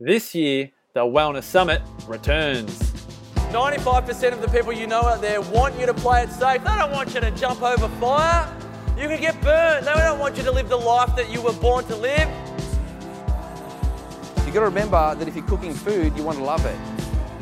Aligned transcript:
This 0.00 0.32
year, 0.32 0.70
the 0.94 1.00
Wellness 1.00 1.42
Summit 1.42 1.82
returns. 2.06 2.70
95% 3.50 4.32
of 4.32 4.40
the 4.40 4.46
people 4.46 4.72
you 4.72 4.86
know 4.86 5.00
out 5.00 5.20
there 5.20 5.40
want 5.40 5.76
you 5.76 5.86
to 5.86 5.94
play 5.94 6.22
it 6.22 6.30
safe. 6.30 6.62
They 6.62 6.70
don't 6.76 6.92
want 6.92 7.14
you 7.14 7.20
to 7.20 7.32
jump 7.32 7.62
over 7.62 7.88
fire. 7.98 8.48
You 8.96 9.08
can 9.08 9.20
get 9.20 9.42
burnt. 9.42 9.86
They 9.86 9.92
don't 9.94 10.20
want 10.20 10.36
you 10.36 10.44
to 10.44 10.52
live 10.52 10.68
the 10.68 10.76
life 10.76 11.16
that 11.16 11.32
you 11.32 11.42
were 11.42 11.52
born 11.54 11.84
to 11.86 11.96
live. 11.96 12.28
You've 14.44 14.54
got 14.54 14.60
to 14.60 14.66
remember 14.66 15.16
that 15.16 15.26
if 15.26 15.34
you're 15.34 15.44
cooking 15.46 15.74
food, 15.74 16.16
you 16.16 16.22
want 16.22 16.38
to 16.38 16.44
love 16.44 16.64
it. 16.64 16.78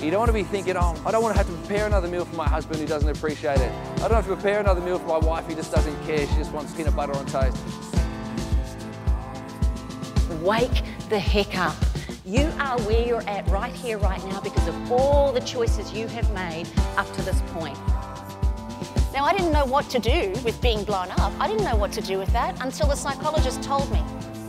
You 0.03 0.11
don't 0.11 0.21
want 0.21 0.31
to 0.31 0.33
be 0.33 0.43
thinking, 0.43 0.79
oh, 0.79 0.99
I 1.05 1.11
don't 1.11 1.23
want 1.23 1.35
to 1.35 1.39
have 1.39 1.47
to 1.49 1.53
prepare 1.67 1.87
another 1.87 2.09
meal 2.09 2.25
for 2.25 2.37
my 2.37 2.49
husband 2.49 2.81
who 2.81 2.87
doesn't 2.87 3.11
appreciate 3.11 3.61
it. 3.61 3.71
I 3.97 4.09
don't 4.09 4.13
have 4.13 4.27
to 4.29 4.35
prepare 4.35 4.61
another 4.61 4.81
meal 4.81 4.99
for 4.99 5.09
my 5.09 5.19
wife 5.19 5.45
who 5.45 5.55
just 5.55 5.73
doesn't 5.73 6.07
care. 6.07 6.27
She 6.27 6.37
just 6.37 6.53
wants 6.53 6.73
peanut 6.73 6.97
butter 6.97 7.15
on 7.15 7.27
toast. 7.27 7.59
Wake 10.41 10.83
the 11.11 11.19
heck 11.19 11.59
up. 11.59 11.77
You 12.29 12.51
are 12.59 12.77
where 12.81 13.07
you're 13.07 13.23
at 13.29 13.47
right 13.47 13.73
here, 13.73 13.99
right 13.99 14.21
now, 14.25 14.41
because 14.41 14.67
of 14.67 14.91
all 14.91 15.31
the 15.31 15.39
choices 15.43 15.93
you 15.93 16.09
have 16.09 16.29
made 16.35 16.67
up 16.97 17.07
to 17.13 17.23
this 17.23 17.41
point. 17.53 17.79
Now, 19.15 19.23
I 19.25 19.33
didn't 19.33 19.53
know 19.53 19.65
what 19.65 19.89
to 19.91 20.01
do 20.01 20.33
with 20.45 20.61
being 20.61 20.83
blown 20.83 21.09
up. 21.21 21.33
I 21.39 21.47
didn't 21.47 21.63
know 21.63 21.77
what 21.77 21.93
to 21.93 22.01
do 22.01 22.19
with 22.19 22.33
that 22.33 22.61
until 22.65 22.89
the 22.89 22.97
psychologist 22.97 23.63
told 23.63 23.93
me, 23.93 24.03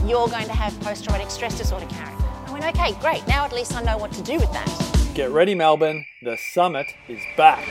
you're 0.09 0.27
going 0.27 0.47
to 0.47 0.53
have 0.53 0.79
post 0.79 1.03
traumatic 1.03 1.29
stress 1.29 1.55
disorder, 1.55 1.85
Karen. 1.85 2.15
I 2.47 2.51
went, 2.51 2.65
okay, 2.65 2.93
great. 2.99 3.27
Now 3.27 3.45
at 3.45 3.53
least 3.53 3.75
I 3.75 3.83
know 3.83 3.99
what 3.99 4.11
to 4.13 4.23
do 4.23 4.39
with 4.39 4.51
that. 4.53 5.11
Get 5.13 5.29
ready, 5.29 5.53
Melbourne. 5.53 6.03
The 6.23 6.35
summit 6.51 6.87
is 7.07 7.21
back. 7.37 7.63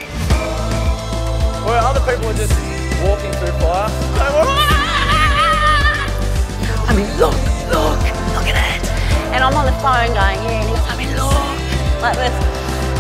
Where 1.67 1.81
other 1.81 1.99
people 2.09 2.31
are 2.31 2.35
just 2.35 2.55
walking 3.03 3.33
through 3.33 3.59
fire. 3.59 3.91
I 6.89 6.95
mean, 6.97 7.09
look, 7.19 7.35
look, 7.35 7.35
look 7.35 7.35
at 7.35 7.51
it. 7.51 7.56
And 9.37 9.45
I'm 9.45 9.53
on 9.55 9.67
the 9.67 9.73
phone 9.85 10.09
going, 10.09 10.41
yeah, 10.49 10.63
and 10.63 10.69
he's, 10.71 10.81
I 10.89 10.97
mean, 10.97 11.13
look, 11.15 12.01
like 12.01 12.17
this. 12.17 12.33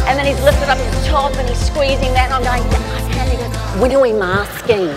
And 0.07 0.19
then 0.19 0.27
he's 0.27 0.39
lifted 0.45 0.69
up 0.69 0.77
his 0.77 1.07
top 1.07 1.35
and 1.37 1.49
he's 1.49 1.59
squeezing 1.59 2.13
that, 2.13 2.31
and 2.31 2.35
I'm 2.35 2.45
going, 2.45 2.63
yeah, 2.71 2.95
I 2.95 3.01
can. 3.11 3.31
He 3.31 3.37
goes, 3.39 3.81
when 3.81 3.91
are 3.93 4.03
we 4.03 4.13
masking? 4.13 4.95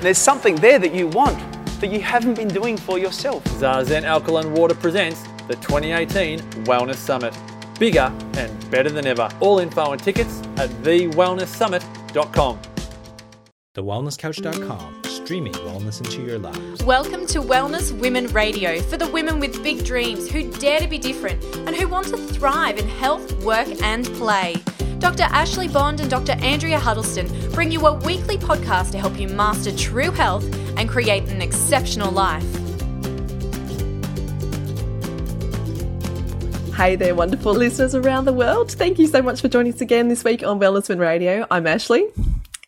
There's 0.00 0.18
something 0.18 0.56
there 0.56 0.80
that 0.80 0.92
you 0.92 1.06
want 1.06 1.38
that 1.80 1.92
you 1.92 2.00
haven't 2.00 2.34
been 2.34 2.48
doing 2.48 2.76
for 2.76 2.98
yourself. 2.98 3.44
Zazen 3.44 4.02
Alkaline 4.02 4.52
Water 4.52 4.74
presents 4.74 5.22
the 5.46 5.54
2018 5.54 6.40
Wellness 6.64 6.96
Summit. 6.96 7.32
Bigger 7.78 8.12
and 8.36 8.70
better 8.72 8.90
than 8.90 9.06
ever. 9.06 9.28
All 9.38 9.60
info 9.60 9.92
and 9.92 10.02
tickets 10.02 10.40
at 10.56 10.68
thewellnesssummit.com. 10.82 12.58
TheWellnessCouch.com, 13.76 15.02
streaming 15.30 15.52
wellness 15.52 16.00
into 16.00 16.22
your 16.22 16.40
lives. 16.40 16.82
Welcome 16.82 17.24
to 17.26 17.40
Wellness 17.40 17.96
Women 17.96 18.26
Radio 18.32 18.80
for 18.80 18.96
the 18.96 19.06
women 19.06 19.38
with 19.38 19.62
big 19.62 19.84
dreams 19.84 20.28
who 20.28 20.50
dare 20.54 20.80
to 20.80 20.88
be 20.88 20.98
different 20.98 21.40
and 21.54 21.68
who 21.68 21.86
want 21.86 22.08
to 22.08 22.16
thrive 22.16 22.78
in 22.78 22.88
health, 22.88 23.32
work, 23.44 23.68
and 23.80 24.06
play. 24.14 24.56
Dr. 24.98 25.22
Ashley 25.22 25.68
Bond 25.68 26.00
and 26.00 26.10
Dr. 26.10 26.32
Andrea 26.40 26.80
Huddleston 26.80 27.28
bring 27.52 27.70
you 27.70 27.86
a 27.86 27.94
weekly 27.94 28.38
podcast 28.38 28.90
to 28.90 28.98
help 28.98 29.20
you 29.20 29.28
master 29.28 29.70
true 29.76 30.10
health 30.10 30.42
and 30.76 30.88
create 30.88 31.28
an 31.28 31.40
exceptional 31.40 32.10
life. 32.10 32.42
Hey 36.74 36.96
there, 36.96 37.14
wonderful 37.14 37.54
listeners 37.54 37.94
around 37.94 38.24
the 38.24 38.32
world. 38.32 38.72
Thank 38.72 38.98
you 38.98 39.06
so 39.06 39.22
much 39.22 39.40
for 39.40 39.46
joining 39.46 39.74
us 39.74 39.80
again 39.80 40.08
this 40.08 40.24
week 40.24 40.42
on 40.42 40.58
Wellness 40.58 40.88
Women 40.88 41.06
Radio. 41.06 41.46
I'm 41.52 41.68
Ashley. 41.68 42.08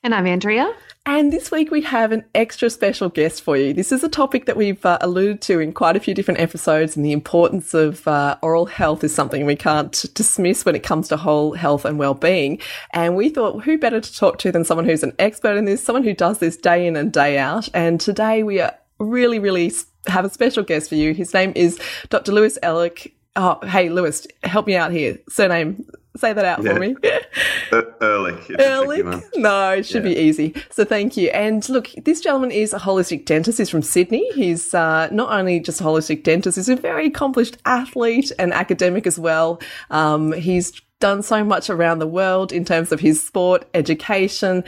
And 0.04 0.14
I'm 0.14 0.28
Andrea. 0.28 0.72
And 1.04 1.32
this 1.32 1.50
week 1.50 1.72
we 1.72 1.80
have 1.82 2.12
an 2.12 2.24
extra 2.32 2.70
special 2.70 3.08
guest 3.08 3.42
for 3.42 3.56
you. 3.56 3.72
This 3.74 3.90
is 3.90 4.04
a 4.04 4.08
topic 4.08 4.46
that 4.46 4.56
we've 4.56 4.84
uh, 4.86 4.98
alluded 5.00 5.40
to 5.42 5.58
in 5.58 5.72
quite 5.72 5.96
a 5.96 6.00
few 6.00 6.14
different 6.14 6.38
episodes, 6.38 6.94
and 6.96 7.04
the 7.04 7.10
importance 7.10 7.74
of 7.74 8.06
uh, 8.06 8.36
oral 8.40 8.66
health 8.66 9.02
is 9.02 9.12
something 9.12 9.44
we 9.44 9.56
can't 9.56 10.04
dismiss 10.14 10.64
when 10.64 10.76
it 10.76 10.84
comes 10.84 11.08
to 11.08 11.16
whole 11.16 11.54
health 11.54 11.84
and 11.84 11.98
well-being. 11.98 12.60
And 12.92 13.16
we 13.16 13.30
thought, 13.30 13.64
who 13.64 13.78
better 13.78 14.00
to 14.00 14.14
talk 14.16 14.38
to 14.38 14.52
than 14.52 14.64
someone 14.64 14.84
who's 14.84 15.02
an 15.02 15.12
expert 15.18 15.56
in 15.56 15.64
this, 15.64 15.82
someone 15.82 16.04
who 16.04 16.14
does 16.14 16.38
this 16.38 16.56
day 16.56 16.86
in 16.86 16.94
and 16.94 17.12
day 17.12 17.36
out. 17.36 17.68
And 17.74 18.00
today 18.00 18.44
we 18.44 18.60
are 18.60 18.72
really, 19.00 19.40
really 19.40 19.72
have 20.06 20.24
a 20.24 20.30
special 20.30 20.62
guest 20.62 20.88
for 20.88 20.94
you. 20.94 21.14
His 21.14 21.34
name 21.34 21.52
is 21.56 21.80
Dr. 22.10 22.30
Lewis 22.30 22.60
Ehrlich. 22.62 23.12
Oh, 23.34 23.58
hey, 23.66 23.88
Lewis, 23.88 24.28
help 24.44 24.68
me 24.68 24.76
out 24.76 24.92
here. 24.92 25.18
Surname, 25.28 25.84
say 26.16 26.32
that 26.32 26.44
out 26.44 26.62
Yeah. 26.62 26.74
for 26.74 26.78
me. 26.78 26.94
Ehrlich. 28.00 28.21
It's 28.48 28.62
a 28.62 28.66
Ehrlich? 28.66 29.04
No, 29.34 29.70
it 29.70 29.86
should 29.86 30.02
be 30.02 30.16
easy. 30.16 30.54
So 30.70 30.84
thank 30.84 31.16
you. 31.16 31.28
And 31.30 31.66
look, 31.68 31.90
this 32.04 32.20
gentleman 32.20 32.50
is 32.50 32.72
a 32.72 32.78
holistic 32.78 33.24
dentist. 33.24 33.58
He's 33.58 33.70
from 33.70 33.82
Sydney. 33.82 34.30
He's 34.32 34.74
uh, 34.74 35.08
not 35.10 35.32
only 35.32 35.60
just 35.60 35.80
a 35.80 35.84
holistic 35.84 36.22
dentist, 36.22 36.56
he's 36.56 36.68
a 36.68 36.76
very 36.76 37.06
accomplished 37.06 37.58
athlete 37.64 38.32
and 38.38 38.52
academic 38.52 39.06
as 39.06 39.18
well. 39.18 39.60
Um, 39.90 40.32
he's 40.32 40.72
done 41.02 41.20
so 41.20 41.42
much 41.42 41.68
around 41.68 41.98
the 41.98 42.06
world 42.06 42.52
in 42.52 42.64
terms 42.64 42.92
of 42.92 43.00
his 43.00 43.22
sport, 43.22 43.68
education, 43.74 44.62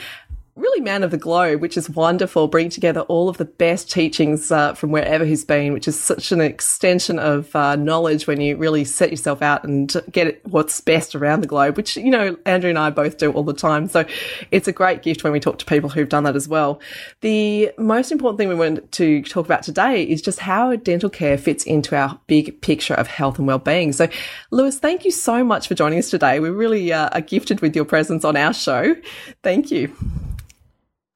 really 0.57 0.81
man 0.81 1.03
of 1.03 1.11
the 1.11 1.19
globe, 1.19 1.61
which 1.61 1.77
is 1.77 1.91
wonderful, 1.91 2.47
bringing 2.47 2.71
together 2.71 3.01
all 3.03 3.29
of 3.29 3.39
the 3.39 3.45
best 3.45 3.91
teachings 3.91 4.53
uh, 4.53 4.73
from 4.75 4.93
wherever 4.93 5.25
he's 5.25 5.45
been, 5.45 5.73
which 5.73 5.89
is 5.89 5.99
such 5.99 6.31
an 6.31 6.41
extension 6.41 7.19
of 7.19 7.55
uh, 7.57 7.75
knowledge 7.75 8.27
when 8.29 8.41
you 8.41 8.57
really 8.57 8.85
set 8.85 9.11
yourself 9.11 9.43
out 9.43 9.65
and 9.65 10.01
get 10.13 10.47
what's 10.47 10.81
best 10.81 11.17
around 11.17 11.41
the 11.41 11.49
globe, 11.49 11.77
which, 11.77 11.97
you 11.97 12.11
know, 12.11 12.37
Andrea 12.47 12.71
and 12.71 12.79
I 12.79 12.91
both 12.91 13.19
do 13.19 13.33
all 13.33 13.43
the 13.43 13.53
time. 13.53 13.89
So 13.89 14.05
it's 14.53 14.69
a 14.69 14.73
great 14.73 15.03
gift 15.03 15.25
when 15.25 15.33
we 15.33 15.41
talk 15.41 15.59
to 15.59 15.65
people 15.65 15.91
who've 15.91 16.09
done 16.09 16.25
that 16.25 16.37
as 16.37 16.47
well. 16.47 16.81
The 17.21 17.73
most 17.77 18.13
important 18.13 18.39
thing 18.39 18.49
we 18.49 18.55
want 18.55 18.93
to 18.93 19.23
talk 19.23 19.47
about 19.47 19.65
today 19.65 20.05
is 20.05 20.23
just 20.23 20.39
how 20.39 20.77
dental 20.77 21.11
care 21.11 21.37
fits 21.37 21.65
into 21.65 21.97
our 21.97 22.21
big 22.29 22.61
picture 22.61 22.95
of 22.95 23.09
health 23.09 23.39
and 23.39 23.49
well-being. 23.49 23.93
So, 23.93 24.09
Lewis, 24.53 24.79
thank 24.79 25.05
you 25.05 25.11
so 25.11 25.43
much 25.43 25.67
for 25.67 25.75
joining 25.75 25.99
us 25.99 26.11
today. 26.11 26.39
We 26.39 26.51
really 26.51 26.93
uh, 26.93 27.09
are 27.09 27.21
gifted 27.21 27.61
with 27.61 27.75
your 27.75 27.85
presence 27.85 28.25
on 28.25 28.37
our 28.37 28.53
show. 28.53 28.95
Thank 29.43 29.73
you. 29.73 29.95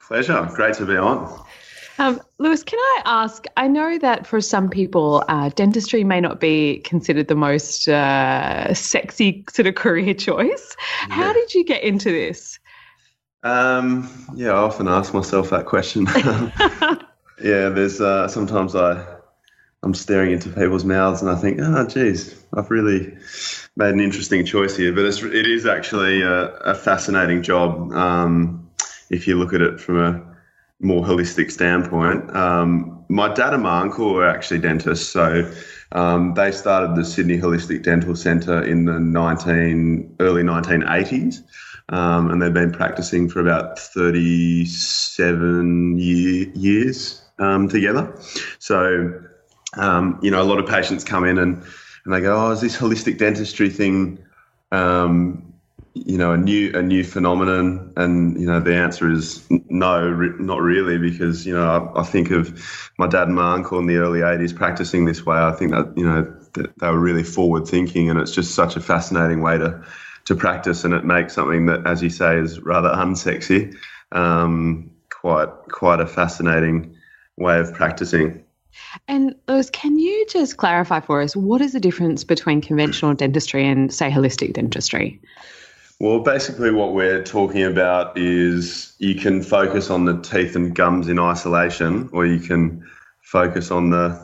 Pleasure. 0.09 0.49
Great 0.55 0.75
to 0.77 0.87
be 0.87 0.97
on. 0.97 1.45
Um, 1.99 2.19
Lewis, 2.39 2.63
can 2.63 2.79
I 2.79 3.03
ask? 3.05 3.45
I 3.59 3.69
know 3.69 3.99
that 3.99 4.27
for 4.27 4.41
some 4.41 4.71
people, 4.71 5.23
uh, 5.29 5.51
dentistry 5.51 6.03
may 6.03 6.19
not 6.19 6.41
be 6.41 6.79
considered 6.79 7.29
the 7.29 7.35
most 7.35 7.89
uh, 7.89 8.73
sexy 8.73 9.45
sort 9.51 9.67
of 9.67 9.75
career 9.75 10.15
choice. 10.15 10.77
How 10.79 11.35
did 11.35 11.53
you 11.53 11.63
get 11.63 11.83
into 11.83 12.11
this? 12.11 12.59
Um, 13.43 14.09
yeah, 14.35 14.53
I 14.53 14.57
often 14.57 14.89
ask 14.89 15.13
myself 15.13 15.51
that 15.51 15.67
question. 15.67 16.07
yeah, 17.45 17.69
there's 17.69 18.01
uh, 18.01 18.29
sometimes 18.29 18.75
I 18.75 19.05
I'm 19.83 19.93
staring 19.93 20.33
into 20.33 20.49
people's 20.49 20.85
mouths 20.85 21.21
and 21.21 21.31
I 21.31 21.35
think, 21.35 21.59
oh, 21.61 21.87
geez, 21.87 22.43
I've 22.55 22.71
really 22.71 23.15
made 23.77 23.93
an 23.93 24.01
interesting 24.01 24.47
choice 24.47 24.75
here. 24.75 24.93
But 24.93 25.05
it's, 25.05 25.23
it 25.23 25.47
is 25.47 25.67
actually 25.67 26.23
a, 26.23 26.49
a 26.61 26.75
fascinating 26.75 27.43
job 27.43 27.93
um, 27.93 28.68
if 29.11 29.27
you 29.27 29.37
look 29.37 29.53
at 29.53 29.61
it 29.61 29.81
from 29.81 29.99
a 29.99 30.29
more 30.81 31.05
holistic 31.05 31.51
standpoint. 31.51 32.35
Um, 32.37 33.05
my 33.09 33.33
dad 33.33 33.55
and 33.55 33.63
my 33.63 33.81
uncle 33.81 34.13
were 34.15 34.29
actually 34.29 34.61
dentists, 34.61 35.09
so 35.09 35.51
um, 35.93 36.35
they 36.35 36.53
started 36.53 36.95
the 36.95 37.05
Sydney 37.05 37.39
Holistic 37.39 37.83
Dental 37.83 38.15
Centre 38.15 38.63
in 38.63 38.85
the 38.85 39.01
19 39.01 40.17
early 40.21 40.43
1980s. 40.43 41.43
Um, 41.91 42.31
and 42.31 42.43
they've 42.43 42.53
been 42.53 42.71
practicing 42.71 43.31
for 43.31 43.41
about 43.41 43.79
37 43.79 45.99
year, 45.99 46.51
years 46.55 47.23
um, 47.39 47.67
together. 47.69 48.15
So, 48.59 49.19
um, 49.75 50.19
you 50.23 50.31
know, 50.31 50.43
a 50.43 50.45
lot 50.45 50.59
of 50.59 50.69
patients 50.69 51.03
come 51.03 51.25
in 51.25 51.39
and, 51.39 51.63
and 52.05 52.13
they 52.13 52.21
go, 52.21 52.37
"Oh, 52.37 52.51
is 52.51 52.61
this 52.61 52.77
holistic 52.77 53.17
dentistry 53.17 53.71
thing, 53.71 54.19
um, 54.71 55.48
you 56.07 56.19
know, 56.19 56.33
a 56.33 56.37
new 56.37 56.73
a 56.75 56.83
new 56.83 57.05
phenomenon?" 57.05 57.93
And 57.97 58.41
you 58.41 58.47
know, 58.47 58.61
the 58.61 58.75
answer 58.75 59.11
is 59.11 59.45
no, 59.69 60.01
re- 60.07 60.35
not 60.39 60.61
really, 60.61 60.99
because 60.99 61.47
you 61.47 61.55
know, 61.55 61.93
I, 61.95 62.01
I 62.01 62.05
think 62.05 62.31
of 62.31 62.91
my 62.99 63.07
dad 63.07 63.29
and 63.29 63.37
my 63.37 63.55
uncle 63.55 63.79
in 63.79 63.87
the 63.87 63.97
early 63.97 64.21
'80s 64.21 64.55
practicing 64.55 65.05
this 65.05 65.25
way. 65.25 65.37
I 65.37 65.53
think 65.53 65.73
that 65.73 65.93
you 65.97 66.05
know 66.05 66.35
that 66.55 66.79
they 66.79 66.89
were 66.89 66.99
really 66.99 67.23
forward 67.23 67.67
thinking, 67.67 68.11
and 68.11 68.19
it's 68.19 68.33
just 68.33 68.55
such 68.55 68.77
a 68.77 68.81
fascinating 68.81 69.43
way 69.43 69.59
to 69.59 69.85
to 70.27 70.35
practice, 70.35 70.85
and 70.85 70.95
it 70.95 71.05
makes 71.05 71.35
something 71.35 71.67
that, 71.67 71.87
as 71.87 72.03
you 72.03 72.11
say, 72.11 72.39
is 72.39 72.61
rather 72.61 72.91
unsexy, 72.91 73.75
um, 74.13 74.91
quite 75.11 75.49
quite 75.71 76.01
a 76.01 76.07
fascinating 76.07 76.97
way 77.37 77.59
of 77.59 77.73
practicing. 77.73 78.45
And 79.07 79.35
Lewis, 79.49 79.71
can 79.71 79.99
you 79.99 80.27
just 80.29 80.57
clarify 80.57 81.01
for 81.01 81.21
us 81.23 81.35
what 81.35 81.61
is 81.61 81.73
the 81.73 81.81
difference 81.81 82.25
between 82.25 82.61
conventional 82.61 83.15
dentistry 83.15 83.67
and, 83.67 83.93
say, 83.93 84.11
holistic 84.11 84.53
dentistry? 84.53 85.21
Well, 86.01 86.21
basically, 86.21 86.71
what 86.71 86.95
we're 86.95 87.25
talking 87.25 87.65
about 87.65 88.17
is 88.17 88.95
you 88.99 89.17
can 89.17 89.43
focus 89.43 89.91
on 89.91 90.05
the 90.05 90.21
teeth 90.21 90.55
and 90.55 90.73
gums 90.73 91.09
in 91.09 91.19
isolation, 91.19 92.09
or 92.13 92.25
you 92.25 92.39
can 92.39 92.87
focus 93.23 93.73
on 93.73 93.91
the 93.91 94.17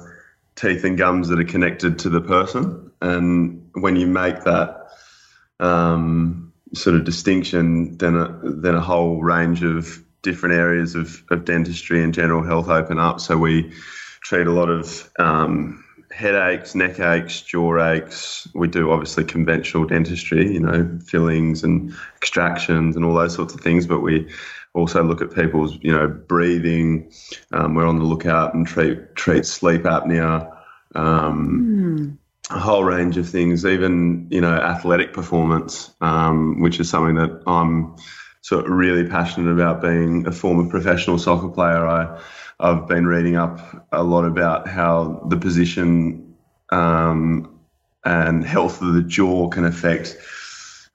teeth 0.55 0.85
and 0.85 0.97
gums 0.97 1.29
that 1.29 1.41
are 1.41 1.44
connected 1.44 1.99
to 2.00 2.09
the 2.09 2.21
person. 2.21 2.93
And 3.03 3.71
when 3.73 3.97
you 3.97 4.06
make 4.06 4.44
that 4.44 4.87
um, 5.59 6.53
sort 6.75 6.94
of 6.94 7.05
distinction, 7.05 7.99
then 7.99 8.15
a, 8.15 8.38
then 8.44 8.77
a 8.77 8.81
whole 8.81 9.20
range 9.20 9.65
of 9.65 10.00
different 10.23 10.55
areas 10.55 10.94
of, 10.94 11.25
of 11.31 11.44
dentistry 11.44 12.05
and 12.05 12.15
general 12.15 12.44
health 12.44 12.69
open 12.69 13.00
up. 13.00 13.20
So 13.20 13.37
we 13.37 13.73
treat 14.23 14.47
a 14.47 14.53
lot 14.53 14.70
of 14.70 15.11
um, 15.19 15.83
headaches, 16.14 16.75
neck 16.76 17.00
aches, 17.00 17.43
jaw 17.43 17.93
aches. 17.93 18.46
We 18.55 18.69
do 18.69 18.93
obviously 18.93 19.25
conventional 19.25 19.84
dentistry, 19.84 20.52
you 20.52 20.61
know, 20.61 20.99
fillings 21.05 21.64
and 21.64 21.93
extractions 22.16 22.94
and 22.94 23.05
all 23.05 23.14
those 23.14 23.34
sorts 23.34 23.52
of 23.52 23.61
things, 23.61 23.87
but 23.87 24.00
we 24.00 24.31
also 24.75 25.02
look 25.02 25.20
at 25.20 25.34
people's, 25.34 25.76
you 25.82 25.93
know, 25.93 26.06
breathing. 26.06 27.11
Um, 27.52 27.75
we're 27.75 27.87
on 27.87 27.99
the 27.99 28.05
lookout 28.05 28.55
and 28.55 28.66
treat 28.66 29.16
treat 29.16 29.44
sleep 29.44 29.82
apnea. 29.82 30.56
Um, 30.94 32.19
A 32.50 32.58
whole 32.58 32.84
range 32.84 33.17
of 33.17 33.28
things, 33.28 33.64
even 33.64 34.28
you 34.31 34.40
know, 34.40 34.55
athletic 34.55 35.14
performance, 35.14 35.90
um, 36.00 36.60
which 36.60 36.78
is 36.78 36.90
something 36.90 37.17
that 37.17 37.43
I'm 37.46 37.96
sort 38.43 38.67
of 38.67 38.70
really 38.70 39.08
passionate 39.08 39.50
about. 39.50 39.81
Being 39.81 40.26
a 40.26 40.32
former 40.32 40.69
professional 40.69 41.19
soccer 41.19 41.49
player, 41.49 41.87
I 41.87 42.20
I've 42.61 42.87
been 42.87 43.06
reading 43.06 43.37
up 43.37 43.87
a 43.93 44.03
lot 44.03 44.25
about 44.25 44.69
how 44.69 45.27
the 45.29 45.37
position 45.37 46.35
um, 46.71 47.59
and 48.05 48.45
health 48.45 48.81
of 48.83 48.95
the 48.95 49.03
jaw 49.03 49.49
can 49.49 49.65
affect 49.65 50.17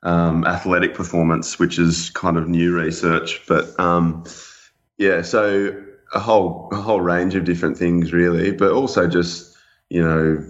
um, 0.03 0.45
athletic 0.45 0.93
performance, 0.93 1.59
which 1.59 1.77
is 1.77 2.09
kind 2.11 2.37
of 2.37 2.47
new 2.47 2.75
research. 2.75 3.41
But 3.47 3.77
um, 3.79 4.23
yeah, 4.97 5.21
so 5.21 5.83
a 6.13 6.19
whole 6.19 6.69
a 6.71 6.77
whole 6.77 7.01
range 7.01 7.35
of 7.35 7.43
different 7.45 7.77
things, 7.77 8.13
really, 8.13 8.51
but 8.51 8.71
also 8.71 9.07
just 9.07 9.55
you 9.89 10.03
know 10.03 10.45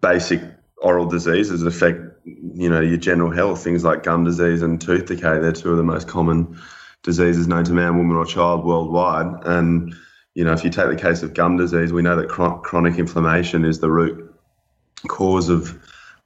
basic 0.00 0.42
oral 0.82 1.06
diseases 1.06 1.62
affect 1.62 2.00
you 2.24 2.68
know 2.68 2.80
your 2.80 2.98
general 2.98 3.30
health. 3.30 3.62
Things 3.62 3.84
like 3.84 4.02
gum 4.02 4.24
disease 4.24 4.62
and 4.62 4.80
tooth 4.80 5.06
decay. 5.06 5.38
They're 5.38 5.52
two 5.52 5.70
of 5.70 5.76
the 5.78 5.82
most 5.82 6.08
common 6.08 6.58
diseases 7.02 7.48
known 7.48 7.64
to 7.64 7.72
man, 7.72 7.96
woman, 7.96 8.16
or 8.16 8.24
child 8.24 8.64
worldwide. 8.64 9.44
And 9.44 9.94
you 10.34 10.44
know, 10.44 10.52
if 10.52 10.64
you 10.64 10.70
take 10.70 10.88
the 10.88 10.96
case 10.96 11.22
of 11.22 11.34
gum 11.34 11.56
disease, 11.56 11.92
we 11.92 12.02
know 12.02 12.16
that 12.16 12.28
chron- 12.28 12.60
chronic 12.60 12.98
inflammation 12.98 13.64
is 13.64 13.80
the 13.80 13.90
root 13.90 14.26
cause 15.08 15.48
of 15.48 15.78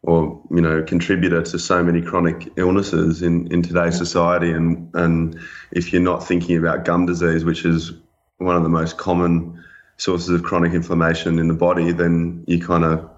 or 0.03 0.43
you 0.51 0.61
know 0.61 0.83
contributor 0.83 1.43
to 1.43 1.59
so 1.59 1.83
many 1.83 2.03
chronic 2.03 2.53
illnesses 2.57 3.23
in, 3.23 3.51
in 3.53 3.63
today's 3.63 3.97
society. 3.97 4.51
And 4.51 4.91
and 4.95 5.39
if 5.73 5.93
you're 5.93 6.03
not 6.03 6.27
thinking 6.27 6.57
about 6.57 6.85
gum 6.85 7.07
disease 7.07 7.45
which 7.45 7.65
is 7.65 7.93
one 8.39 8.57
of 8.57 8.63
the 8.63 8.69
most 8.69 8.99
common 8.99 9.63
sources 9.97 10.29
of 10.31 10.43
chronic 10.43 10.73
inflammation 10.73 11.39
in 11.39 11.47
the 11.49 11.55
body 11.55 11.93
then 11.93 12.43
you 12.49 12.61
kind 12.61 12.85
of 12.85 13.09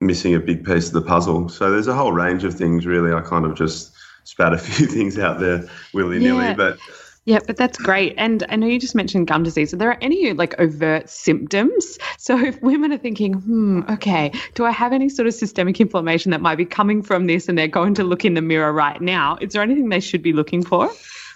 missing 0.00 0.34
a 0.34 0.40
big 0.40 0.64
piece 0.64 0.88
of 0.88 0.92
the 0.92 1.02
puzzle. 1.02 1.48
So 1.48 1.70
there's 1.70 1.88
a 1.88 1.94
whole 1.94 2.12
range 2.12 2.44
of 2.44 2.54
things 2.54 2.86
really. 2.86 3.12
I 3.12 3.20
kind 3.20 3.44
of 3.44 3.56
just 3.56 3.92
spat 4.28 4.52
a 4.52 4.58
few 4.66 4.86
things 4.86 5.18
out 5.18 5.40
there 5.40 5.66
willy-nilly 5.94 6.48
Yeah. 6.48 6.54
but 6.54 6.78
Yeah, 7.24 7.40
but 7.46 7.56
that's 7.56 7.78
great. 7.78 8.14
And 8.16 8.44
I 8.48 8.56
know 8.56 8.66
you 8.66 8.78
just 8.78 8.94
mentioned 8.94 9.26
gum 9.26 9.42
disease. 9.42 9.74
Are 9.74 9.76
there 9.76 10.02
any 10.02 10.32
like 10.32 10.58
overt 10.58 11.08
symptoms? 11.08 11.98
So 12.18 12.38
if 12.38 12.60
women 12.62 12.92
are 12.92 12.98
thinking, 12.98 13.34
hmm, 13.34 13.82
okay, 13.88 14.32
do 14.54 14.64
I 14.64 14.70
have 14.70 14.92
any 14.92 15.08
sort 15.08 15.28
of 15.28 15.34
systemic 15.34 15.80
inflammation 15.80 16.30
that 16.30 16.40
might 16.40 16.56
be 16.56 16.64
coming 16.64 17.02
from 17.02 17.26
this 17.26 17.48
and 17.48 17.56
they're 17.56 17.68
going 17.68 17.94
to 17.94 18.04
look 18.04 18.24
in 18.24 18.34
the 18.34 18.42
mirror 18.42 18.72
right 18.72 19.00
now, 19.00 19.38
is 19.40 19.52
there 19.52 19.62
anything 19.62 19.88
they 19.88 20.00
should 20.00 20.22
be 20.22 20.32
looking 20.32 20.62
for? 20.62 20.90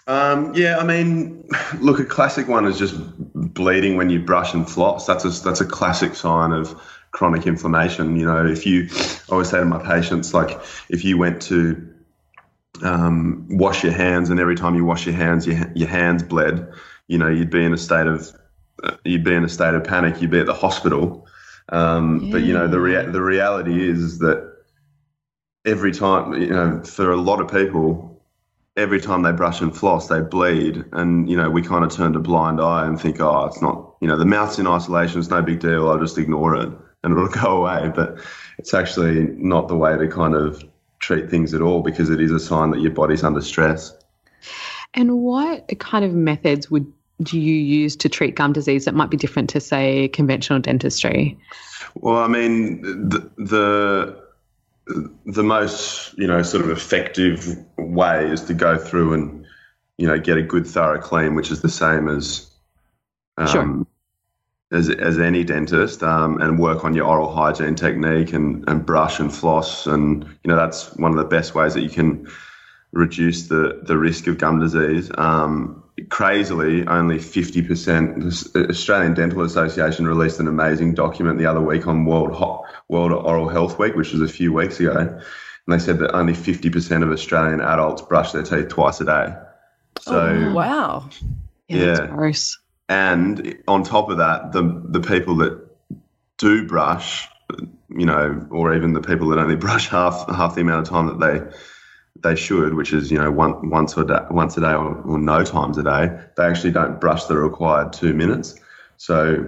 Um, 0.06 0.54
yeah, 0.54 0.78
I 0.78 0.84
mean, 0.84 1.46
look, 1.80 1.98
a 1.98 2.04
classic 2.04 2.46
one 2.46 2.66
is 2.66 2.78
just 2.78 2.94
bleeding 3.54 3.96
when 3.96 4.10
you 4.10 4.20
brush 4.20 4.52
and 4.52 4.68
floss. 4.68 5.06
That's 5.06 5.24
a 5.24 5.30
that's 5.42 5.60
a 5.60 5.66
classic 5.66 6.14
sign 6.14 6.52
of 6.52 6.78
chronic 7.12 7.46
inflammation. 7.46 8.16
You 8.16 8.26
know, 8.26 8.46
if 8.46 8.66
you, 8.66 8.88
I 8.92 9.32
always 9.32 9.50
say 9.50 9.58
to 9.58 9.64
my 9.64 9.82
patients, 9.82 10.34
like, 10.34 10.58
if 10.88 11.04
you 11.04 11.18
went 11.18 11.42
to 11.42 11.91
um, 12.82 13.46
wash 13.50 13.82
your 13.82 13.92
hands, 13.92 14.30
and 14.30 14.40
every 14.40 14.56
time 14.56 14.74
you 14.74 14.84
wash 14.84 15.06
your 15.06 15.14
hands, 15.14 15.46
your 15.46 15.70
your 15.74 15.88
hands 15.88 16.22
bled, 16.22 16.66
you 17.08 17.18
know, 17.18 17.28
you'd 17.28 17.50
be 17.50 17.64
in 17.64 17.72
a 17.72 17.78
state 17.78 18.06
of 18.06 18.32
uh, 18.82 18.96
you'd 19.04 19.24
be 19.24 19.34
in 19.34 19.44
a 19.44 19.48
state 19.48 19.74
of 19.74 19.84
panic. 19.84 20.20
You'd 20.20 20.30
be 20.30 20.40
at 20.40 20.46
the 20.46 20.54
hospital. 20.54 21.26
Um, 21.68 22.30
But 22.30 22.42
you 22.42 22.52
know, 22.52 22.66
the 22.66 22.80
rea- 22.80 23.10
the 23.10 23.22
reality 23.22 23.88
is 23.88 24.18
that 24.18 24.52
every 25.64 25.92
time, 25.92 26.34
you 26.34 26.50
know, 26.50 26.82
for 26.82 27.12
a 27.12 27.16
lot 27.16 27.40
of 27.40 27.48
people, 27.50 28.12
every 28.76 29.00
time 29.00 29.22
they 29.22 29.32
brush 29.32 29.60
and 29.60 29.76
floss, 29.76 30.08
they 30.08 30.20
bleed. 30.20 30.84
And, 30.92 31.28
you 31.28 31.36
know, 31.36 31.50
we 31.50 31.62
kind 31.62 31.84
of 31.84 31.90
turn 31.92 32.16
a 32.16 32.20
blind 32.20 32.60
eye 32.60 32.86
and 32.86 33.00
think, 33.00 33.20
oh, 33.20 33.44
it's 33.44 33.62
not, 33.62 33.94
you 34.00 34.08
know, 34.08 34.16
the 34.16 34.24
mouth's 34.24 34.58
in 34.58 34.66
isolation, 34.66 35.20
it's 35.20 35.30
no 35.30 35.42
big 35.42 35.60
deal, 35.60 35.88
I'll 35.88 35.98
just 36.00 36.18
ignore 36.18 36.56
it 36.56 36.68
and 37.04 37.12
it'll 37.12 37.28
go 37.42 37.64
away. 37.64 37.92
But 37.94 38.18
it's 38.58 38.74
actually 38.74 39.28
not 39.36 39.68
the 39.68 39.76
way 39.76 39.96
to 39.96 40.08
kind 40.08 40.34
of 40.34 40.64
treat 41.02 41.28
things 41.28 41.52
at 41.52 41.60
all 41.60 41.82
because 41.82 42.08
it 42.08 42.20
is 42.20 42.30
a 42.30 42.40
sign 42.40 42.70
that 42.70 42.80
your 42.80 42.92
body's 42.92 43.22
under 43.22 43.42
stress. 43.42 43.92
And 44.94 45.18
what 45.18 45.70
kind 45.78 46.04
of 46.04 46.14
methods 46.14 46.70
would 46.70 46.90
do 47.22 47.38
you 47.38 47.54
use 47.54 47.94
to 47.96 48.08
treat 48.08 48.34
gum 48.34 48.52
disease 48.52 48.84
that 48.86 48.94
might 48.94 49.10
be 49.10 49.16
different 49.16 49.50
to, 49.50 49.60
say, 49.60 50.08
conventional 50.08 50.58
dentistry? 50.60 51.38
Well, 51.94 52.16
I 52.16 52.28
mean, 52.28 52.80
the, 52.82 53.30
the 53.36 54.22
the 55.26 55.42
most 55.44 56.18
you 56.18 56.26
know 56.26 56.42
sort 56.42 56.64
of 56.64 56.70
effective 56.70 57.56
way 57.78 58.26
is 58.28 58.42
to 58.42 58.54
go 58.54 58.76
through 58.76 59.14
and 59.14 59.46
you 59.96 60.08
know 60.08 60.18
get 60.18 60.36
a 60.36 60.42
good 60.42 60.66
thorough 60.66 61.00
clean, 61.00 61.34
which 61.34 61.50
is 61.50 61.62
the 61.62 61.68
same 61.68 62.08
as 62.08 62.50
um, 63.36 63.46
Sure. 63.46 63.86
As 64.72 64.88
as 64.88 65.18
any 65.18 65.44
dentist, 65.44 66.02
um, 66.02 66.40
and 66.40 66.58
work 66.58 66.84
on 66.84 66.94
your 66.94 67.06
oral 67.06 67.32
hygiene 67.32 67.74
technique 67.74 68.32
and 68.32 68.64
and 68.68 68.84
brush 68.84 69.20
and 69.20 69.32
floss, 69.32 69.86
and 69.86 70.24
you 70.24 70.48
know 70.48 70.56
that's 70.56 70.94
one 70.96 71.12
of 71.12 71.18
the 71.18 71.24
best 71.24 71.54
ways 71.54 71.74
that 71.74 71.82
you 71.82 71.90
can 71.90 72.26
reduce 72.92 73.48
the 73.48 73.80
the 73.84 73.96
risk 73.96 74.26
of 74.26 74.38
gum 74.38 74.60
disease. 74.60 75.10
Um, 75.16 75.82
crazily, 76.08 76.86
only 76.86 77.18
50%. 77.18 78.52
The 78.52 78.68
Australian 78.68 79.14
Dental 79.14 79.42
Association 79.42 80.06
released 80.06 80.40
an 80.40 80.48
amazing 80.48 80.94
document 80.94 81.38
the 81.38 81.46
other 81.46 81.60
week 81.60 81.86
on 81.86 82.04
World 82.04 82.32
Ho- 82.32 82.64
World 82.88 83.12
Oral 83.12 83.48
Health 83.48 83.78
Week, 83.78 83.94
which 83.94 84.12
was 84.12 84.22
a 84.22 84.32
few 84.32 84.52
weeks 84.52 84.80
ago, 84.80 84.96
and 84.96 85.20
they 85.68 85.78
said 85.78 85.98
that 85.98 86.14
only 86.16 86.32
50% 86.32 87.02
of 87.02 87.10
Australian 87.10 87.60
adults 87.60 88.02
brush 88.02 88.32
their 88.32 88.42
teeth 88.42 88.68
twice 88.68 89.00
a 89.00 89.04
day. 89.04 89.34
So 90.00 90.18
oh, 90.18 90.54
wow. 90.54 91.08
yeah, 91.68 92.06
gross. 92.06 92.58
And 92.92 93.58
on 93.66 93.84
top 93.84 94.10
of 94.10 94.18
that, 94.18 94.52
the 94.52 94.62
the 94.84 95.00
people 95.00 95.36
that 95.36 95.58
do 96.36 96.66
brush, 96.66 97.26
you 97.88 98.04
know, 98.04 98.46
or 98.50 98.74
even 98.74 98.92
the 98.92 99.00
people 99.00 99.28
that 99.30 99.38
only 99.38 99.56
brush 99.66 99.88
half 99.88 100.28
half 100.28 100.54
the 100.54 100.60
amount 100.60 100.86
of 100.86 100.90
time 100.92 101.06
that 101.06 101.18
they 101.18 101.56
they 102.22 102.36
should, 102.36 102.74
which 102.74 102.92
is 102.92 103.10
you 103.10 103.18
know 103.18 103.30
one, 103.30 103.70
once 103.70 103.96
a 103.96 104.04
day, 104.04 104.20
once 104.30 104.58
a 104.58 104.60
day 104.60 104.74
or, 104.74 104.94
or 105.02 105.18
no 105.18 105.42
times 105.42 105.78
a 105.78 105.82
day, 105.82 106.20
they 106.36 106.44
actually 106.44 106.72
don't 106.72 107.00
brush 107.00 107.24
the 107.24 107.36
required 107.36 107.94
two 107.94 108.12
minutes. 108.12 108.60
So 108.98 109.46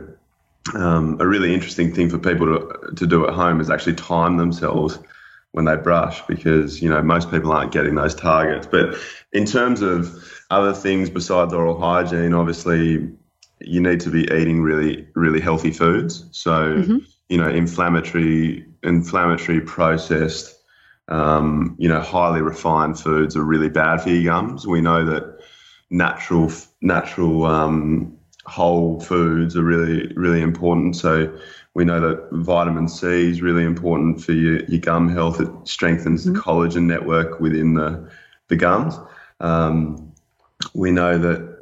um, 0.75 1.19
a 1.21 1.27
really 1.27 1.53
interesting 1.53 1.95
thing 1.95 2.09
for 2.09 2.19
people 2.19 2.47
to 2.47 2.95
to 2.97 3.07
do 3.07 3.27
at 3.27 3.35
home 3.35 3.61
is 3.61 3.69
actually 3.69 3.97
time 3.97 4.39
themselves 4.39 4.99
when 5.53 5.67
they 5.67 5.77
brush 5.77 6.27
because 6.27 6.81
you 6.81 6.89
know 6.89 7.03
most 7.03 7.31
people 7.31 7.53
aren't 7.53 7.73
getting 7.73 7.95
those 7.95 8.15
targets. 8.15 8.67
But 8.67 8.97
in 9.35 9.45
terms 9.45 9.83
of 9.83 10.33
other 10.51 10.73
things 10.73 11.11
besides 11.11 11.53
oral 11.53 11.79
hygiene, 11.79 12.33
obviously 12.33 13.13
you 13.61 13.81
need 13.81 14.01
to 14.01 14.11
be 14.11 14.23
eating 14.25 14.63
really 14.63 15.07
really 15.15 15.41
healthy 15.41 15.71
foods. 15.71 16.27
So 16.33 16.75
you 17.29 17.39
know 17.39 17.49
inflammatory 17.49 18.67
inflammatory 18.83 19.61
processed 19.61 20.55
um, 21.09 21.75
you 21.79 21.89
know 21.89 22.01
highly 22.01 22.43
refined 22.43 22.99
foods 22.99 23.37
are 23.37 23.45
really 23.45 23.69
bad 23.69 24.01
for 24.01 24.11
your 24.11 24.33
gums. 24.33 24.67
We 24.67 24.81
know 24.81 25.05
that 25.05 25.41
natural 25.91 26.51
natural 26.81 27.45
um, 27.45 28.17
whole 28.47 29.01
foods 29.01 29.57
are 29.57 29.65
really 29.65 30.13
really 30.15 30.41
important. 30.41 30.97
So 30.97 31.37
we 31.75 31.85
know 31.85 32.01
that 32.01 32.29
vitamin 32.33 32.89
C 32.89 33.31
is 33.31 33.43
really 33.43 33.65
important 33.65 34.23
for 34.23 34.33
your, 34.33 34.65
your 34.65 34.81
gum 34.81 35.09
health. 35.09 35.41
It 35.41 35.49
strengthens 35.65 36.25
the 36.25 36.33
collagen 36.33 36.85
network 36.85 37.41
within 37.41 37.75
the 37.75 38.11
the 38.49 38.57
gums. 38.57 38.99
Um, 39.41 40.13
we 40.75 40.91
know 40.91 41.19
that 41.19 41.54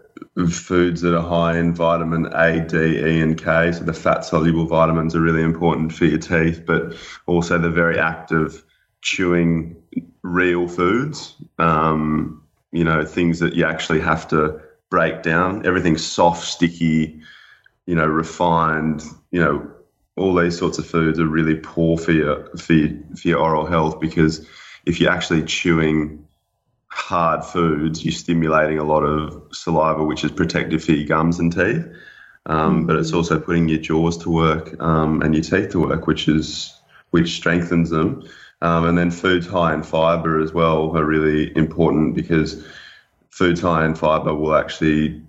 foods 0.51 1.01
that 1.03 1.17
are 1.17 1.23
high 1.23 1.59
in 1.59 1.75
vitamin 1.75 2.27
A, 2.33 2.61
D, 2.61 2.77
E, 2.77 3.21
and 3.21 3.37
K, 3.37 3.73
so 3.73 3.85
the 3.85 3.93
fat 3.93 4.25
soluble 4.25 4.67
vitamins, 4.67 5.15
are 5.15 5.21
really 5.21 5.43
important 5.43 5.93
for 5.93 6.05
your 6.05 6.19
teeth, 6.19 6.65
but 6.67 6.95
also 7.27 7.59
the 7.59 7.71
very 7.71 7.99
active 7.99 8.65
chewing 9.01 9.77
real 10.23 10.69
foods. 10.69 11.35
Um, 11.59 12.43
you 12.73 12.85
know, 12.85 13.05
things 13.05 13.39
that 13.41 13.55
you 13.55 13.65
actually 13.65 14.01
have 14.01 14.27
to 14.29 14.61
break 14.91 15.23
down. 15.23 15.67
Everything's 15.67 16.05
soft, 16.05 16.47
sticky, 16.47 17.21
you 17.87 17.95
know, 17.95 18.07
refined. 18.07 19.05
You 19.31 19.41
know, 19.41 19.71
all 20.17 20.35
these 20.35 20.59
sorts 20.59 20.79
of 20.79 20.87
foods 20.87 21.19
are 21.19 21.27
really 21.27 21.57
poor 21.57 21.99
for 21.99 22.13
your 22.13 22.47
for 22.57 22.73
your, 22.73 22.91
for 23.17 23.29
your 23.29 23.39
oral 23.39 23.67
health 23.67 24.01
because 24.01 24.47
if 24.87 25.01
you're 25.01 25.11
actually 25.11 25.43
chewing 25.45 26.27
hard 26.93 27.43
foods, 27.45 28.05
you're 28.05 28.13
stimulating 28.13 28.79
a 28.79 28.85
lot 28.85 29.03
of 29.03 29.43
saliva, 29.53 30.05
which 30.05 30.25
is 30.25 30.31
protective 30.31 30.85
for 30.85 30.93
your 30.93 31.09
gums 31.09 31.39
and 31.39 31.53
teeth. 31.53 31.87
Um, 32.47 32.87
But 32.87 32.97
it's 32.97 33.13
also 33.13 33.41
putting 33.41 33.69
your 33.69 33.81
jaws 33.81 34.19
to 34.19 34.31
work 34.31 34.81
um, 34.81 35.23
and 35.23 35.35
your 35.35 35.43
teeth 35.43 35.71
to 35.71 35.81
work, 35.81 36.07
which 36.07 36.29
is 36.29 36.75
which 37.11 37.35
strengthens 37.35 37.91
them. 37.91 38.23
Um, 38.63 38.85
and 38.85 38.97
then 38.97 39.11
foods 39.11 39.47
high 39.47 39.75
in 39.75 39.83
fiber 39.83 40.41
as 40.41 40.53
well 40.53 40.97
are 40.97 41.05
really 41.05 41.55
important 41.57 42.15
because 42.15 42.65
foods 43.31 43.61
high 43.61 43.85
in 43.85 43.95
fiber 43.95 44.35
will 44.35 44.55
actually 44.55 45.23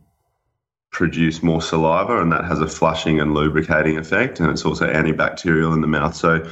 produce 0.92 1.42
more 1.42 1.62
saliva, 1.62 2.22
and 2.22 2.32
that 2.32 2.46
has 2.46 2.62
a 2.62 2.68
flushing 2.68 3.20
and 3.20 3.34
lubricating 3.34 3.98
effect, 3.98 4.40
and 4.40 4.50
it's 4.50 4.66
also 4.66 4.86
antibacterial 4.88 5.74
in 5.74 5.82
the 5.82 5.88
mouth. 5.88 6.16
So, 6.16 6.48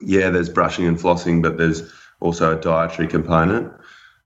yeah, 0.00 0.30
there's 0.30 0.50
brushing 0.50 0.86
and 0.86 0.98
flossing, 0.98 1.42
but 1.42 1.56
there's 1.56 1.90
also 2.20 2.56
a 2.56 2.60
dietary 2.60 3.08
component. 3.08 3.72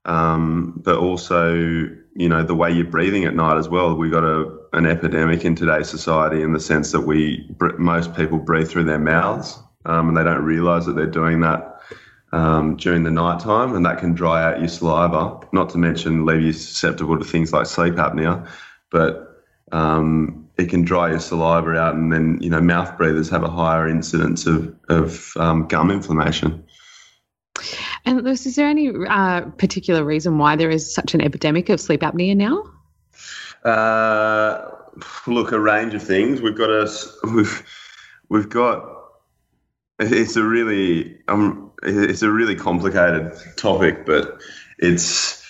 Um, 0.05 0.81
but 0.83 0.97
also, 0.97 1.53
you 1.53 2.29
know, 2.29 2.43
the 2.43 2.55
way 2.55 2.71
you're 2.71 2.85
breathing 2.85 3.25
at 3.25 3.35
night 3.35 3.57
as 3.57 3.69
well. 3.69 3.95
We've 3.95 4.11
got 4.11 4.23
a, 4.23 4.57
an 4.73 4.85
epidemic 4.85 5.45
in 5.45 5.55
today's 5.55 5.89
society 5.89 6.41
in 6.41 6.53
the 6.53 6.59
sense 6.59 6.91
that 6.91 7.01
we 7.01 7.49
most 7.77 8.13
people 8.15 8.37
breathe 8.37 8.69
through 8.69 8.83
their 8.83 8.99
mouths, 8.99 9.57
um, 9.85 10.09
and 10.09 10.17
they 10.17 10.23
don't 10.23 10.43
realise 10.43 10.85
that 10.85 10.95
they're 10.95 11.07
doing 11.07 11.41
that 11.41 11.79
um, 12.33 12.75
during 12.75 13.03
the 13.03 13.11
night 13.11 13.39
time, 13.39 13.75
and 13.75 13.85
that 13.85 13.99
can 13.99 14.13
dry 14.13 14.43
out 14.43 14.59
your 14.59 14.67
saliva. 14.67 15.47
Not 15.53 15.69
to 15.69 15.77
mention 15.77 16.25
leave 16.25 16.41
you 16.41 16.53
susceptible 16.53 17.17
to 17.17 17.23
things 17.23 17.53
like 17.53 17.67
sleep 17.67 17.93
apnea, 17.93 18.49
but 18.91 19.43
um, 19.71 20.49
it 20.57 20.69
can 20.69 20.83
dry 20.83 21.09
your 21.09 21.19
saliva 21.19 21.77
out, 21.77 21.95
and 21.95 22.11
then 22.11 22.39
you 22.41 22.49
know 22.49 22.61
mouth 22.61 22.97
breathers 22.97 23.29
have 23.29 23.43
a 23.43 23.49
higher 23.49 23.87
incidence 23.87 24.45
of 24.45 24.75
of 24.89 25.31
um, 25.37 25.67
gum 25.67 25.91
inflammation. 25.91 26.65
And 28.05 28.21
Lewis, 28.23 28.45
is 28.45 28.55
there 28.55 28.67
any 28.67 28.91
uh, 29.09 29.41
particular 29.57 30.03
reason 30.03 30.37
why 30.37 30.55
there 30.55 30.69
is 30.69 30.93
such 30.93 31.13
an 31.13 31.21
epidemic 31.21 31.69
of 31.69 31.79
sleep 31.79 32.01
apnea 32.01 32.35
now? 32.35 32.63
Uh, 33.63 34.69
look, 35.25 35.51
a 35.51 35.59
range 35.59 35.93
of 35.93 36.03
things. 36.03 36.41
We've 36.41 36.57
got 36.57 36.69
a 36.69 36.89
we've 37.33 37.63
we've 38.29 38.49
got. 38.49 38.89
It's 39.99 40.35
a 40.35 40.43
really 40.43 41.17
um, 41.27 41.71
it's 41.83 42.23
a 42.23 42.31
really 42.31 42.55
complicated 42.55 43.31
topic, 43.55 44.05
but 44.05 44.41
it's 44.79 45.41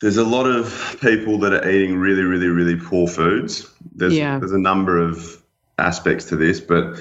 there's 0.00 0.16
a 0.16 0.24
lot 0.24 0.46
of 0.46 0.96
people 1.00 1.38
that 1.38 1.52
are 1.52 1.68
eating 1.68 1.98
really, 1.98 2.22
really, 2.22 2.46
really 2.46 2.76
poor 2.76 3.08
foods. 3.08 3.68
There's 3.94 4.16
Yeah. 4.16 4.38
there's 4.38 4.52
a 4.52 4.58
number 4.58 4.96
of 4.96 5.42
aspects 5.78 6.26
to 6.26 6.36
this, 6.36 6.60
but 6.60 7.00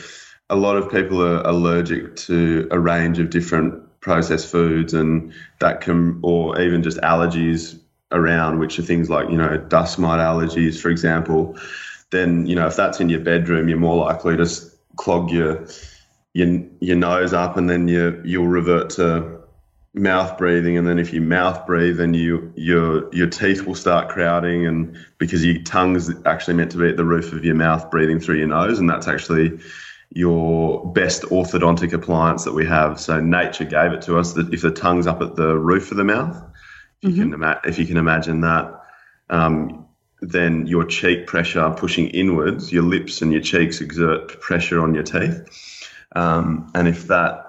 a 0.49 0.55
lot 0.55 0.77
of 0.77 0.91
people 0.91 1.21
are 1.21 1.41
allergic 1.45 2.15
to 2.15 2.67
a 2.71 2.79
range 2.79 3.19
of 3.19 3.29
different 3.29 3.83
processed 4.01 4.51
foods, 4.51 4.93
and 4.93 5.33
that 5.59 5.81
can, 5.81 6.19
or 6.21 6.59
even 6.59 6.83
just 6.83 6.97
allergies 6.99 7.79
around, 8.11 8.59
which 8.59 8.79
are 8.79 8.83
things 8.83 9.09
like 9.09 9.29
you 9.29 9.37
know 9.37 9.57
dust 9.57 9.99
mite 9.99 10.19
allergies, 10.19 10.79
for 10.79 10.89
example. 10.89 11.57
Then 12.11 12.45
you 12.45 12.55
know 12.55 12.67
if 12.67 12.75
that's 12.75 12.99
in 12.99 13.09
your 13.09 13.21
bedroom, 13.21 13.69
you're 13.69 13.77
more 13.77 13.97
likely 13.97 14.37
to 14.37 14.49
clog 14.95 15.31
your 15.31 15.67
your 16.33 16.61
your 16.79 16.95
nose 16.95 17.33
up, 17.33 17.57
and 17.57 17.69
then 17.69 17.87
you 17.87 18.21
you'll 18.25 18.47
revert 18.47 18.89
to 18.91 19.39
mouth 19.93 20.37
breathing, 20.37 20.77
and 20.77 20.87
then 20.87 20.99
if 20.99 21.13
you 21.13 21.21
mouth 21.21 21.65
breathe, 21.65 21.97
then 21.97 22.13
you 22.13 22.51
your 22.55 23.13
your 23.13 23.27
teeth 23.27 23.65
will 23.65 23.75
start 23.75 24.09
crowding, 24.09 24.65
and 24.65 24.97
because 25.17 25.45
your 25.45 25.61
tongue's 25.63 26.11
actually 26.25 26.53
meant 26.55 26.71
to 26.71 26.77
be 26.77 26.89
at 26.89 26.97
the 26.97 27.05
roof 27.05 27.33
of 27.33 27.43
your 27.43 27.55
mouth, 27.55 27.89
breathing 27.91 28.19
through 28.19 28.37
your 28.37 28.47
nose, 28.47 28.79
and 28.79 28.89
that's 28.89 29.07
actually 29.07 29.59
your 30.11 30.91
best 30.91 31.23
orthodontic 31.23 31.93
appliance 31.93 32.43
that 32.45 32.53
we 32.53 32.65
have. 32.65 32.99
So 32.99 33.19
nature 33.19 33.65
gave 33.65 33.91
it 33.91 34.01
to 34.03 34.17
us 34.17 34.33
that 34.33 34.53
if 34.53 34.61
the 34.61 34.71
tongue's 34.71 35.07
up 35.07 35.21
at 35.21 35.35
the 35.35 35.55
roof 35.55 35.91
of 35.91 35.97
the 35.97 36.03
mouth, 36.03 36.41
if 37.01 37.15
you 37.15 37.23
can 37.23 37.33
ima- 37.33 37.61
if 37.63 37.79
you 37.79 37.85
can 37.85 37.97
imagine 37.97 38.41
that, 38.41 38.81
um, 39.29 39.85
then 40.21 40.65
your 40.67 40.83
cheek 40.85 41.27
pressure 41.27 41.73
pushing 41.77 42.07
inwards, 42.09 42.71
your 42.73 42.83
lips 42.83 43.21
and 43.21 43.31
your 43.31 43.41
cheeks 43.41 43.81
exert 43.81 44.41
pressure 44.41 44.81
on 44.81 44.93
your 44.93 45.03
teeth. 45.03 45.77
Um, 46.15 46.71
and 46.73 46.87
if 46.87 47.07
that 47.07 47.45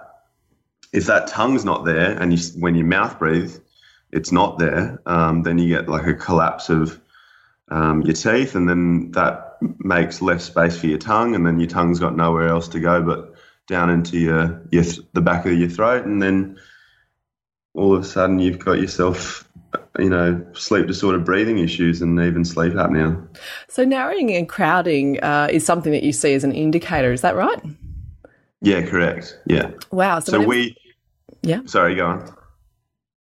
if 0.93 1.07
that 1.07 1.29
tongue's 1.29 1.65
not 1.65 1.85
there, 1.85 2.13
and 2.21 2.33
you 2.33 2.61
when 2.61 2.75
you 2.75 2.85
mouth 2.85 3.19
breathe, 3.19 3.57
it's 4.13 4.33
not 4.33 4.59
there, 4.59 5.01
um, 5.07 5.43
then 5.43 5.59
you 5.59 5.69
get 5.77 5.89
like 5.89 6.07
a 6.07 6.15
collapse 6.15 6.69
of 6.69 7.01
um, 7.71 8.03
your 8.03 8.15
teeth, 8.15 8.55
and 8.55 8.69
then 8.69 9.13
that 9.13 9.50
makes 9.79 10.23
less 10.23 10.45
space 10.45 10.79
for 10.79 10.87
your 10.87 10.99
tongue, 10.99 11.35
and 11.35 11.47
then 11.47 11.61
your 11.61 11.69
tongue's 11.69 11.99
got 11.99 12.17
nowhere 12.17 12.49
else 12.49 12.69
to 12.69 12.81
go 12.81 13.03
but 13.03 13.35
down 13.69 13.91
into 13.91 14.19
your, 14.19 14.63
your 14.71 14.85
th- 14.85 15.01
the 15.13 15.21
back 15.21 15.47
of 15.47 15.53
your 15.53 15.69
throat, 15.69 16.05
and 16.05 16.23
then 16.23 16.59
all 17.75 17.95
of 17.95 18.03
a 18.03 18.05
sudden 18.05 18.39
you've 18.39 18.59
got 18.59 18.81
yourself, 18.81 19.49
you 19.99 20.11
know, 20.11 20.45
sleep 20.55 20.87
disorder 20.87 21.19
breathing 21.19 21.59
issues 21.59 22.03
and 22.03 22.19
even 22.19 22.45
sleep 22.45 22.73
apnea. 22.73 23.27
So 23.69 23.85
narrowing 23.85 24.33
and 24.33 24.49
crowding 24.49 25.23
uh, 25.23 25.49
is 25.51 25.65
something 25.65 25.93
that 25.93 26.03
you 26.03 26.13
see 26.13 26.35
as 26.35 26.43
an 26.43 26.53
indicator. 26.53 27.13
Is 27.13 27.21
that 27.21 27.37
right? 27.37 27.61
Yeah, 28.61 28.83
correct. 28.83 29.39
Yeah. 29.47 29.71
Wow. 29.91 30.19
So, 30.21 30.33
So 30.33 30.41
we, 30.41 30.77
Yeah. 31.43 31.61
sorry, 31.67 31.95
go 31.95 32.07
on. 32.07 32.37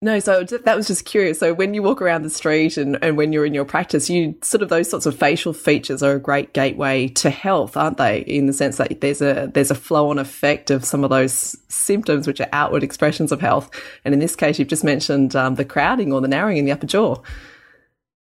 No, 0.00 0.20
so 0.20 0.44
that 0.44 0.76
was 0.76 0.86
just 0.86 1.04
curious. 1.04 1.40
So 1.40 1.52
when 1.52 1.74
you 1.74 1.82
walk 1.82 2.00
around 2.00 2.22
the 2.22 2.30
street 2.30 2.76
and, 2.76 2.96
and 3.02 3.16
when 3.16 3.32
you're 3.32 3.44
in 3.44 3.52
your 3.52 3.64
practice, 3.64 4.08
you 4.08 4.36
sort 4.42 4.62
of 4.62 4.68
those 4.68 4.88
sorts 4.88 5.06
of 5.06 5.18
facial 5.18 5.52
features 5.52 6.04
are 6.04 6.12
a 6.12 6.20
great 6.20 6.52
gateway 6.52 7.08
to 7.08 7.30
health, 7.30 7.76
aren't 7.76 7.96
they? 7.96 8.20
In 8.20 8.46
the 8.46 8.52
sense 8.52 8.76
that 8.76 9.00
there's 9.00 9.20
a 9.20 9.50
there's 9.52 9.72
a 9.72 9.74
flow 9.74 10.10
on 10.10 10.18
effect 10.20 10.70
of 10.70 10.84
some 10.84 11.02
of 11.02 11.10
those 11.10 11.56
symptoms 11.68 12.28
which 12.28 12.40
are 12.40 12.48
outward 12.52 12.84
expressions 12.84 13.32
of 13.32 13.40
health. 13.40 13.70
And 14.04 14.14
in 14.14 14.20
this 14.20 14.36
case, 14.36 14.60
you've 14.60 14.68
just 14.68 14.84
mentioned 14.84 15.34
um, 15.34 15.56
the 15.56 15.64
crowding 15.64 16.12
or 16.12 16.20
the 16.20 16.28
narrowing 16.28 16.58
in 16.58 16.64
the 16.64 16.70
upper 16.72 16.86
jaw. 16.86 17.16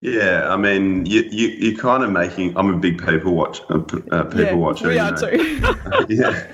Yeah, 0.02 0.48
I 0.50 0.58
mean, 0.58 1.06
you, 1.06 1.24
you, 1.30 1.48
you're 1.50 1.80
kind 1.80 2.04
of 2.04 2.12
making. 2.12 2.58
I'm 2.58 2.74
a 2.74 2.78
big 2.78 3.04
people 3.06 3.36
watch, 3.36 3.62
uh, 3.70 3.80
uh, 4.12 4.24
people 4.26 4.44
Yeah, 4.44 4.54
watcher. 4.54 4.88
we 4.88 4.96
you 4.96 5.02
are 5.02 5.12
know. 5.12 5.18
too. 5.18 5.76
yeah. 6.10 6.48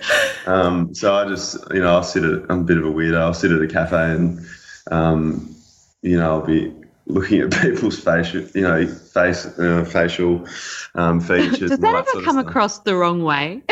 Um, 0.46 0.94
so 0.94 1.14
I 1.16 1.28
just, 1.30 1.58
you 1.74 1.80
know, 1.82 1.94
I'll 1.96 2.04
sit 2.04 2.24
at. 2.26 2.44
I'm 2.50 2.60
a 2.60 2.64
bit 2.64 2.78
of 2.78 2.86
a 2.86 2.90
weirdo. 2.90 3.18
I'll 3.20 3.34
sit 3.34 3.52
at 3.52 3.62
a 3.62 3.68
cafe 3.68 4.12
and, 4.12 4.40
um, 4.92 5.56
you 6.02 6.18
know, 6.18 6.32
I'll 6.40 6.46
be 6.46 6.74
looking 7.06 7.42
at 7.42 7.52
people's 7.62 8.00
facial, 8.00 8.42
you 8.56 8.62
know, 8.62 8.86
face 8.88 9.46
uh, 9.46 9.86
facial 9.90 10.48
um, 10.96 11.20
features. 11.30 11.70
Does 11.72 11.80
that 11.80 11.96
ever 11.96 12.24
come 12.24 12.38
across 12.38 12.80
the 12.80 12.96
wrong 12.96 13.24
way? 13.24 13.62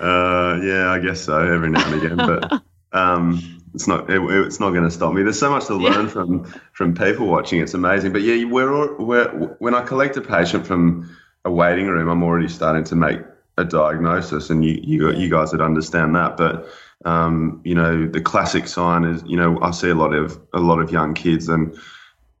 Uh, 0.00 0.58
yeah, 0.62 0.90
I 0.90 0.98
guess 0.98 1.20
so 1.20 1.36
every 1.38 1.68
now 1.70 1.86
and 1.92 2.02
again, 2.02 2.16
but 2.16 2.62
um, 2.92 3.60
it's 3.74 3.86
not 3.86 4.08
it, 4.10 4.20
it's 4.46 4.58
not 4.58 4.70
going 4.70 4.84
to 4.84 4.90
stop 4.90 5.12
me. 5.12 5.22
There's 5.22 5.38
so 5.38 5.50
much 5.50 5.66
to 5.66 5.74
learn 5.74 6.08
from 6.08 6.44
from 6.72 6.94
people 6.94 7.26
watching. 7.26 7.60
It's 7.60 7.74
amazing. 7.74 8.12
But 8.12 8.22
yeah, 8.22 8.44
we're, 8.44 8.72
all- 8.74 8.96
we're 9.04 9.28
when 9.58 9.74
I 9.74 9.82
collect 9.84 10.16
a 10.16 10.22
patient 10.22 10.66
from 10.66 11.14
a 11.44 11.50
waiting 11.50 11.86
room, 11.86 12.08
I'm 12.08 12.22
already 12.22 12.48
starting 12.48 12.84
to 12.84 12.96
make 12.96 13.20
a 13.58 13.64
diagnosis, 13.64 14.48
and 14.50 14.64
you 14.64 14.80
you, 14.82 15.12
you 15.12 15.28
guys 15.30 15.52
would 15.52 15.60
understand 15.60 16.14
that. 16.16 16.36
But 16.38 16.66
um, 17.04 17.60
you 17.64 17.74
know, 17.74 18.06
the 18.06 18.20
classic 18.20 18.68
sign 18.68 19.04
is 19.04 19.22
you 19.26 19.36
know 19.36 19.60
I 19.62 19.70
see 19.70 19.90
a 19.90 19.94
lot 19.94 20.12
of 20.12 20.38
a 20.52 20.60
lot 20.60 20.80
of 20.80 20.90
young 20.90 21.14
kids, 21.14 21.48
and 21.48 21.76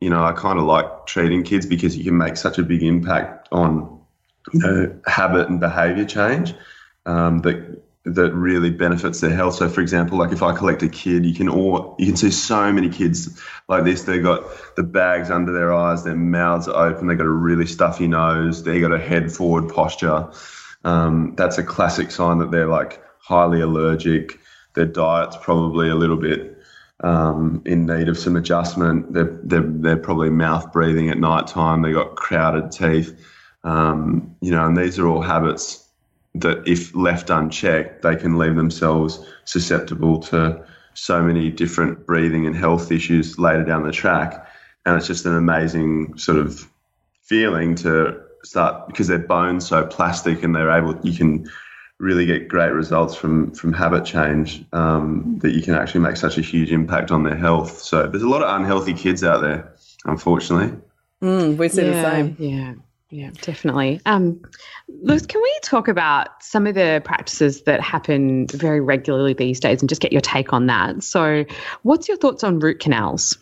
you 0.00 0.10
know 0.10 0.22
I 0.22 0.32
kind 0.32 0.58
of 0.58 0.64
like 0.64 1.06
treating 1.06 1.42
kids 1.42 1.66
because 1.66 1.96
you 1.96 2.04
can 2.04 2.16
make 2.16 2.36
such 2.36 2.58
a 2.58 2.62
big 2.62 2.82
impact 2.82 3.48
on 3.52 4.00
you 4.52 4.60
know 4.60 5.00
habit 5.06 5.48
and 5.48 5.60
behavior 5.60 6.04
change 6.04 6.54
um, 7.06 7.40
that 7.40 7.82
that 8.04 8.32
really 8.32 8.70
benefits 8.70 9.20
their 9.20 9.34
health. 9.34 9.54
So, 9.54 9.68
for 9.68 9.82
example, 9.82 10.18
like 10.18 10.32
if 10.32 10.42
I 10.42 10.56
collect 10.56 10.82
a 10.82 10.88
kid, 10.88 11.26
you 11.26 11.34
can 11.34 11.48
all 11.48 11.96
you 11.98 12.06
can 12.06 12.16
see 12.16 12.30
so 12.30 12.72
many 12.72 12.88
kids 12.88 13.40
like 13.68 13.84
this. 13.84 14.02
They've 14.02 14.22
got 14.22 14.44
the 14.76 14.82
bags 14.82 15.30
under 15.30 15.52
their 15.52 15.72
eyes, 15.72 16.04
their 16.04 16.16
mouths 16.16 16.68
are 16.68 16.88
open, 16.88 17.06
they've 17.06 17.18
got 17.18 17.26
a 17.26 17.30
really 17.30 17.66
stuffy 17.66 18.08
nose, 18.08 18.62
they've 18.62 18.80
got 18.80 18.92
a 18.92 18.98
head 18.98 19.32
forward 19.32 19.72
posture. 19.72 20.30
Um, 20.82 21.34
that's 21.36 21.58
a 21.58 21.62
classic 21.62 22.10
sign 22.10 22.38
that 22.38 22.50
they're 22.50 22.66
like 22.66 23.02
highly 23.18 23.60
allergic. 23.60 24.39
Their 24.74 24.86
diet's 24.86 25.36
probably 25.40 25.88
a 25.88 25.94
little 25.94 26.16
bit 26.16 26.58
um, 27.02 27.62
in 27.64 27.86
need 27.86 28.08
of 28.08 28.18
some 28.18 28.36
adjustment. 28.36 29.12
They're, 29.12 29.38
they're, 29.42 29.62
they're 29.62 29.96
probably 29.96 30.30
mouth 30.30 30.72
breathing 30.72 31.10
at 31.10 31.18
night 31.18 31.46
time. 31.46 31.82
They've 31.82 31.94
got 31.94 32.16
crowded 32.16 32.70
teeth. 32.70 33.18
Um, 33.64 34.36
you 34.40 34.50
know, 34.50 34.66
and 34.66 34.76
these 34.76 34.98
are 34.98 35.06
all 35.06 35.22
habits 35.22 35.86
that, 36.34 36.66
if 36.66 36.94
left 36.94 37.30
unchecked, 37.30 38.02
they 38.02 38.16
can 38.16 38.38
leave 38.38 38.56
themselves 38.56 39.24
susceptible 39.44 40.20
to 40.20 40.64
so 40.94 41.22
many 41.22 41.50
different 41.50 42.06
breathing 42.06 42.46
and 42.46 42.56
health 42.56 42.92
issues 42.92 43.38
later 43.38 43.64
down 43.64 43.84
the 43.84 43.92
track. 43.92 44.46
And 44.86 44.96
it's 44.96 45.06
just 45.06 45.26
an 45.26 45.34
amazing 45.36 46.16
sort 46.18 46.38
of 46.38 46.66
feeling 47.22 47.74
to 47.76 48.20
start 48.42 48.86
because 48.88 49.08
their 49.08 49.18
bones 49.18 49.66
so 49.66 49.86
plastic 49.86 50.42
and 50.42 50.54
they're 50.54 50.70
able 50.70 50.98
you 51.02 51.16
can 51.16 51.48
really 52.00 52.26
get 52.26 52.48
great 52.48 52.72
results 52.72 53.14
from 53.14 53.52
from 53.52 53.72
habit 53.72 54.04
change 54.04 54.64
um, 54.72 55.38
that 55.42 55.52
you 55.52 55.62
can 55.62 55.74
actually 55.74 56.00
make 56.00 56.16
such 56.16 56.38
a 56.38 56.40
huge 56.40 56.72
impact 56.72 57.10
on 57.10 57.22
their 57.22 57.36
health 57.36 57.78
so 57.80 58.06
there's 58.06 58.22
a 58.22 58.28
lot 58.28 58.42
of 58.42 58.60
unhealthy 58.60 58.94
kids 58.94 59.22
out 59.22 59.40
there 59.40 59.74
unfortunately 60.06 60.72
Mm, 61.22 61.56
we 61.56 61.68
see 61.68 61.82
the 61.82 62.02
same. 62.02 62.36
Yeah, 62.38 62.74
yeah, 63.10 63.30
definitely. 63.42 64.00
Um, 64.06 64.40
Lewis, 65.02 65.26
can 65.26 65.42
we 65.42 65.58
talk 65.62 65.88
about 65.88 66.42
some 66.42 66.66
of 66.66 66.74
the 66.74 67.02
practices 67.04 67.62
that 67.62 67.80
happen 67.80 68.46
very 68.46 68.80
regularly 68.80 69.34
these 69.34 69.60
days 69.60 69.82
and 69.82 69.88
just 69.88 70.00
get 70.00 70.12
your 70.12 70.22
take 70.22 70.52
on 70.52 70.66
that? 70.66 71.02
So, 71.02 71.44
what's 71.82 72.08
your 72.08 72.16
thoughts 72.16 72.42
on 72.42 72.58
root 72.58 72.78
canals? 72.78 73.36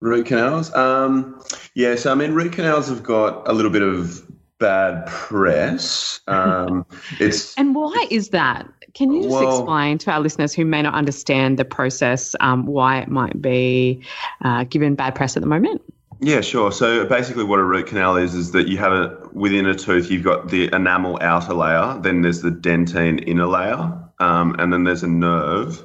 Root 0.00 0.26
canals. 0.26 0.74
Um, 0.74 1.40
yeah, 1.74 1.94
so 1.94 2.10
I 2.10 2.14
mean, 2.14 2.32
root 2.32 2.52
canals 2.52 2.88
have 2.88 3.02
got 3.02 3.48
a 3.48 3.52
little 3.52 3.70
bit 3.70 3.82
of 3.82 4.27
bad 4.58 5.06
press. 5.06 6.20
Um, 6.26 6.84
it's 7.20 7.56
And 7.56 7.74
why 7.74 8.06
is 8.10 8.30
that? 8.30 8.66
Can 8.94 9.12
you 9.12 9.22
just 9.22 9.32
Well- 9.32 9.58
explain 9.58 9.98
to 9.98 10.10
our 10.10 10.20
listeners 10.20 10.52
who 10.54 10.64
may 10.64 10.82
not 10.82 10.94
understand 10.94 11.58
the 11.58 11.64
process 11.64 12.34
um, 12.40 12.66
why 12.66 12.98
it 12.98 13.08
might 13.08 13.40
be 13.40 14.00
uh, 14.42 14.64
given 14.64 14.94
bad 14.94 15.14
press 15.14 15.36
at 15.36 15.42
the 15.42 15.48
moment? 15.48 15.82
Yeah, 16.20 16.40
sure. 16.40 16.72
So 16.72 17.06
basically, 17.06 17.44
what 17.44 17.60
a 17.60 17.64
root 17.64 17.86
canal 17.86 18.16
is 18.16 18.34
is 18.34 18.50
that 18.50 18.66
you 18.66 18.76
have 18.78 18.92
a 18.92 19.16
within 19.32 19.66
a 19.66 19.74
tooth, 19.74 20.10
you've 20.10 20.24
got 20.24 20.48
the 20.48 20.68
enamel 20.74 21.18
outer 21.20 21.54
layer, 21.54 21.96
then 22.02 22.22
there's 22.22 22.42
the 22.42 22.50
dentine 22.50 23.22
inner 23.24 23.46
layer, 23.46 23.92
um, 24.18 24.56
and 24.58 24.72
then 24.72 24.82
there's 24.82 25.04
a 25.04 25.08
nerve 25.08 25.80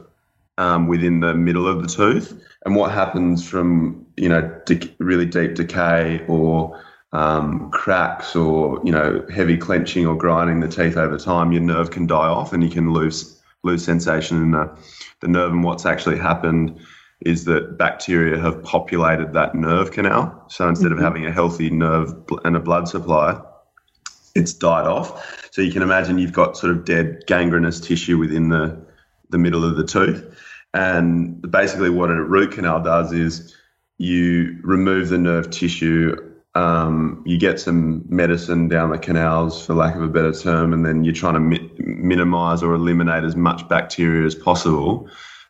um, 0.58 0.88
within 0.88 1.20
the 1.20 1.36
middle 1.36 1.68
of 1.68 1.84
the 1.84 1.88
tooth. 1.88 2.34
And 2.66 2.76
what 2.76 2.92
happens 2.92 3.48
from 3.48 4.08
you 4.18 4.28
know 4.28 4.60
really 4.98 5.28
deep 5.28 5.54
decay 5.54 6.26
or 6.28 6.82
um, 7.14 7.70
cracks 7.72 8.36
or 8.36 8.82
you 8.84 8.92
know 8.92 9.26
heavy 9.34 9.58
clenching 9.58 10.06
or 10.06 10.18
grinding 10.18 10.60
the 10.60 10.68
teeth 10.68 10.98
over 10.98 11.18
time, 11.18 11.52
your 11.52 11.62
nerve 11.62 11.92
can 11.92 12.08
die 12.08 12.28
off 12.28 12.52
and 12.52 12.64
you 12.64 12.70
can 12.70 12.92
lose 12.92 13.40
lose 13.64 13.86
sensation 13.86 14.42
in 14.42 14.52
the, 14.52 14.78
the 15.22 15.28
nerve. 15.28 15.52
And 15.52 15.64
what's 15.64 15.86
actually 15.86 16.18
happened 16.18 16.80
is 17.22 17.46
that 17.46 17.78
bacteria 17.78 18.38
have 18.38 18.62
populated 18.64 19.34
that 19.34 19.56
nerve 19.56 19.92
canal. 19.92 20.46
So 20.50 20.68
instead 20.68 20.92
of 20.92 21.00
having 21.00 21.26
a 21.26 21.32
healthy 21.32 21.70
nerve 21.70 22.14
and 22.44 22.58
a 22.58 22.60
blood 22.60 22.90
supply, 22.90 23.42
it's 24.36 24.54
died 24.54 24.88
off. 24.88 25.50
So 25.52 25.62
you 25.62 25.72
can 25.72 25.82
imagine 25.82 26.18
you've 26.18 26.34
got 26.34 26.58
sort 26.58 26.76
of 26.76 26.84
dead 26.84 27.24
gangrenous 27.28 27.80
tissue 27.80 28.18
within 28.18 28.50
the, 28.50 28.86
the 29.30 29.38
middle 29.38 29.64
of 29.64 29.78
the 29.78 29.86
tooth. 29.86 30.38
And 30.74 31.42
basically, 31.50 31.92
what 31.92 32.10
a 32.10 32.22
root 32.22 32.54
canal 32.54 32.82
does 32.82 33.14
is 33.14 33.56
you 34.00 34.60
remove 34.64 35.10
the 35.10 35.20
nerve 35.20 35.52
tissue, 35.52 36.33
um, 36.56 37.24
you 37.26 37.38
get 37.38 37.60
some 37.60 38.04
medicine 38.08 38.68
down 38.68 38.92
the 38.92 38.98
canals, 38.98 39.66
for 39.66 39.74
lack 39.74 39.96
of 39.96 40.04
a 40.04 40.08
better 40.08 40.34
term, 40.34 40.72
and 40.74 40.86
then 40.86 41.04
you're 41.04 41.14
trying 41.14 41.34
to 41.34 41.40
mi- 41.40 41.72
minimize 41.80 42.62
or 42.62 42.74
eliminate 42.74 43.24
as 43.24 43.36
much 43.36 43.68
bacteria 43.68 44.26
as 44.26 44.36
possible. 44.36 45.10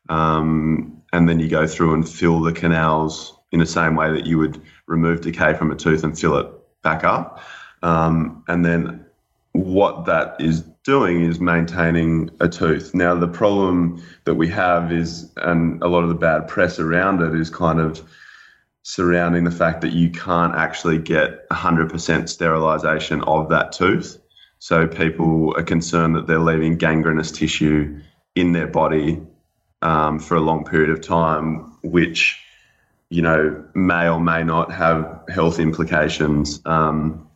Um, 0.10 1.02
and 1.12 1.28
then 1.28 1.40
you 1.40 1.50
go 1.50 1.68
through 1.68 1.94
and 1.94 2.08
fill 2.08 2.40
the 2.42 2.54
canals 2.54 3.38
in 3.52 3.60
the 3.60 3.66
same 3.66 3.96
way 3.96 4.12
that 4.12 4.26
you 4.26 4.38
would 4.38 4.62
remove 4.88 5.22
decay 5.22 5.54
from 5.54 5.72
a 5.72 5.76
tooth 5.76 6.04
and 6.04 6.18
fill 6.18 6.38
it 6.38 6.48
back 6.82 7.04
up. 7.04 7.42
Um, 7.82 8.44
and 8.48 8.66
then 8.66 9.06
what 9.52 10.06
that 10.06 10.36
is 10.40 10.62
doing 10.84 11.24
is 11.24 11.40
maintaining 11.40 12.30
a 12.40 12.48
tooth. 12.48 12.94
Now, 12.94 13.14
the 13.14 13.28
problem 13.28 14.02
that 14.24 14.36
we 14.36 14.48
have 14.50 14.92
is, 14.92 15.32
and 15.38 15.82
a 15.84 15.88
lot 15.88 16.04
of 16.04 16.10
the 16.10 16.16
bad 16.16 16.48
press 16.48 16.80
around 16.80 17.22
it 17.22 17.40
is 17.40 17.50
kind 17.50 17.80
of 17.80 18.02
surrounding 18.84 19.46
the 19.46 19.52
fact 19.52 19.82
that 19.82 19.94
you 19.94 20.10
can't 20.10 20.56
actually 20.56 20.98
get 20.98 21.48
100% 21.50 22.30
sterilisation 22.30 23.22
of 23.22 23.50
that 23.50 23.72
tooth. 23.72 24.20
So 24.60 24.88
people 24.88 25.54
are 25.58 25.64
concerned 25.64 26.16
that 26.16 26.28
they're 26.28 26.40
leaving 26.40 26.78
gangrenous 26.78 27.32
tissue 27.32 28.00
in 28.36 28.52
their 28.52 28.68
body 28.68 29.22
um, 29.82 30.20
for 30.20 30.36
a 30.36 30.42
long 30.42 30.66
period 30.66 30.90
of 30.90 31.02
time, 31.02 31.78
which 31.82 32.40
you 33.10 33.22
know 33.22 33.64
may 33.74 34.08
or 34.10 34.20
may 34.20 34.44
not 34.44 34.72
have 34.72 35.24
health 35.30 35.60
implications. 35.60 36.62
Um, 36.66 37.30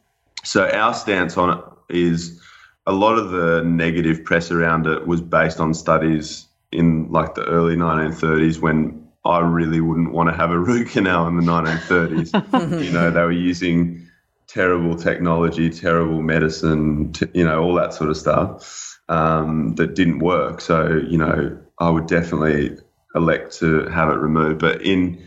so 0.43 0.67
our 0.69 0.93
stance 0.93 1.37
on 1.37 1.57
it 1.57 1.95
is 1.95 2.41
a 2.85 2.93
lot 2.93 3.17
of 3.17 3.31
the 3.31 3.63
negative 3.63 4.23
press 4.23 4.49
around 4.49 4.87
it 4.87 5.05
was 5.05 5.21
based 5.21 5.59
on 5.59 5.73
studies 5.73 6.45
in 6.71 7.11
like 7.11 7.35
the 7.35 7.43
early 7.43 7.75
1930s 7.75 8.59
when 8.59 9.06
I 9.27 9.39
really 9.39 9.81
wouldn't 9.81 10.11
want 10.11 10.29
to 10.29 10.35
have 10.35 10.51
a 10.51 10.59
root 10.69 10.89
canal 10.89 11.27
in 11.27 11.35
the 11.35 11.43
1930s. 11.43 12.83
you 12.83 12.91
know, 12.91 13.11
they 13.11 13.21
were 13.21 13.31
using 13.31 14.07
terrible 14.47 14.95
technology, 14.95 15.69
terrible 15.69 16.21
medicine, 16.21 17.11
t- 17.13 17.27
you 17.33 17.43
know, 17.43 17.61
all 17.61 17.73
that 17.75 17.93
sort 17.93 18.09
of 18.09 18.17
stuff 18.17 18.99
um, 19.09 19.75
that 19.75 19.93
didn't 19.95 20.19
work. 20.19 20.61
So, 20.61 21.01
you 21.07 21.17
know, 21.17 21.57
I 21.79 21.89
would 21.89 22.07
definitely 22.07 22.77
elect 23.15 23.57
to 23.59 23.85
have 23.87 24.09
it 24.09 24.17
removed. 24.17 24.59
But 24.59 24.81
in 24.81 25.23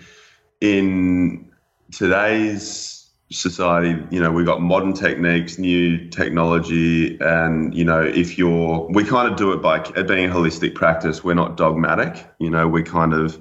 in 0.60 1.50
today's 1.92 3.00
society, 3.30 4.02
you 4.10 4.20
know, 4.20 4.30
we've 4.32 4.46
got 4.46 4.60
modern 4.60 4.92
techniques, 4.92 5.58
new 5.58 6.08
technology, 6.08 7.18
and 7.20 7.74
you 7.74 7.84
know, 7.84 8.02
if 8.02 8.36
you're, 8.36 8.88
we 8.90 9.04
kind 9.04 9.30
of 9.30 9.36
do 9.36 9.52
it 9.52 9.62
by 9.62 9.78
being 10.02 10.30
a 10.30 10.34
holistic 10.34 10.74
practice. 10.74 11.22
We're 11.22 11.34
not 11.34 11.56
dogmatic. 11.56 12.26
You 12.38 12.50
know, 12.50 12.68
we 12.68 12.82
kind 12.82 13.12
of, 13.12 13.40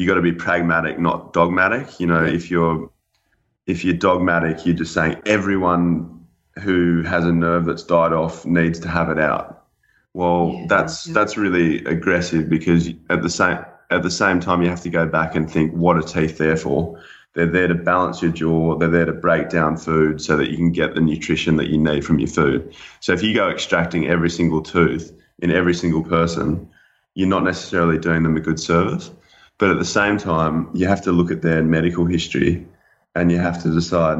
you 0.00 0.06
got 0.06 0.14
to 0.14 0.22
be 0.22 0.32
pragmatic, 0.32 0.98
not 0.98 1.34
dogmatic. 1.34 2.00
You 2.00 2.06
know, 2.06 2.24
if 2.24 2.50
you're 2.50 2.90
if 3.66 3.84
you're 3.84 3.92
dogmatic, 3.92 4.64
you're 4.64 4.74
just 4.74 4.94
saying 4.94 5.20
everyone 5.26 6.26
who 6.58 7.02
has 7.02 7.26
a 7.26 7.32
nerve 7.32 7.66
that's 7.66 7.82
died 7.82 8.14
off 8.14 8.46
needs 8.46 8.80
to 8.80 8.88
have 8.88 9.10
it 9.10 9.18
out. 9.20 9.66
Well, 10.14 10.52
yeah, 10.54 10.66
that's 10.68 11.06
yeah. 11.06 11.12
that's 11.12 11.36
really 11.36 11.84
aggressive 11.84 12.48
because 12.48 12.88
at 13.10 13.20
the 13.20 13.28
same 13.28 13.58
at 13.90 14.02
the 14.02 14.10
same 14.10 14.40
time 14.40 14.62
you 14.62 14.70
have 14.70 14.80
to 14.84 14.88
go 14.88 15.06
back 15.06 15.34
and 15.34 15.50
think 15.50 15.70
what 15.72 15.98
are 15.98 16.02
teeth 16.02 16.38
there 16.38 16.56
for? 16.56 16.98
They're 17.34 17.44
there 17.44 17.68
to 17.68 17.74
balance 17.74 18.22
your 18.22 18.32
jaw. 18.32 18.78
They're 18.78 18.88
there 18.88 19.04
to 19.04 19.12
break 19.12 19.50
down 19.50 19.76
food 19.76 20.22
so 20.22 20.34
that 20.38 20.50
you 20.50 20.56
can 20.56 20.72
get 20.72 20.94
the 20.94 21.02
nutrition 21.02 21.56
that 21.56 21.68
you 21.68 21.76
need 21.76 22.06
from 22.06 22.18
your 22.18 22.28
food. 22.28 22.74
So 23.00 23.12
if 23.12 23.22
you 23.22 23.34
go 23.34 23.50
extracting 23.50 24.08
every 24.08 24.30
single 24.30 24.62
tooth 24.62 25.12
in 25.40 25.50
every 25.50 25.74
single 25.74 26.02
person, 26.02 26.70
you're 27.14 27.28
not 27.28 27.44
necessarily 27.44 27.98
doing 27.98 28.22
them 28.22 28.38
a 28.38 28.40
good 28.40 28.58
service. 28.58 29.10
But 29.60 29.70
at 29.70 29.78
the 29.78 29.84
same 29.84 30.16
time, 30.16 30.70
you 30.72 30.88
have 30.88 31.02
to 31.02 31.12
look 31.12 31.30
at 31.30 31.42
their 31.42 31.62
medical 31.62 32.06
history 32.06 32.66
and 33.14 33.30
you 33.30 33.36
have 33.36 33.62
to 33.62 33.70
decide 33.70 34.18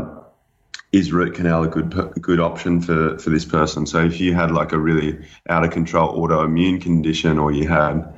is 0.92 1.12
root 1.12 1.35
canal 1.35 1.62
a 1.62 1.68
good 1.68 1.90
good 2.20 2.40
option 2.40 2.83
for 2.83 3.18
for 3.18 3.31
this 3.31 3.46
person? 3.46 3.87
So 3.87 4.05
if 4.05 4.20
you 4.20 4.35
had 4.35 4.50
like 4.50 4.72
a 4.72 4.79
really 4.79 5.18
out 5.48 5.64
of 5.64 5.70
control 5.70 6.14
autoimmune 6.18 6.83
condition, 6.83 7.38
or 7.38 7.53
you 7.53 7.66
had, 7.66 8.12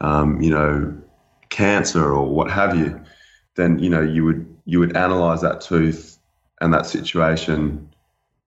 um, 0.00 0.40
you 0.40 0.50
know, 0.50 0.96
cancer 1.48 2.12
or 2.12 2.32
what 2.32 2.48
have 2.50 2.76
you, 2.76 3.00
then 3.56 3.80
you 3.80 3.90
know 3.90 4.02
you 4.02 4.24
would 4.24 4.46
you 4.64 4.78
would 4.78 4.96
analyze 4.96 5.40
that 5.40 5.60
tooth 5.60 6.18
and 6.60 6.72
that 6.74 6.86
situation, 6.86 7.88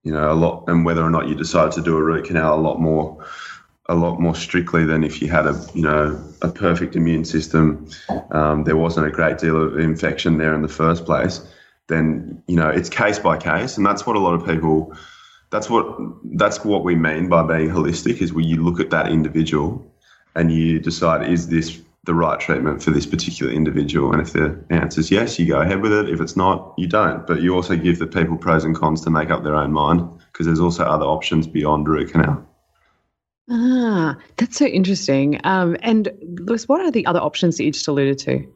you 0.04 0.12
know, 0.12 0.32
a 0.32 0.34
lot, 0.34 0.64
and 0.68 0.86
whether 0.86 1.02
or 1.02 1.10
not 1.10 1.28
you 1.28 1.34
decide 1.34 1.72
to 1.72 1.82
do 1.82 1.98
a 1.98 2.02
root 2.02 2.24
canal 2.24 2.58
a 2.58 2.62
lot 2.62 2.80
more 2.80 3.22
a 3.88 3.94
lot 3.94 4.20
more 4.20 4.34
strictly 4.34 4.84
than 4.84 5.02
if 5.02 5.20
you 5.20 5.28
had 5.28 5.46
a 5.46 5.60
you 5.74 5.82
know 5.82 6.22
a 6.42 6.48
perfect 6.48 6.96
immune 6.96 7.24
system. 7.24 7.88
Um, 8.30 8.64
there 8.64 8.76
wasn't 8.76 9.06
a 9.06 9.10
great 9.10 9.38
deal 9.38 9.60
of 9.60 9.78
infection 9.78 10.38
there 10.38 10.54
in 10.54 10.62
the 10.62 10.68
first 10.68 11.04
place 11.04 11.40
then 11.88 12.42
you 12.46 12.56
know 12.56 12.68
it's 12.68 12.88
case 12.88 13.18
by 13.18 13.36
case, 13.36 13.76
and 13.76 13.86
that's 13.86 14.06
what 14.06 14.16
a 14.16 14.18
lot 14.18 14.34
of 14.34 14.46
people. 14.46 14.96
That's 15.50 15.68
what 15.68 15.98
that's 16.36 16.64
what 16.64 16.84
we 16.84 16.94
mean 16.94 17.28
by 17.28 17.42
being 17.42 17.68
holistic 17.68 18.22
is 18.22 18.32
where 18.32 18.44
you 18.44 18.62
look 18.62 18.80
at 18.80 18.90
that 18.90 19.08
individual 19.12 19.86
and 20.34 20.50
you 20.50 20.80
decide 20.80 21.28
is 21.30 21.48
this 21.48 21.78
the 22.04 22.14
right 22.14 22.40
treatment 22.40 22.82
for 22.82 22.90
this 22.90 23.06
particular 23.06 23.52
individual, 23.52 24.12
and 24.12 24.20
if 24.20 24.32
the 24.32 24.64
answer 24.70 25.00
is 25.00 25.10
yes, 25.10 25.38
you 25.38 25.46
go 25.46 25.60
ahead 25.60 25.80
with 25.80 25.92
it. 25.92 26.08
If 26.08 26.20
it's 26.20 26.36
not, 26.36 26.74
you 26.78 26.88
don't. 26.88 27.26
But 27.26 27.42
you 27.42 27.54
also 27.54 27.76
give 27.76 27.98
the 27.98 28.06
people 28.06 28.36
pros 28.36 28.64
and 28.64 28.74
cons 28.74 29.02
to 29.02 29.10
make 29.10 29.30
up 29.30 29.44
their 29.44 29.54
own 29.54 29.72
mind 29.72 30.08
because 30.32 30.46
there's 30.46 30.60
also 30.60 30.84
other 30.84 31.04
options 31.04 31.46
beyond 31.46 31.88
root 31.88 32.10
canal. 32.10 32.48
Ah, 33.50 34.16
that's 34.36 34.56
so 34.56 34.66
interesting. 34.66 35.40
Um, 35.44 35.76
and 35.82 36.08
Lewis, 36.22 36.68
what 36.68 36.80
are 36.80 36.90
the 36.90 37.06
other 37.06 37.20
options 37.20 37.56
that 37.56 37.64
you 37.64 37.72
just 37.72 37.88
alluded 37.88 38.18
to? 38.20 38.46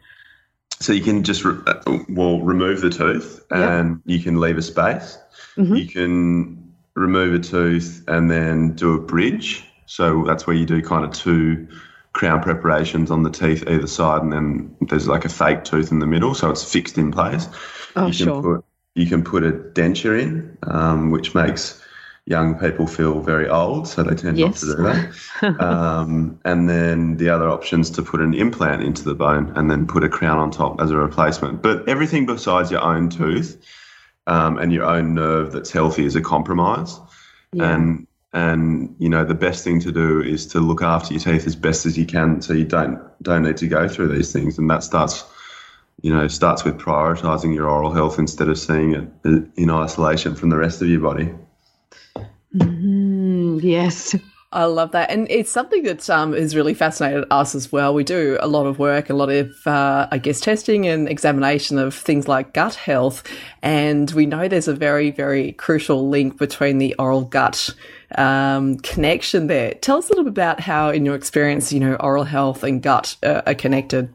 So 0.79 0.93
you 0.93 1.03
can 1.03 1.23
just 1.23 1.45
re- 1.45 1.59
uh, 1.67 1.99
well 2.09 2.41
remove 2.41 2.83
the 2.83 2.91
tooth 2.91 3.45
and 3.51 4.03
yep. 4.07 4.17
you 4.17 4.23
can 4.23 4.41
leave 4.41 4.59
a 4.59 4.63
space. 4.63 5.19
Mm-hmm. 5.57 5.75
You 5.75 5.87
can 5.89 6.75
remove 6.95 7.35
a 7.35 7.39
tooth 7.39 8.05
and 8.09 8.31
then 8.31 8.75
do 8.75 8.95
a 8.95 9.01
bridge. 9.01 9.65
So 9.87 10.25
that's 10.27 10.47
where 10.47 10.57
you 10.57 10.67
do 10.67 10.83
kind 10.83 11.05
of 11.05 11.13
two 11.13 11.69
crown 12.17 12.43
preparations 12.43 13.11
on 13.11 13.23
the 13.23 13.31
teeth 13.31 13.63
either 13.69 13.87
side, 13.87 14.23
and 14.23 14.33
then 14.33 14.75
there's 14.81 15.07
like 15.07 15.27
a 15.27 15.29
fake 15.29 15.65
tooth 15.65 15.93
in 15.93 15.99
the 15.99 16.07
middle, 16.07 16.35
so 16.35 16.51
it's 16.51 16.65
fixed 16.65 16.97
in 16.97 17.13
place. 17.13 17.47
Oh, 17.95 18.07
you 18.07 18.15
can 18.15 18.27
sure. 18.27 18.43
Put, 18.43 18.65
you 18.95 19.07
can 19.07 19.23
put 19.23 19.45
a 19.45 19.53
denture 19.53 20.19
in, 20.21 20.57
um, 20.63 21.11
which 21.11 21.35
makes 21.35 21.81
young 22.27 22.59
people 22.59 22.87
feel 22.87 23.21
very 23.21 23.49
old, 23.49 23.87
so 23.87 24.03
they 24.03 24.15
tend 24.15 24.37
yes. 24.37 24.63
not 24.63 24.71
to 24.71 24.77
do 24.77 24.83
that. 24.83 25.61
um, 25.63 26.39
and 26.45 26.69
then 26.69 27.17
the 27.17 27.29
other 27.29 27.49
option 27.49 27.81
is 27.81 27.91
to 27.91 28.03
put 28.03 28.21
an 28.21 28.35
implant 28.35 28.83
into 28.83 29.05
the 29.05 29.15
bone 29.15 29.53
and 29.57 29.71
then 29.71 29.87
put 29.87 30.03
a 30.03 30.09
crown 30.09 30.39
on 30.39 30.51
top 30.51 30.81
as 30.81 30.91
a 30.91 30.97
replacement. 30.97 31.63
But 31.63 31.89
everything 31.89 32.27
besides 32.27 32.71
your 32.71 32.83
own 32.83 33.09
tooth 33.11 33.65
um, 34.27 34.59
and 34.59 34.73
your 34.73 34.85
own 34.85 35.15
nerve 35.15 35.53
that's 35.53 35.71
healthy 35.71 36.05
is 36.05 36.17
a 36.17 36.21
compromise. 36.21 36.99
Yeah. 37.53 37.75
And 37.75 38.07
and 38.33 38.95
you 38.99 39.09
know 39.09 39.25
the 39.25 39.35
best 39.35 39.65
thing 39.65 39.81
to 39.81 39.93
do 39.93 40.21
is 40.21 40.47
to 40.49 40.61
look 40.61 40.83
after 40.83 41.15
your 41.15 41.21
teeth 41.21 41.47
as 41.47 41.55
best 41.55 41.87
as 41.87 41.97
you 41.97 42.05
can, 42.05 42.43
so 42.43 42.53
you 42.53 42.65
don't 42.65 43.01
don't 43.23 43.45
need 43.45 43.57
to 43.59 43.69
go 43.69 43.89
through 43.89 44.09
these 44.09 44.33
things. 44.33 44.59
And 44.59 44.69
that 44.69 44.83
starts 44.83 45.25
you 46.03 46.13
know 46.13 46.27
starts 46.27 46.65
with 46.65 46.77
prioritizing 46.77 47.55
your 47.55 47.69
oral 47.69 47.93
health 47.93 48.19
instead 48.19 48.49
of 48.49 48.59
seeing 48.59 48.95
it 49.25 49.49
in 49.57 49.71
isolation 49.71 50.35
from 50.35 50.51
the 50.51 50.57
rest 50.57 50.83
of 50.83 50.89
your 50.89 51.01
body. 51.01 51.33
Mm, 52.57 53.63
yes. 53.63 54.15
I 54.53 54.65
love 54.65 54.93
that. 54.93 55.11
And 55.11 55.27
it's 55.29 55.51
something 55.51 55.83
that 55.83 56.09
um, 56.09 56.33
has 56.33 56.55
really 56.55 56.73
fascinated 56.73 57.25
us 57.31 57.55
as 57.55 57.73
well. 57.73 57.93
We 57.93 58.05
do 58.05 58.39
a 58.41 58.47
lot 58.47 58.67
of 58.67 58.79
work, 58.79 59.11
a 59.11 59.15
lot 59.15 59.29
of, 59.29 59.53
uh, 59.67 60.09
I 60.11 60.19
guess, 60.19 60.41
testing 60.41 60.87
and 60.87 61.09
examination 61.09 61.79
of 61.79 61.95
things 61.95 62.29
like 62.29 62.55
gut 62.55 62.75
health. 62.75 63.25
And 63.61 64.11
we 64.13 64.25
know 64.25 64.47
there's 64.49 64.69
a 64.69 64.75
very, 64.75 65.11
very 65.11 65.53
crucial 65.53 66.09
link 66.09 66.39
between 66.39 66.79
the 66.79 66.95
oral 66.99 67.23
gut 67.23 67.69
um, 68.15 68.79
connection 68.79 69.49
there. 69.49 69.75
Tell 69.75 69.99
us 69.99 70.07
a 70.07 70.11
little 70.11 70.25
bit 70.25 70.31
about 70.31 70.61
how, 70.61 70.91
in 70.91 71.05
your 71.05 71.17
experience, 71.17 71.73
you 71.73 71.81
know, 71.81 71.97
oral 71.97 72.25
health 72.25 72.63
and 72.63 72.81
gut 72.81 73.17
uh, 73.23 73.43
are 73.47 73.55
connected. 73.55 74.09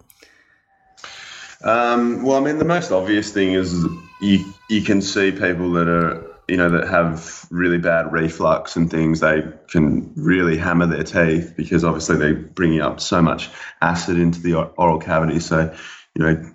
Um, 1.63 2.23
well, 2.23 2.37
I 2.37 2.39
mean, 2.39 2.57
the 2.57 2.65
most 2.65 2.91
obvious 2.91 3.31
thing 3.31 3.51
is 3.51 3.85
you 4.21 4.53
you 4.69 4.81
can 4.81 5.01
see 5.01 5.31
people 5.31 5.71
that 5.73 5.87
are 5.87 6.30
you 6.51 6.57
know 6.57 6.69
that 6.69 6.85
have 6.85 7.47
really 7.49 7.77
bad 7.77 8.11
reflux 8.11 8.75
and 8.75 8.91
things. 8.91 9.21
They 9.21 9.41
can 9.69 10.11
really 10.17 10.57
hammer 10.57 10.85
their 10.85 11.05
teeth 11.05 11.53
because 11.55 11.85
obviously 11.85 12.17
they're 12.17 12.35
bringing 12.35 12.81
up 12.81 12.99
so 12.99 13.21
much 13.21 13.49
acid 13.81 14.19
into 14.19 14.41
the 14.41 14.55
oral 14.55 14.99
cavity. 14.99 15.39
So, 15.39 15.73
you 16.13 16.21
know, 16.21 16.53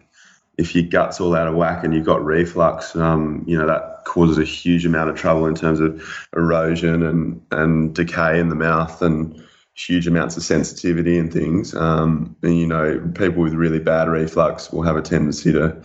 if 0.58 0.74
your 0.74 0.84
gut's 0.84 1.18
all 1.18 1.34
out 1.34 1.48
of 1.48 1.54
whack 1.54 1.82
and 1.82 1.94
you've 1.94 2.04
got 2.04 2.22
reflux, 2.22 2.94
um, 2.94 3.42
you 3.46 3.56
know 3.56 3.66
that 3.66 4.04
causes 4.04 4.36
a 4.36 4.44
huge 4.44 4.84
amount 4.84 5.08
of 5.08 5.16
trouble 5.16 5.46
in 5.46 5.54
terms 5.54 5.80
of 5.80 6.26
erosion 6.36 7.02
and 7.02 7.40
and 7.50 7.94
decay 7.94 8.38
in 8.38 8.50
the 8.50 8.54
mouth 8.54 9.00
and 9.00 9.42
huge 9.72 10.06
amounts 10.06 10.36
of 10.36 10.42
sensitivity 10.42 11.18
and 11.18 11.32
things. 11.32 11.74
Um, 11.74 12.36
and 12.42 12.58
you 12.58 12.66
know, 12.66 13.00
people 13.14 13.42
with 13.42 13.54
really 13.54 13.78
bad 13.78 14.10
reflux 14.10 14.70
will 14.70 14.82
have 14.82 14.96
a 14.96 15.02
tendency 15.02 15.52
to, 15.52 15.82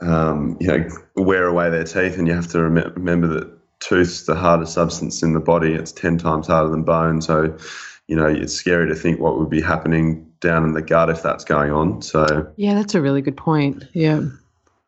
um, 0.00 0.56
you 0.60 0.68
know, 0.68 0.88
wear 1.16 1.46
away 1.46 1.70
their 1.70 1.84
teeth, 1.84 2.18
and 2.18 2.26
you 2.26 2.34
have 2.34 2.48
to 2.48 2.62
rem- 2.62 2.92
remember 2.94 3.26
that 3.28 3.58
tooth's 3.80 4.24
the 4.24 4.34
hardest 4.34 4.74
substance 4.74 5.22
in 5.22 5.32
the 5.32 5.40
body. 5.40 5.72
It's 5.72 5.92
ten 5.92 6.18
times 6.18 6.46
harder 6.46 6.70
than 6.70 6.82
bone, 6.82 7.20
so 7.20 7.56
you 8.06 8.16
know 8.16 8.26
it's 8.26 8.54
scary 8.54 8.88
to 8.88 8.94
think 8.94 9.20
what 9.20 9.38
would 9.38 9.50
be 9.50 9.60
happening 9.60 10.30
down 10.40 10.64
in 10.64 10.72
the 10.72 10.82
gut 10.82 11.10
if 11.10 11.22
that's 11.22 11.44
going 11.44 11.72
on. 11.72 12.02
So 12.02 12.50
yeah, 12.56 12.74
that's 12.74 12.94
a 12.94 13.02
really 13.02 13.22
good 13.22 13.36
point. 13.36 13.84
Yeah. 13.92 14.22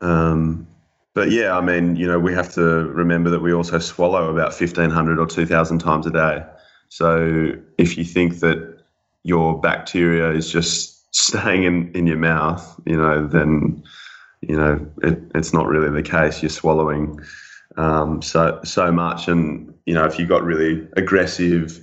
Um, 0.00 0.66
but 1.12 1.30
yeah, 1.30 1.56
I 1.56 1.60
mean, 1.60 1.96
you 1.96 2.06
know, 2.06 2.18
we 2.18 2.32
have 2.34 2.54
to 2.54 2.62
remember 2.62 3.30
that 3.30 3.40
we 3.40 3.52
also 3.52 3.78
swallow 3.78 4.30
about 4.30 4.54
fifteen 4.54 4.90
hundred 4.90 5.18
or 5.18 5.26
two 5.26 5.46
thousand 5.46 5.80
times 5.80 6.06
a 6.06 6.10
day. 6.10 6.44
So 6.88 7.52
if 7.78 7.96
you 7.96 8.04
think 8.04 8.40
that 8.40 8.80
your 9.22 9.60
bacteria 9.60 10.32
is 10.32 10.50
just 10.50 11.14
staying 11.14 11.64
in, 11.64 11.92
in 11.92 12.06
your 12.06 12.16
mouth, 12.16 12.80
you 12.86 12.96
know, 12.96 13.26
then 13.26 13.82
you 14.42 14.56
know 14.56 14.86
it, 15.02 15.18
it's 15.34 15.52
not 15.52 15.66
really 15.66 15.90
the 15.90 16.08
case. 16.08 16.42
You're 16.42 16.50
swallowing 16.50 17.20
um, 17.76 18.22
so 18.22 18.60
so 18.64 18.90
much, 18.90 19.28
and 19.28 19.72
you 19.86 19.94
know 19.94 20.04
if 20.04 20.18
you've 20.18 20.28
got 20.28 20.42
really 20.42 20.86
aggressive 20.96 21.80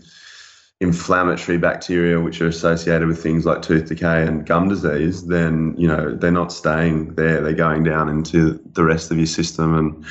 inflammatory 0.80 1.58
bacteria 1.58 2.22
which 2.22 2.40
are 2.40 2.48
associated 2.48 3.08
with 3.08 3.22
things 3.22 3.48
like 3.48 3.64
tooth 3.64 3.88
decay 3.88 4.26
and 4.26 4.46
gum 4.46 4.70
disease, 4.70 5.26
then 5.28 5.76
you 5.78 5.88
know 5.88 6.16
they're 6.16 6.32
not 6.32 6.52
staying 6.52 7.14
there; 7.16 7.42
they're 7.42 7.54
going 7.54 7.84
down 7.84 8.10
into 8.10 8.60
the 8.74 8.84
rest 8.84 9.12
of 9.12 9.18
your 9.18 9.28
system, 9.28 9.76
and 9.76 10.06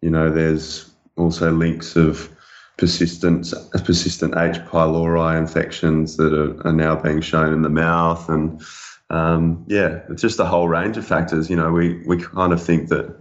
you 0.00 0.10
know 0.10 0.30
there's 0.30 0.90
also 1.16 1.52
links 1.52 1.96
of 1.96 2.34
persistent 2.76 3.52
persistent 3.84 4.34
H. 4.36 4.56
pylori 4.66 5.36
infections 5.36 6.16
that 6.16 6.32
are, 6.32 6.66
are 6.66 6.72
now 6.72 6.94
being 6.94 7.20
shown 7.20 7.52
in 7.52 7.62
the 7.62 7.68
mouth, 7.68 8.28
and 8.28 8.62
um, 9.10 9.64
yeah, 9.68 10.00
it's 10.10 10.22
just 10.22 10.38
a 10.38 10.44
whole 10.44 10.68
range 10.68 10.96
of 10.96 11.06
factors. 11.06 11.48
You 11.48 11.56
know, 11.56 11.72
we 11.72 12.02
we 12.06 12.18
kind 12.18 12.52
of 12.52 12.62
think 12.62 12.88
that 12.88 13.14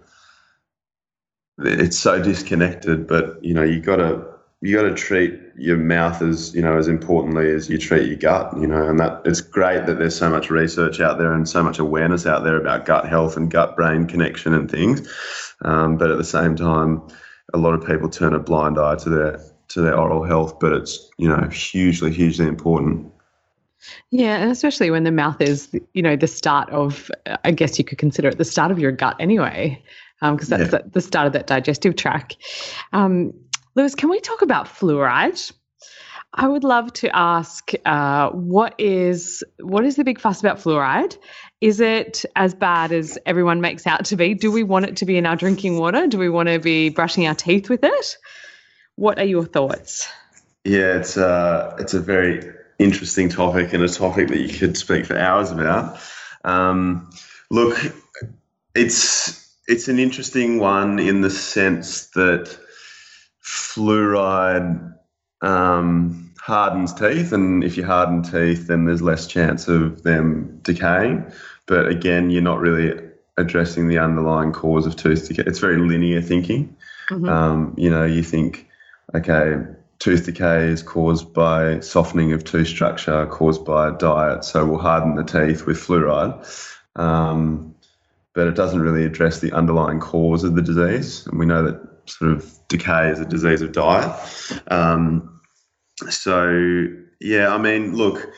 it's 1.59 1.97
so 1.97 2.21
disconnected, 2.21 3.07
but 3.07 3.43
you 3.43 3.53
know, 3.53 3.63
you 3.63 3.79
got 3.79 3.97
to 3.97 4.25
you 4.61 4.75
got 4.75 4.83
to 4.83 4.95
treat 4.95 5.39
your 5.55 5.77
mouth 5.77 6.21
as 6.21 6.53
you 6.53 6.61
know 6.61 6.77
as 6.77 6.87
importantly 6.87 7.51
as 7.51 7.69
you 7.69 7.77
treat 7.77 8.07
your 8.07 8.17
gut. 8.17 8.59
You 8.59 8.67
know, 8.67 8.89
and 8.89 8.99
that 8.99 9.21
it's 9.25 9.41
great 9.41 9.85
that 9.85 9.97
there's 9.97 10.17
so 10.17 10.29
much 10.29 10.49
research 10.49 10.99
out 10.99 11.17
there 11.17 11.33
and 11.33 11.47
so 11.47 11.63
much 11.63 11.79
awareness 11.79 12.25
out 12.25 12.43
there 12.43 12.57
about 12.57 12.85
gut 12.85 13.07
health 13.07 13.37
and 13.37 13.49
gut 13.49 13.75
brain 13.75 14.07
connection 14.07 14.53
and 14.53 14.69
things. 14.69 15.07
Um, 15.61 15.97
but 15.97 16.11
at 16.11 16.17
the 16.17 16.23
same 16.23 16.55
time, 16.55 17.01
a 17.53 17.57
lot 17.57 17.73
of 17.73 17.85
people 17.85 18.09
turn 18.09 18.33
a 18.33 18.39
blind 18.39 18.77
eye 18.77 18.95
to 18.95 19.09
their 19.09 19.39
to 19.69 19.81
their 19.81 19.97
oral 19.97 20.23
health, 20.23 20.59
but 20.59 20.73
it's 20.73 21.09
you 21.17 21.29
know 21.29 21.47
hugely 21.49 22.11
hugely 22.11 22.47
important. 22.47 23.11
Yeah, 24.09 24.37
and 24.37 24.51
especially 24.51 24.91
when 24.91 25.03
the 25.03 25.11
mouth 25.11 25.41
is, 25.41 25.69
you 25.93 26.01
know, 26.01 26.15
the 26.15 26.27
start 26.27 26.69
of, 26.69 27.11
I 27.43 27.51
guess 27.51 27.77
you 27.77 27.85
could 27.85 27.97
consider 27.97 28.29
it 28.29 28.37
the 28.37 28.45
start 28.45 28.71
of 28.71 28.79
your 28.79 28.91
gut 28.91 29.15
anyway, 29.19 29.81
because 30.21 30.51
um, 30.51 30.59
that's 30.59 30.73
yeah. 30.73 30.81
the 30.91 31.01
start 31.01 31.27
of 31.27 31.33
that 31.33 31.47
digestive 31.47 31.95
tract. 31.95 32.37
Um, 32.93 33.33
Lewis, 33.75 33.95
can 33.95 34.09
we 34.09 34.19
talk 34.19 34.41
about 34.41 34.65
fluoride? 34.65 35.51
I 36.33 36.47
would 36.47 36.63
love 36.63 36.91
to 36.93 37.15
ask 37.15 37.71
uh, 37.85 38.29
what 38.31 38.75
is 38.77 39.43
what 39.59 39.85
is 39.85 39.95
the 39.95 40.03
big 40.03 40.19
fuss 40.19 40.39
about 40.39 40.57
fluoride? 40.57 41.17
Is 41.61 41.79
it 41.79 42.25
as 42.35 42.53
bad 42.53 42.91
as 42.91 43.17
everyone 43.25 43.61
makes 43.61 43.87
out 43.87 44.05
to 44.05 44.15
be? 44.15 44.33
Do 44.33 44.51
we 44.51 44.63
want 44.63 44.85
it 44.85 44.97
to 44.97 45.05
be 45.05 45.17
in 45.17 45.25
our 45.25 45.35
drinking 45.35 45.79
water? 45.79 46.05
Do 46.05 46.17
we 46.17 46.29
want 46.29 46.49
to 46.49 46.59
be 46.59 46.89
brushing 46.89 47.25
our 47.25 47.33
teeth 47.33 47.69
with 47.69 47.83
it? 47.83 48.17
What 48.95 49.17
are 49.19 49.25
your 49.25 49.45
thoughts? 49.45 50.07
Yeah, 50.63 50.97
it's 50.97 51.17
a 51.17 51.27
uh, 51.27 51.75
it's 51.79 51.93
a 51.93 51.99
very 51.99 52.41
interesting 52.79 53.29
topic 53.29 53.73
and 53.73 53.83
a 53.83 53.89
topic 53.89 54.27
that 54.29 54.39
you 54.39 54.49
could 54.49 54.77
speak 54.77 55.05
for 55.05 55.17
hours 55.17 55.51
about. 55.51 55.99
Um, 56.43 57.09
look, 57.49 57.77
it's 58.75 59.45
it's 59.67 59.87
an 59.87 59.99
interesting 59.99 60.59
one 60.59 60.99
in 60.99 61.21
the 61.21 61.29
sense 61.29 62.07
that 62.07 62.57
fluoride 63.43 64.93
um, 65.41 66.33
hardens 66.39 66.93
teeth, 66.93 67.33
and 67.33 67.63
if 67.63 67.77
you 67.77 67.85
harden 67.85 68.23
teeth, 68.23 68.67
then 68.67 68.85
there's 68.85 69.01
less 69.01 69.27
chance 69.27 69.67
of 69.67 70.03
them 70.03 70.59
decaying. 70.61 71.31
But 71.65 71.87
again, 71.87 72.29
you're 72.29 72.41
not 72.41 72.59
really 72.59 73.07
addressing 73.37 73.87
the 73.87 73.99
underlying 73.99 74.51
cause 74.51 74.85
of 74.85 74.95
tooth 74.95 75.27
decay. 75.27 75.43
It's 75.45 75.59
very 75.59 75.77
linear 75.77 76.21
thinking. 76.21 76.75
Mm-hmm. 77.09 77.29
Um, 77.29 77.73
you 77.77 77.89
know, 77.89 78.05
you 78.05 78.23
think, 78.23 78.67
okay, 79.13 79.57
tooth 79.99 80.25
decay 80.25 80.67
is 80.67 80.83
caused 80.83 81.33
by 81.33 81.79
softening 81.79 82.33
of 82.33 82.43
tooth 82.43 82.67
structure, 82.67 83.25
caused 83.27 83.65
by 83.65 83.91
diet, 83.91 84.43
so 84.45 84.65
we'll 84.65 84.79
harden 84.79 85.15
the 85.15 85.23
teeth 85.23 85.65
with 85.65 85.77
fluoride. 85.77 86.45
Um, 86.95 87.75
but 88.33 88.47
it 88.47 88.55
doesn't 88.55 88.81
really 88.81 89.03
address 89.03 89.39
the 89.39 89.51
underlying 89.51 89.99
cause 89.99 90.43
of 90.43 90.55
the 90.55 90.61
disease. 90.61 91.25
And 91.25 91.39
we 91.39 91.45
know 91.47 91.63
that 91.63 91.81
sort 92.05 92.31
of 92.31 92.59
decay 92.67 93.09
is 93.09 93.19
a 93.19 93.25
disease 93.25 93.61
of 93.61 93.71
diet. 93.71 94.15
Um, 94.67 95.41
so, 96.09 96.87
yeah, 97.19 97.51
I 97.51 97.57
mean, 97.57 97.95
look, 97.95 98.29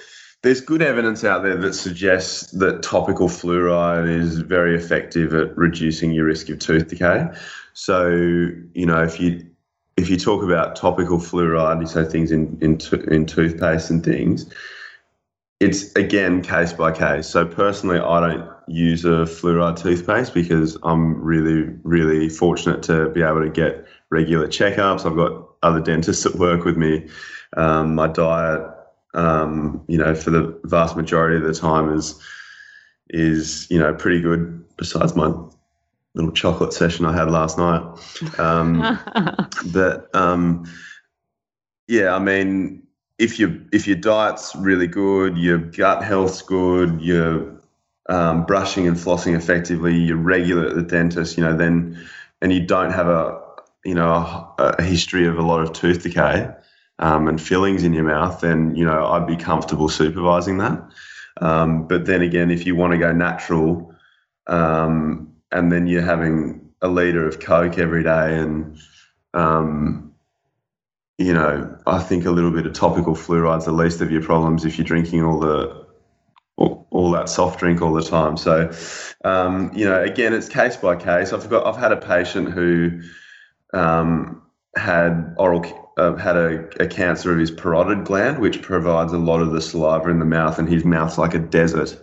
there's 0.41 0.62
good 0.62 0.82
evidence 0.82 1.26
out 1.26 1.43
there 1.43 1.58
that 1.58 1.74
suggests 1.74 2.52
that 2.52 2.82
topical 2.82 3.28
fluoride 3.28 4.10
is 4.10 4.39
very 4.39 4.74
effective 4.74 5.34
at 5.34 5.58
reducing 5.58 6.13
your 6.13 6.26
risk 6.26 6.48
of 6.48 6.60
tooth 6.60 6.88
decay. 6.88 7.28
So, 7.74 8.08
you 8.10 8.86
know, 8.86 9.04
if 9.04 9.19
you 9.19 9.49
if 10.00 10.10
you 10.10 10.18
talk 10.18 10.44
about 10.44 10.76
topical 10.76 11.18
fluoride, 11.18 11.82
you 11.82 11.88
say 11.88 12.06
things 12.06 12.32
in 12.32 12.58
in, 12.62 12.80
in 13.10 13.26
toothpaste 13.26 13.90
and 13.90 14.04
things, 14.04 14.52
it's 15.60 15.94
again 15.96 16.42
case 16.42 16.72
by 16.74 16.92
case. 16.92 17.28
So 17.28 17.46
personally, 17.46 18.00
I 18.00 18.20
don't 18.20 18.50
use 18.68 19.04
a 19.04 19.26
fluoride 19.26 19.78
toothpaste 19.82 20.34
because 20.34 20.78
I'm 20.84 21.22
really, 21.22 21.76
really 21.84 22.30
fortunate 22.30 22.82
to 22.84 23.10
be 23.10 23.22
able 23.22 23.44
to 23.44 23.50
get 23.50 23.86
regular 24.10 24.48
checkups. 24.48 25.06
I've 25.06 25.18
got 25.18 25.46
other 25.62 25.82
dentists 25.82 26.24
that 26.24 26.36
work 26.36 26.64
with 26.64 26.78
me. 26.78 27.10
Um, 27.58 27.96
my 27.96 28.08
diet, 28.08 28.62
um, 29.14 29.84
you 29.88 29.98
know, 29.98 30.16
for 30.16 30.30
the 30.30 30.58
vast 30.64 30.96
majority 30.96 31.36
of 31.38 31.44
the 31.44 31.54
time 31.54 31.94
is 31.94 32.20
is 33.10 33.68
you 33.70 33.80
know 33.80 33.94
pretty 33.94 34.22
good. 34.22 34.64
Besides 34.78 35.14
my 35.14 35.34
little 36.19 36.34
chocolate 36.34 36.73
session 36.73 37.05
I 37.05 37.15
had 37.15 37.32
last 37.32 37.58
night, 37.58 37.82
um, 38.39 38.99
but 39.73 40.13
um, 40.13 40.65
yeah, 41.88 42.13
I 42.15 42.19
mean, 42.19 42.84
if 43.17 43.39
you 43.39 43.65
if 43.71 43.88
your 43.88 43.97
diet's 43.97 44.55
really 44.55 44.88
good, 44.88 45.38
your 45.38 45.58
gut 45.58 46.03
health's 46.03 46.41
good, 46.41 47.01
your 47.01 47.60
um, 48.10 48.45
brushing 48.45 48.88
and 48.88 48.97
flossing 48.97 49.36
effectively, 49.36 49.95
you're 49.95 50.17
regular 50.17 50.67
at 50.67 50.75
the 50.75 50.82
dentist, 50.82 51.38
you 51.38 51.43
know, 51.43 51.55
then, 51.55 51.97
and 52.41 52.51
you 52.51 52.65
don't 52.65 52.91
have 52.91 53.08
a, 53.08 53.39
you 53.86 53.93
know, 53.93 54.10
a, 54.10 54.75
a 54.79 54.84
history 54.84 55.27
of 55.27 55.38
a 55.38 55.43
lot 55.43 55.62
of 55.62 55.73
tooth 55.73 56.03
decay 56.03 56.49
um, 56.97 57.27
and 57.27 57.39
fillings 57.39 57.84
in 57.84 57.93
your 57.93 58.03
mouth, 58.03 58.41
then, 58.41 58.75
you 58.75 58.84
know, 58.84 59.05
I'd 59.05 59.27
be 59.27 59.38
comfortable 59.38 59.89
supervising 59.89 60.58
that. 60.58 60.82
Um, 61.39 61.88
but 61.88 62.05
then 62.05 62.21
again, 62.21 62.49
if 62.49 62.65
you 62.65 62.75
want 62.75 62.91
to 62.93 62.97
go 62.97 63.13
natural, 63.13 63.93
um, 64.47 65.29
and 65.52 65.72
then 65.72 65.88
you're 65.88 66.02
having 66.02 66.70
a 66.82 66.88
liter 66.88 67.28
of 67.28 67.40
Coke 67.40 67.78
every 67.78 68.04
day 68.04 68.38
and, 68.38 68.78
um, 69.34 70.14
you 71.18 71.34
know, 71.34 71.78
I 71.86 72.00
think 72.00 72.26
a 72.26 72.32
little 72.32 72.52
bit 72.52 72.66
of 72.66 72.74
topical 72.74 73.14
fluoride's 73.14 73.66
the 73.66 73.74
least 73.74 74.00
of 74.00 74.12
your 74.12 74.22
problems 74.22 74.64
if 74.64 74.78
you're 74.78 74.86
drinking 74.86 75.24
all 75.24 75.40
the 75.40 75.86
all, 76.56 76.88
all, 76.92 77.12
that 77.12 77.30
soft 77.30 77.60
drink 77.60 77.82
all 77.82 77.94
the 77.94 78.02
time. 78.02 78.36
So, 78.36 78.72
um, 79.24 79.72
you 79.74 79.86
know, 79.86 80.02
again, 80.02 80.34
it's 80.34 80.50
case 80.50 80.76
by 80.76 80.96
case. 80.96 81.32
I've 81.32 81.50
got 81.50 81.66
I've 81.66 81.78
had 81.78 81.92
a 81.92 81.98
patient 81.98 82.52
who 82.52 83.02
um, 83.74 84.42
had 84.76 85.36
oral 85.38 85.94
uh, 85.98 86.16
had 86.16 86.38
a, 86.38 86.84
a, 86.84 86.88
cancer 86.88 87.32
of 87.32 87.40
his 87.40 87.52
parotid 87.52 88.06
gland, 88.06 88.40
which 88.40 88.62
provides 88.62 89.12
a 89.12 89.18
lot 89.18 89.42
of 89.42 89.52
the 89.52 89.62
saliva 89.62 90.10
in 90.10 90.20
the 90.20 90.26
mouth, 90.26 90.58
and 90.58 90.70
his 90.70 90.86
mouth's 90.86 91.18
like 91.18 91.34
a 91.34 91.40
desert. 91.40 91.98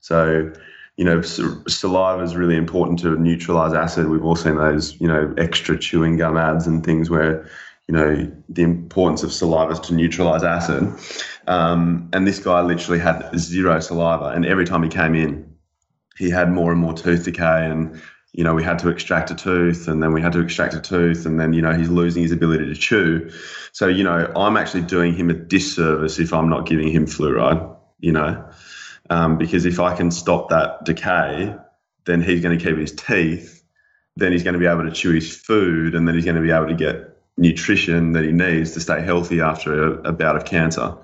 So, 0.00 0.52
you 1.00 1.06
know, 1.06 1.22
saliva 1.22 2.22
is 2.22 2.36
really 2.36 2.56
important 2.56 2.98
to 2.98 3.16
neutralize 3.16 3.72
acid. 3.72 4.10
We've 4.10 4.22
all 4.22 4.36
seen 4.36 4.56
those, 4.56 5.00
you 5.00 5.08
know, 5.08 5.34
extra 5.38 5.78
chewing 5.78 6.18
gum 6.18 6.36
ads 6.36 6.66
and 6.66 6.84
things 6.84 7.08
where 7.08 7.48
you 7.88 7.96
know, 7.96 8.30
the 8.48 8.62
importance 8.62 9.24
of 9.24 9.32
saliva 9.32 9.74
to 9.74 9.94
neutralize 9.94 10.44
acid. 10.44 10.94
Um, 11.48 12.08
and 12.12 12.24
this 12.24 12.38
guy 12.38 12.60
literally 12.60 13.00
had 13.00 13.28
zero 13.36 13.80
saliva. 13.80 14.26
And 14.26 14.46
every 14.46 14.64
time 14.64 14.84
he 14.84 14.88
came 14.88 15.16
in, 15.16 15.56
he 16.16 16.30
had 16.30 16.52
more 16.52 16.70
and 16.70 16.80
more 16.80 16.92
tooth 16.92 17.24
decay 17.24 17.66
and 17.66 18.00
you 18.32 18.44
know 18.44 18.54
we 18.54 18.62
had 18.62 18.78
to 18.80 18.90
extract 18.90 19.30
a 19.30 19.34
tooth 19.34 19.88
and 19.88 20.02
then 20.02 20.12
we 20.12 20.20
had 20.20 20.32
to 20.32 20.40
extract 20.40 20.74
a 20.74 20.80
tooth 20.80 21.24
and 21.26 21.40
then 21.40 21.52
you 21.52 21.62
know 21.62 21.72
he's 21.72 21.88
losing 21.88 22.22
his 22.22 22.30
ability 22.30 22.66
to 22.66 22.74
chew 22.74 23.28
so 23.72 23.88
you 23.88 24.04
know 24.04 24.30
i'm 24.36 24.56
actually 24.56 24.82
doing 24.82 25.14
him 25.14 25.30
a 25.30 25.34
disservice 25.34 26.18
if 26.20 26.32
i'm 26.32 26.48
not 26.48 26.66
giving 26.66 26.88
him 26.88 27.06
fluoride 27.06 27.76
you 27.98 28.12
know 28.12 28.49
um, 29.10 29.36
because 29.36 29.66
if 29.66 29.78
i 29.78 29.94
can 29.94 30.10
stop 30.10 30.48
that 30.48 30.84
decay 30.84 31.54
then 32.06 32.22
he's 32.22 32.40
going 32.40 32.58
to 32.58 32.64
keep 32.64 32.78
his 32.78 32.92
teeth 32.92 33.60
then 34.16 34.32
he's 34.32 34.42
going 34.42 34.54
to 34.54 34.60
be 34.60 34.66
able 34.66 34.84
to 34.84 34.90
chew 34.90 35.12
his 35.12 35.36
food 35.36 35.94
and 35.94 36.06
then 36.06 36.14
he's 36.14 36.24
going 36.24 36.36
to 36.36 36.42
be 36.42 36.50
able 36.50 36.68
to 36.68 36.74
get 36.74 37.16
nutrition 37.36 38.12
that 38.12 38.24
he 38.24 38.32
needs 38.32 38.72
to 38.72 38.80
stay 38.80 39.00
healthy 39.02 39.40
after 39.40 39.94
a, 39.94 40.10
a 40.10 40.12
bout 40.12 40.36
of 40.36 40.44
cancer. 40.44 40.96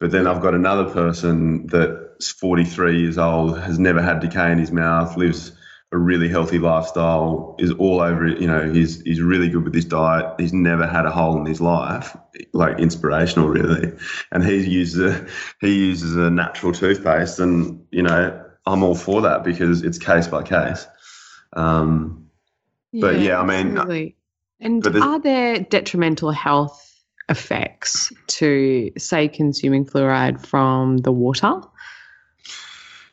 But 0.00 0.10
then 0.10 0.26
I've 0.26 0.40
got 0.40 0.54
another 0.54 0.90
person 0.90 1.66
that's 1.66 2.30
43 2.32 3.00
years 3.00 3.18
old, 3.18 3.58
has 3.58 3.78
never 3.78 4.00
had 4.00 4.20
decay 4.20 4.52
in 4.52 4.58
his 4.58 4.72
mouth, 4.72 5.16
lives 5.16 5.52
a 5.90 5.96
really 5.96 6.28
healthy 6.28 6.58
lifestyle, 6.58 7.56
is 7.58 7.72
all 7.72 8.00
over 8.00 8.26
it. 8.26 8.40
You 8.40 8.46
know, 8.46 8.70
he's 8.70 9.00
he's 9.02 9.20
really 9.20 9.48
good 9.48 9.64
with 9.64 9.74
his 9.74 9.84
diet. 9.84 10.34
He's 10.38 10.52
never 10.52 10.86
had 10.86 11.06
a 11.06 11.10
hole 11.10 11.38
in 11.38 11.46
his 11.46 11.60
life, 11.60 12.16
like 12.52 12.78
inspirational, 12.78 13.48
really. 13.48 13.92
And 14.30 14.44
he 14.44 14.56
uses 14.66 15.14
a 15.14 15.26
he 15.60 15.86
uses 15.86 16.16
a 16.16 16.30
natural 16.30 16.72
toothpaste, 16.72 17.38
and 17.38 17.84
you 17.90 18.02
know, 18.02 18.44
I'm 18.66 18.82
all 18.82 18.94
for 18.94 19.22
that 19.22 19.44
because 19.44 19.82
it's 19.82 19.98
case 19.98 20.28
by 20.28 20.42
case. 20.42 20.86
Um, 21.54 22.28
but 22.92 23.20
yeah, 23.20 23.40
I 23.40 23.44
mean, 23.44 23.78
absolutely. 23.78 24.16
and 24.60 24.86
are 24.86 25.20
there 25.20 25.60
detrimental 25.60 26.30
health 26.30 26.84
effects 27.28 28.12
to, 28.26 28.90
say, 28.96 29.28
consuming 29.28 29.84
fluoride 29.84 30.44
from 30.44 30.98
the 30.98 31.12
water? 31.12 31.60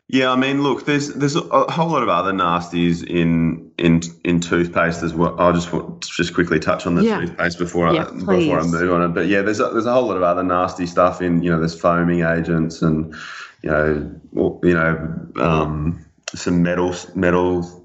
Yeah, 0.08 0.30
I 0.30 0.36
mean, 0.36 0.62
look, 0.62 0.86
there's 0.86 1.12
there's 1.14 1.34
a, 1.34 1.40
whole 1.40 1.88
lot 1.88 2.04
of 2.04 2.08
other 2.08 2.32
nasties 2.32 3.04
in 3.04 3.72
in 3.76 4.02
in 4.22 4.38
toothpaste 4.38 5.02
as 5.02 5.12
well. 5.12 5.34
I'll 5.38 5.52
just 5.52 5.70
just 6.00 6.32
quickly 6.32 6.60
touch 6.60 6.86
on 6.86 6.94
the 6.94 7.02
Yeah. 7.02 7.20
toothpaste 7.20 7.58
before 7.58 7.92
Yeah, 7.92 8.04
I 8.04 8.12
before 8.12 8.60
I 8.60 8.66
move 8.66 8.92
on 8.92 9.02
it. 9.02 9.08
But 9.08 9.26
yeah, 9.26 9.42
there's 9.42 9.58
a, 9.58 9.68
there's 9.70 9.86
a 9.86 9.92
whole 9.92 10.06
lot 10.06 10.16
of 10.16 10.22
other 10.22 10.44
nasty 10.44 10.86
stuff 10.86 11.20
in 11.20 11.42
you 11.42 11.50
know 11.50 11.58
there's 11.58 11.78
foaming 11.78 12.22
agents 12.22 12.82
and 12.82 13.16
you 13.62 13.70
know 13.70 14.60
you 14.62 14.74
know 14.74 15.28
um, 15.42 16.06
some 16.34 16.62
metal 16.62 16.94
metals 17.16 17.80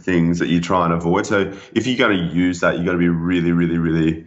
things 0.00 0.40
that 0.40 0.48
you 0.48 0.60
try 0.60 0.84
and 0.84 0.92
avoid. 0.92 1.24
So 1.24 1.54
if 1.74 1.86
you're 1.86 1.96
going 1.96 2.18
to 2.18 2.34
use 2.34 2.60
that, 2.60 2.76
you've 2.76 2.84
got 2.84 2.92
to 2.92 2.98
be 2.98 3.08
really 3.08 3.52
really 3.52 3.78
really 3.78 4.26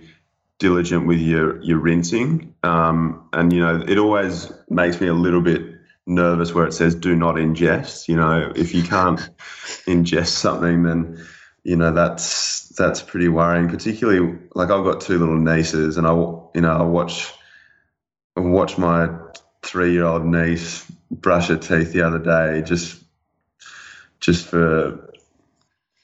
diligent 0.57 1.05
with 1.05 1.19
your 1.19 1.61
your 1.61 1.77
rinsing. 1.77 2.55
Um, 2.63 3.29
and 3.33 3.53
you 3.53 3.61
know, 3.61 3.83
it 3.87 3.99
always 3.99 4.51
makes 4.67 4.99
me 4.99 5.05
a 5.05 5.13
little 5.13 5.41
bit 5.41 5.78
nervous 6.09 6.53
where 6.53 6.65
it 6.65 6.73
says 6.73 6.95
"do 6.95 7.15
not 7.15 7.35
ingest." 7.35 8.07
You 8.07 8.17
know, 8.17 8.51
if 8.55 8.73
you 8.73 8.83
can't 8.83 9.19
ingest 9.87 10.29
something, 10.29 10.83
then 10.83 11.25
you 11.63 11.75
know 11.75 11.93
that's 11.93 12.69
that's 12.69 13.01
pretty 13.01 13.29
worrying. 13.29 13.69
Particularly, 13.69 14.37
like 14.55 14.69
I've 14.69 14.83
got 14.83 15.01
two 15.01 15.19
little 15.19 15.37
nieces, 15.37 15.97
and 15.97 16.05
I 16.05 16.11
you 16.11 16.61
know 16.61 16.77
I 16.77 16.83
watch 16.83 17.33
I 18.35 18.41
watch 18.41 18.77
my 18.77 19.09
three 19.61 19.91
year 19.93 20.05
old 20.05 20.25
niece 20.25 20.89
brush 21.11 21.47
her 21.47 21.57
teeth 21.57 21.91
the 21.91 22.01
other 22.01 22.19
day 22.19 22.61
just 22.65 23.03
just 24.19 24.45
for 24.45 25.13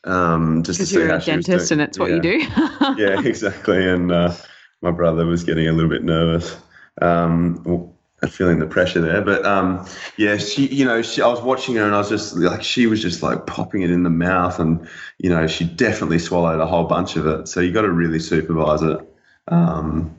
um 0.04 0.64
just 0.64 0.80
to 0.80 0.84
Because 0.84 0.90
see 0.90 0.96
you're 0.96 1.16
a 1.16 1.20
dentist 1.20 1.72
and 1.72 1.82
it's 1.82 2.00
what 2.00 2.10
Yeah 2.10 2.16
you 2.16 2.22
do. 2.22 2.38
yeah, 2.98 3.22
exactly. 3.22 3.88
And 3.88 4.12
uh, 4.12 4.34
my 4.82 4.92
brother 4.92 5.26
was 5.26 5.44
getting 5.44 5.68
a 5.68 5.72
little 5.72 5.90
bit 5.90 6.04
nervous, 6.04 6.56
um, 7.02 7.92
well, 8.22 8.32
feeling 8.32 8.60
the 8.60 8.66
pressure 8.66 9.02
there. 9.02 9.22
But 9.22 9.46
um, 9.46 9.86
yeah, 10.18 10.38
she, 10.38 10.68
you 10.68 10.86
know, 10.86 11.02
she, 11.02 11.22
I 11.22 11.28
was 11.28 11.42
watching 11.42 11.76
her 11.76 11.84
and 11.84 11.94
I 11.94 11.98
was 11.98 12.10
just 12.10 12.36
like, 12.36 12.64
she 12.64 12.88
was 12.88 13.02
just 13.02 13.22
like 13.22 13.46
popping 13.46 13.82
it 13.82 13.92
in 13.92 14.04
the 14.04 14.10
mouth, 14.10 14.60
and 14.60 14.88
you 15.18 15.30
know, 15.30 15.48
she 15.48 15.66
definitely 15.66 16.20
swallowed 16.20 16.60
a 16.60 16.66
whole 16.66 16.86
bunch 16.86 17.16
of 17.16 17.28
it. 17.28 17.48
So 17.48 17.60
you 17.60 17.72
got 17.72 17.82
to 17.82 17.92
really 17.92 18.20
supervise 18.20 18.82
it, 18.82 19.00
um, 19.48 20.16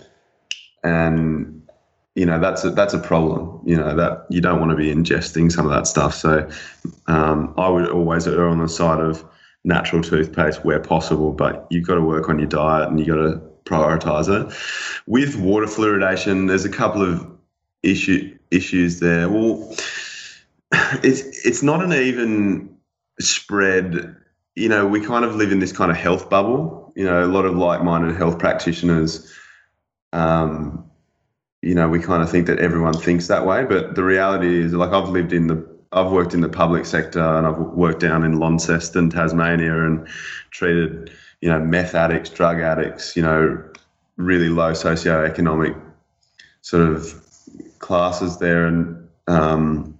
and 0.84 1.66
you 2.14 2.26
know 2.26 2.38
that's 2.40 2.64
a, 2.64 2.70
that's 2.70 2.94
a 2.94 2.98
problem. 2.98 3.60
You 3.64 3.76
know 3.76 3.96
that 3.96 4.26
you 4.30 4.40
don't 4.40 4.60
want 4.60 4.70
to 4.70 4.76
be 4.76 4.92
ingesting 4.92 5.50
some 5.50 5.66
of 5.66 5.72
that 5.72 5.86
stuff. 5.86 6.14
So 6.14 6.48
um, 7.06 7.54
I 7.56 7.68
would 7.68 7.88
always 7.88 8.26
err 8.26 8.48
on 8.48 8.58
the 8.58 8.68
side 8.68 9.00
of 9.00 9.24
natural 9.64 10.02
toothpaste 10.02 10.64
where 10.64 10.78
possible, 10.80 11.32
but 11.32 11.66
you've 11.70 11.86
got 11.86 11.96
to 11.96 12.02
work 12.02 12.28
on 12.28 12.38
your 12.38 12.48
diet 12.48 12.88
and 12.88 12.98
you've 13.00 13.08
got 13.08 13.16
to 13.16 13.40
prioritize 13.64 14.28
it. 14.28 14.56
With 15.06 15.36
water 15.36 15.66
fluoridation, 15.66 16.46
there's 16.46 16.64
a 16.64 16.70
couple 16.70 17.02
of 17.02 17.35
issue 17.82 18.36
issues 18.50 19.00
there. 19.00 19.28
Well, 19.28 19.74
it's 21.02 21.46
it's 21.46 21.62
not 21.62 21.82
an 21.82 21.92
even 21.92 22.76
spread. 23.20 24.16
You 24.54 24.68
know, 24.68 24.86
we 24.86 25.00
kind 25.00 25.24
of 25.24 25.34
live 25.34 25.52
in 25.52 25.60
this 25.60 25.72
kind 25.72 25.90
of 25.90 25.96
health 25.96 26.30
bubble. 26.30 26.92
You 26.96 27.04
know, 27.04 27.24
a 27.24 27.26
lot 27.26 27.44
of 27.44 27.56
like-minded 27.56 28.16
health 28.16 28.38
practitioners. 28.38 29.30
Um, 30.12 30.84
you 31.62 31.74
know, 31.74 31.88
we 31.88 31.98
kind 32.00 32.22
of 32.22 32.30
think 32.30 32.46
that 32.46 32.58
everyone 32.58 32.94
thinks 32.94 33.26
that 33.26 33.44
way, 33.44 33.64
but 33.64 33.94
the 33.96 34.04
reality 34.04 34.62
is, 34.62 34.72
like, 34.72 34.92
I've 34.92 35.08
lived 35.08 35.32
in 35.32 35.48
the, 35.48 35.66
I've 35.92 36.12
worked 36.12 36.32
in 36.32 36.40
the 36.40 36.48
public 36.48 36.86
sector, 36.86 37.20
and 37.20 37.46
I've 37.46 37.58
worked 37.58 38.00
down 38.00 38.24
in 38.24 38.38
Launceston, 38.38 39.10
Tasmania, 39.10 39.84
and 39.84 40.06
treated, 40.52 41.10
you 41.40 41.50
know, 41.50 41.58
meth 41.58 41.94
addicts, 41.94 42.30
drug 42.30 42.60
addicts, 42.60 43.16
you 43.16 43.22
know, 43.22 43.62
really 44.16 44.48
low 44.48 44.72
socioeconomic 44.72 45.78
sort 46.62 46.88
of 46.88 47.25
classes 47.86 48.38
there, 48.38 48.66
and 48.66 49.08
um, 49.28 49.98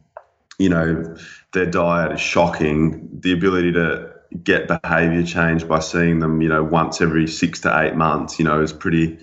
you 0.58 0.68
know, 0.68 1.16
their 1.52 1.66
diet 1.66 2.12
is 2.12 2.20
shocking. 2.20 3.08
The 3.20 3.32
ability 3.32 3.72
to 3.72 4.12
get 4.42 4.68
behaviour 4.68 5.22
change 5.22 5.66
by 5.68 5.78
seeing 5.78 6.18
them, 6.18 6.42
you 6.42 6.48
know, 6.48 6.64
once 6.64 7.00
every 7.00 7.26
six 7.28 7.60
to 7.60 7.80
eight 7.80 7.94
months, 7.94 8.38
you 8.38 8.44
know, 8.44 8.60
is 8.60 8.72
pretty, 8.72 9.18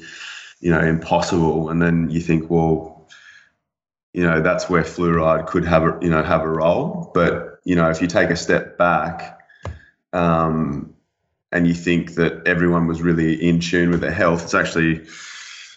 you 0.61 0.71
know, 0.71 0.79
impossible. 0.79 1.69
And 1.69 1.81
then 1.81 2.09
you 2.09 2.21
think, 2.21 2.49
well, 2.49 3.07
you 4.13 4.23
know, 4.23 4.41
that's 4.41 4.69
where 4.69 4.83
fluoride 4.83 5.47
could 5.47 5.65
have 5.65 5.83
a, 5.83 5.99
you 6.01 6.09
know, 6.09 6.23
have 6.23 6.41
a 6.41 6.49
role. 6.49 7.11
But 7.13 7.59
you 7.65 7.75
know, 7.75 7.89
if 7.89 8.01
you 8.01 8.07
take 8.07 8.29
a 8.29 8.35
step 8.35 8.77
back, 8.77 9.39
um, 10.13 10.93
and 11.51 11.67
you 11.67 11.73
think 11.73 12.15
that 12.15 12.47
everyone 12.47 12.87
was 12.87 13.01
really 13.01 13.35
in 13.35 13.59
tune 13.59 13.91
with 13.91 14.01
their 14.01 14.11
health, 14.11 14.43
it's 14.43 14.53
actually 14.53 15.05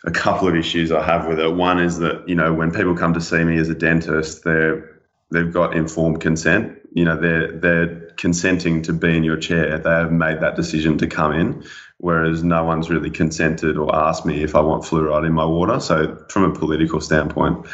a 0.06 0.10
couple 0.10 0.46
of 0.46 0.54
issues 0.54 0.92
I 0.92 1.04
have 1.04 1.26
with 1.26 1.40
it. 1.40 1.52
One 1.52 1.80
is 1.80 1.98
that 1.98 2.26
you 2.28 2.34
know 2.34 2.54
when 2.54 2.70
people 2.70 2.96
come 2.96 3.12
to 3.14 3.20
see 3.20 3.42
me 3.44 3.58
as 3.58 3.68
a 3.68 3.74
dentist, 3.74 4.44
they're 4.44 5.00
they've 5.30 5.52
got 5.52 5.76
informed 5.76 6.20
consent. 6.20 6.78
You 6.94 7.04
know 7.04 7.20
they're 7.20 7.52
they're 7.52 8.10
consenting 8.12 8.82
to 8.82 8.92
be 8.92 9.16
in 9.16 9.24
your 9.24 9.36
chair. 9.36 9.78
They 9.78 9.90
have 9.90 10.12
made 10.12 10.40
that 10.40 10.54
decision 10.56 10.96
to 10.98 11.06
come 11.06 11.32
in, 11.32 11.64
whereas 11.98 12.44
no 12.44 12.64
one's 12.64 12.88
really 12.88 13.10
consented 13.10 13.76
or 13.76 13.94
asked 13.94 14.24
me 14.24 14.42
if 14.42 14.54
I 14.54 14.60
want 14.60 14.84
fluoride 14.84 15.26
in 15.26 15.32
my 15.32 15.44
water. 15.44 15.80
So 15.80 16.24
from 16.30 16.44
a 16.44 16.54
political 16.54 17.00
standpoint, 17.00 17.66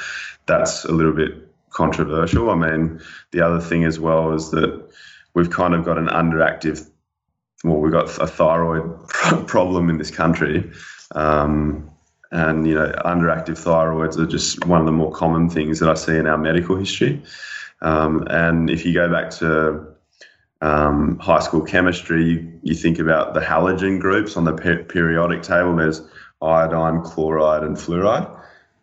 that's 0.47 0.85
a 0.85 0.93
little 0.93 1.13
bit 1.13 1.35
controversial. 1.71 2.51
I 2.51 2.55
mean, 2.55 3.01
the 3.31 3.43
other 3.43 3.61
thing 3.61 3.85
as 3.85 4.01
well 4.01 4.33
is 4.33 4.51
that 4.51 4.91
we've 5.35 5.51
kind 5.51 5.75
of 5.75 5.85
got 5.85 5.99
an 5.99 6.09
underactive 6.09 6.89
well, 7.65 7.77
we've 7.77 7.93
got 7.93 8.09
a 8.19 8.27
thyroid 8.27 9.09
problem 9.47 9.89
in 9.89 9.99
this 9.99 10.11
country. 10.11 10.73
Um, 11.15 11.92
and, 12.33 12.67
you 12.67 12.75
know, 12.75 12.91
underactive 13.05 13.59
thyroids 13.63 14.19
are 14.19 14.27
just 14.27 14.65
one 14.67 14.81
of 14.81 14.87
the 14.87 14.93
more 14.93 15.13
common 15.13 15.49
things 15.49 15.79
that 15.81 15.89
I 15.89 15.95
see 15.95 16.17
in 16.17 16.27
our 16.27 16.39
medical 16.39 16.77
history. 16.77 17.23
Um, 17.83 18.27
and 18.31 18.71
if 18.71 18.85
you 18.85 18.95
go 18.95 19.09
back 19.11 19.31
to 19.33 19.87
um, 20.63 21.19
high 21.19 21.41
school 21.41 21.61
chemistry, 21.63 22.25
you, 22.25 22.61
you 22.63 22.75
think 22.75 22.99
about 22.99 23.35
the 23.35 23.41
halogen 23.41 24.01
groups 24.01 24.37
on 24.37 24.45
the 24.45 24.55
per- 24.55 24.85
periodic 24.85 25.43
table. 25.43 25.77
There's 25.77 26.01
iodine, 26.41 27.03
chloride, 27.03 27.63
and 27.65 27.77
fluoride, 27.77 28.29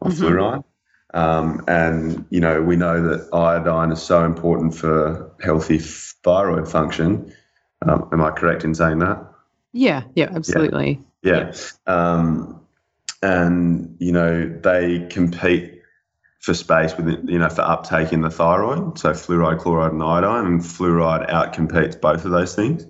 or 0.01 0.12
Mhm. 0.12 0.19
fluoride. 0.19 0.63
Um, 1.12 1.63
and 1.67 2.25
you 2.29 2.39
know 2.39 2.62
we 2.62 2.75
know 2.75 3.01
that 3.01 3.33
iodine 3.33 3.91
is 3.91 3.99
so 3.99 4.23
important 4.25 4.75
for 4.75 5.31
healthy 5.41 5.79
thyroid 5.79 6.67
function. 6.67 7.33
Um, 7.81 8.09
am 8.12 8.21
I 8.21 8.29
correct 8.29 8.63
in 8.63 8.75
saying 8.75 8.99
that? 8.99 9.25
yeah, 9.71 10.03
yeah, 10.15 10.29
absolutely. 10.35 11.01
Yeah. 11.23 11.51
Um, 11.88 12.59
and 13.21 13.95
you 13.99 14.12
know 14.12 14.47
they 14.63 15.08
compete 15.10 15.82
for 16.39 16.53
space 16.53 16.95
with 16.95 17.08
you 17.27 17.38
know 17.38 17.49
for 17.49 17.62
uptake 17.62 18.13
in 18.13 18.21
the 18.21 18.29
thyroid. 18.29 18.97
So 18.97 19.12
fluoride, 19.12 19.60
chloride, 19.60 19.91
and 19.91 20.01
iodine, 20.01 20.45
and 20.45 20.62
fluoride 20.62 21.29
outcompetes 21.29 21.99
both 21.99 22.25
of 22.25 22.32
those 22.32 22.55
things. 22.55 22.86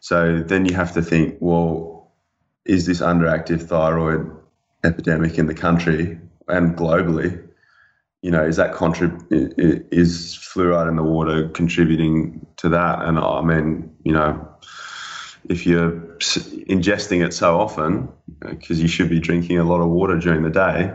So 0.00 0.40
then 0.40 0.66
you 0.66 0.74
have 0.74 0.92
to 0.94 1.02
think, 1.02 1.36
well, 1.40 2.12
is 2.64 2.86
this 2.86 3.00
underactive 3.00 3.62
thyroid 3.62 4.30
epidemic 4.84 5.38
in 5.38 5.46
the 5.46 5.54
country 5.54 6.18
and 6.46 6.76
globally? 6.76 7.42
You 8.22 8.30
know, 8.30 8.44
is 8.44 8.56
that 8.56 8.74
contrib- 8.74 9.26
is 9.30 10.36
fluoride 10.36 10.88
in 10.88 10.96
the 10.96 11.02
water 11.02 11.48
contributing 11.48 12.46
to 12.58 12.68
that? 12.68 13.02
And 13.02 13.18
I 13.18 13.40
mean, 13.42 13.94
you 14.04 14.12
know, 14.12 14.48
if 15.48 15.66
you're 15.66 15.92
ingesting 16.68 17.24
it 17.24 17.32
so 17.32 17.58
often, 17.58 18.08
because 18.40 18.80
you 18.80 18.88
should 18.88 19.08
be 19.08 19.20
drinking 19.20 19.58
a 19.58 19.64
lot 19.64 19.80
of 19.80 19.88
water 19.88 20.18
during 20.18 20.42
the 20.42 20.50
day, 20.50 20.92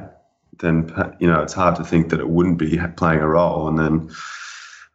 then 0.60 0.92
you 1.20 1.28
know 1.28 1.42
it's 1.42 1.54
hard 1.54 1.76
to 1.78 1.84
think 1.84 2.10
that 2.10 2.20
it 2.20 2.30
wouldn't 2.30 2.58
be 2.58 2.80
playing 2.96 3.20
a 3.20 3.28
role. 3.28 3.68
And 3.68 3.80
then, 3.80 4.12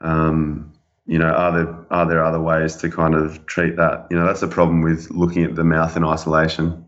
um, 0.01 0.73
you 1.07 1.19
know, 1.19 1.29
are 1.29 1.53
there 1.53 1.87
are 1.90 2.07
there 2.07 2.25
other 2.25 2.40
ways 2.40 2.77
to 2.77 2.90
kind 2.90 3.14
of 3.14 3.45
treat 3.47 3.77
that? 3.77 4.07
You 4.11 4.16
know, 4.16 4.27
that's 4.27 4.42
a 4.42 4.49
problem 4.49 4.83
with 4.83 5.11
looking 5.11 5.45
at 5.45 5.55
the 5.55 5.64
mouth 5.64 5.97
in 5.97 6.05
isolation. 6.05 6.86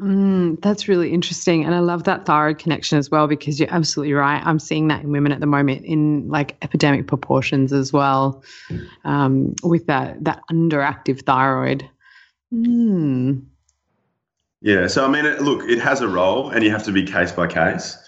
Mm, 0.00 0.60
that's 0.62 0.88
really 0.88 1.12
interesting. 1.12 1.64
And 1.64 1.74
I 1.74 1.80
love 1.80 2.04
that 2.04 2.24
thyroid 2.24 2.58
connection 2.58 2.96
as 2.96 3.10
well 3.10 3.26
because 3.26 3.60
you're 3.60 3.72
absolutely 3.72 4.14
right. 4.14 4.40
I'm 4.44 4.58
seeing 4.58 4.88
that 4.88 5.02
in 5.02 5.12
women 5.12 5.30
at 5.30 5.40
the 5.40 5.46
moment 5.46 5.84
in 5.84 6.26
like 6.28 6.56
epidemic 6.62 7.06
proportions 7.06 7.72
as 7.72 7.92
well 7.92 8.42
um, 9.04 9.54
with 9.62 9.86
that, 9.86 10.22
that 10.24 10.40
underactive 10.50 11.26
thyroid. 11.26 11.88
Mm. 12.52 13.42
Yeah. 14.62 14.86
So, 14.86 15.04
I 15.04 15.08
mean, 15.08 15.24
look, 15.36 15.68
it 15.68 15.80
has 15.80 16.00
a 16.00 16.08
role 16.08 16.50
and 16.50 16.64
you 16.64 16.70
have 16.70 16.84
to 16.84 16.92
be 16.92 17.04
case 17.04 17.32
by 17.32 17.46
case, 17.46 17.98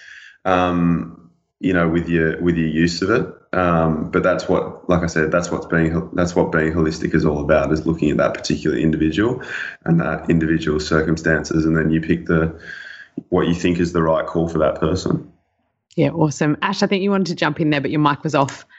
um, 0.46 1.21
you 1.62 1.72
know, 1.72 1.88
with 1.88 2.08
your, 2.08 2.40
with 2.42 2.56
your 2.56 2.66
use 2.66 3.00
of 3.02 3.10
it. 3.10 3.26
Um, 3.56 4.10
but 4.10 4.24
that's 4.24 4.48
what, 4.48 4.88
like 4.88 5.02
I 5.02 5.06
said, 5.06 5.30
that's 5.30 5.50
what's 5.50 5.66
being 5.66 6.10
that's 6.14 6.34
what 6.34 6.50
being 6.50 6.72
holistic 6.72 7.14
is 7.14 7.24
all 7.24 7.40
about 7.40 7.70
is 7.72 7.86
looking 7.86 8.10
at 8.10 8.16
that 8.16 8.34
particular 8.34 8.76
individual 8.76 9.42
and 9.84 10.00
that 10.00 10.28
individual 10.28 10.80
circumstances, 10.80 11.64
and 11.64 11.76
then 11.76 11.90
you 11.90 12.00
pick 12.00 12.26
the 12.26 12.58
what 13.28 13.46
you 13.46 13.54
think 13.54 13.78
is 13.78 13.92
the 13.92 14.02
right 14.02 14.26
call 14.26 14.48
for 14.48 14.58
that 14.58 14.80
person. 14.80 15.30
Yeah, 15.94 16.10
awesome, 16.10 16.56
Ash. 16.62 16.82
I 16.82 16.86
think 16.86 17.02
you 17.02 17.10
wanted 17.10 17.26
to 17.26 17.34
jump 17.36 17.60
in 17.60 17.70
there, 17.70 17.80
but 17.80 17.90
your 17.90 18.00
mic 18.00 18.24
was 18.24 18.34
off. 18.34 18.64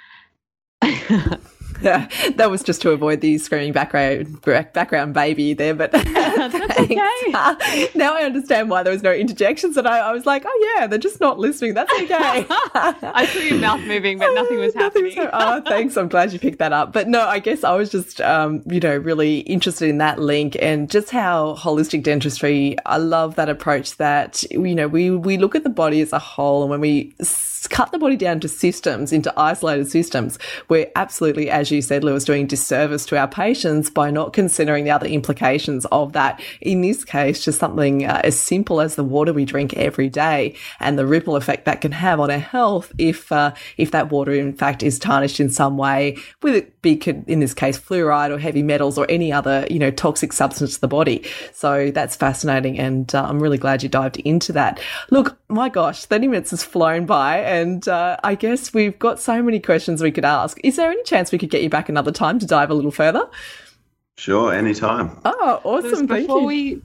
that 1.83 2.49
was 2.49 2.63
just 2.63 2.81
to 2.81 2.91
avoid 2.91 3.19
the 3.19 3.37
screaming 3.37 3.73
background 3.73 4.41
background 4.41 5.13
baby 5.13 5.53
there. 5.53 5.73
But 5.73 5.91
that's 6.51 6.79
okay. 6.79 7.89
now 7.95 8.15
I 8.15 8.23
understand 8.23 8.69
why 8.69 8.83
there 8.83 8.93
was 8.93 9.03
no 9.03 9.11
interjections, 9.11 9.77
and 9.77 9.87
I, 9.87 9.99
I, 9.99 10.11
was 10.11 10.25
like, 10.25 10.43
oh 10.45 10.73
yeah, 10.75 10.87
they're 10.87 10.99
just 10.99 11.19
not 11.19 11.39
listening. 11.39 11.73
That's 11.73 11.91
okay. 11.93 12.45
I 12.49 13.29
saw 13.31 13.39
your 13.39 13.59
mouth 13.59 13.81
moving, 13.81 14.19
but 14.19 14.33
nothing 14.33 14.59
was 14.59 14.73
happening. 14.73 15.15
Was, 15.17 15.29
oh, 15.31 15.61
thanks. 15.61 15.97
I'm 15.97 16.07
glad 16.07 16.33
you 16.33 16.39
picked 16.39 16.59
that 16.59 16.73
up. 16.73 16.93
But 16.93 17.07
no, 17.07 17.21
I 17.21 17.39
guess 17.39 17.63
I 17.63 17.73
was 17.73 17.89
just 17.89 18.21
um, 18.21 18.61
you 18.65 18.79
know 18.79 18.97
really 18.97 19.39
interested 19.39 19.89
in 19.89 19.97
that 19.99 20.19
link 20.19 20.55
and 20.59 20.89
just 20.89 21.09
how 21.09 21.55
holistic 21.55 22.03
dentistry. 22.03 22.75
I 22.85 22.97
love 22.97 23.35
that 23.35 23.49
approach 23.49 23.97
that 23.97 24.43
you 24.51 24.75
know 24.75 24.87
we 24.87 25.11
we 25.11 25.37
look 25.37 25.55
at 25.55 25.63
the 25.63 25.69
body 25.69 26.01
as 26.01 26.13
a 26.13 26.19
whole, 26.19 26.63
and 26.63 26.69
when 26.69 26.81
we 26.81 27.13
cut 27.67 27.91
the 27.91 27.99
body 27.99 28.15
down 28.15 28.39
to 28.41 28.47
systems, 28.47 29.11
into 29.11 29.33
isolated 29.39 29.89
systems, 29.89 30.39
we're 30.69 30.91
absolutely, 30.95 31.49
as 31.49 31.71
you 31.71 31.81
said, 31.81 32.03
Lewis, 32.03 32.25
doing 32.25 32.47
disservice 32.47 33.05
to 33.07 33.17
our 33.17 33.27
patients 33.27 33.89
by 33.89 34.11
not 34.11 34.33
considering 34.33 34.83
the 34.83 34.91
other 34.91 35.07
implications 35.07 35.85
of 35.85 36.13
that. 36.13 36.41
In 36.61 36.81
this 36.81 37.03
case, 37.03 37.43
just 37.43 37.59
something 37.59 38.05
uh, 38.05 38.21
as 38.23 38.37
simple 38.37 38.81
as 38.81 38.95
the 38.95 39.03
water 39.03 39.33
we 39.33 39.45
drink 39.45 39.73
every 39.75 40.09
day 40.09 40.55
and 40.79 40.97
the 40.97 41.05
ripple 41.05 41.35
effect 41.35 41.65
that 41.65 41.81
can 41.81 41.91
have 41.91 42.19
on 42.19 42.31
our 42.31 42.37
health 42.37 42.91
if 42.97 43.31
uh, 43.31 43.53
if 43.77 43.91
that 43.91 44.11
water, 44.11 44.31
in 44.31 44.53
fact, 44.53 44.83
is 44.83 44.99
tarnished 44.99 45.39
in 45.39 45.49
some 45.49 45.77
way, 45.77 46.17
with 46.41 46.55
it 46.55 46.81
be 46.81 46.93
in 47.27 47.39
this 47.39 47.53
case 47.53 47.79
fluoride 47.79 48.29
or 48.29 48.37
heavy 48.37 48.61
metals 48.63 48.97
or 48.97 49.05
any 49.09 49.31
other 49.31 49.65
you 49.69 49.79
know 49.79 49.91
toxic 49.91 50.33
substance 50.33 50.75
to 50.75 50.81
the 50.81 50.87
body. 50.87 51.25
So 51.53 51.91
that's 51.91 52.15
fascinating, 52.15 52.79
and 52.79 53.13
uh, 53.13 53.23
I'm 53.23 53.41
really 53.41 53.57
glad 53.57 53.83
you 53.83 53.89
dived 53.89 54.17
into 54.17 54.51
that. 54.53 54.79
Look, 55.09 55.37
my 55.47 55.69
gosh, 55.69 56.05
30 56.05 56.27
minutes 56.27 56.51
has 56.51 56.63
flown 56.63 57.05
by 57.05 57.39
and 57.53 57.87
uh, 57.87 58.17
I 58.23 58.35
guess 58.35 58.73
we've 58.73 58.97
got 58.97 59.19
so 59.19 59.41
many 59.43 59.59
questions 59.59 60.01
we 60.01 60.11
could 60.11 60.25
ask. 60.25 60.59
Is 60.63 60.75
there 60.75 60.91
any 60.91 61.03
chance 61.03 61.31
we 61.31 61.37
could 61.37 61.49
get 61.49 61.61
you 61.61 61.69
back 61.69 61.87
another 61.89 62.11
time 62.11 62.39
to 62.39 62.45
dive 62.45 62.69
a 62.69 62.73
little 62.73 62.91
further? 62.91 63.29
Sure, 64.17 64.53
anytime. 64.53 65.19
Oh, 65.23 65.61
awesome. 65.63 66.07
Thank 66.07 66.27
before 66.27 66.41
you. 66.41 66.47
we 66.47 66.81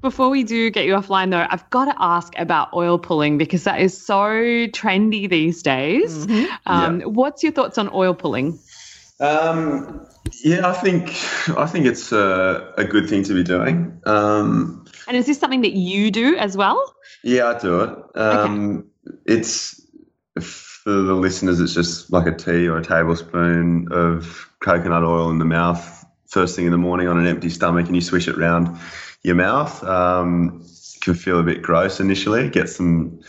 before 0.00 0.30
we 0.30 0.42
do 0.42 0.68
get 0.70 0.84
you 0.84 0.94
offline 0.94 1.30
though, 1.30 1.46
I've 1.48 1.68
got 1.70 1.84
to 1.86 1.94
ask 1.98 2.32
about 2.36 2.72
oil 2.74 2.98
pulling 2.98 3.38
because 3.38 3.64
that 3.64 3.80
is 3.80 4.00
so 4.04 4.18
trendy 4.18 5.28
these 5.30 5.62
days. 5.62 6.26
Mm-hmm. 6.26 6.52
Um, 6.66 7.00
Yeah. 7.00 7.06
What's 7.06 7.42
your 7.42 7.52
thoughts 7.52 7.78
on 7.78 7.88
oil 7.92 8.14
pulling? 8.14 8.58
Um, 9.20 10.06
yeah, 10.44 10.66
I 10.68 10.72
think 10.72 11.10
I 11.56 11.66
think 11.66 11.86
it's 11.86 12.10
a, 12.12 12.72
a 12.76 12.84
good 12.84 13.08
thing 13.08 13.22
to 13.24 13.34
be 13.34 13.42
doing. 13.44 14.00
Um, 14.06 14.84
And 15.06 15.16
is 15.16 15.26
this 15.26 15.38
something 15.38 15.62
that 15.62 15.72
you 15.74 16.10
do 16.10 16.36
as 16.36 16.56
well? 16.56 16.94
yeah, 17.22 17.48
I 17.48 17.58
do 17.58 17.80
it. 17.80 18.16
Um, 18.16 18.86
It's 19.26 19.81
for 20.40 20.90
the 20.90 21.14
listeners. 21.14 21.60
It's 21.60 21.74
just 21.74 22.12
like 22.12 22.26
a 22.26 22.34
tea 22.34 22.68
or 22.68 22.78
a 22.78 22.84
tablespoon 22.84 23.88
of 23.90 24.50
coconut 24.60 25.04
oil 25.04 25.30
in 25.30 25.38
the 25.38 25.44
mouth 25.44 26.02
first 26.32 26.56
thing 26.56 26.64
in 26.64 26.72
the 26.72 26.78
morning 26.78 27.08
on 27.08 27.18
an 27.18 27.26
empty 27.26 27.50
stomach, 27.50 27.86
and 27.86 27.94
you 27.94 28.00
swish 28.00 28.26
it 28.26 28.36
round 28.36 28.78
your 29.22 29.34
mouth. 29.34 29.84
Um, 29.84 30.64
can 31.02 31.14
feel 31.14 31.38
a 31.38 31.42
bit 31.42 31.62
gross 31.62 32.00
initially. 32.00 32.48
Get 32.48 32.68
some 32.68 33.20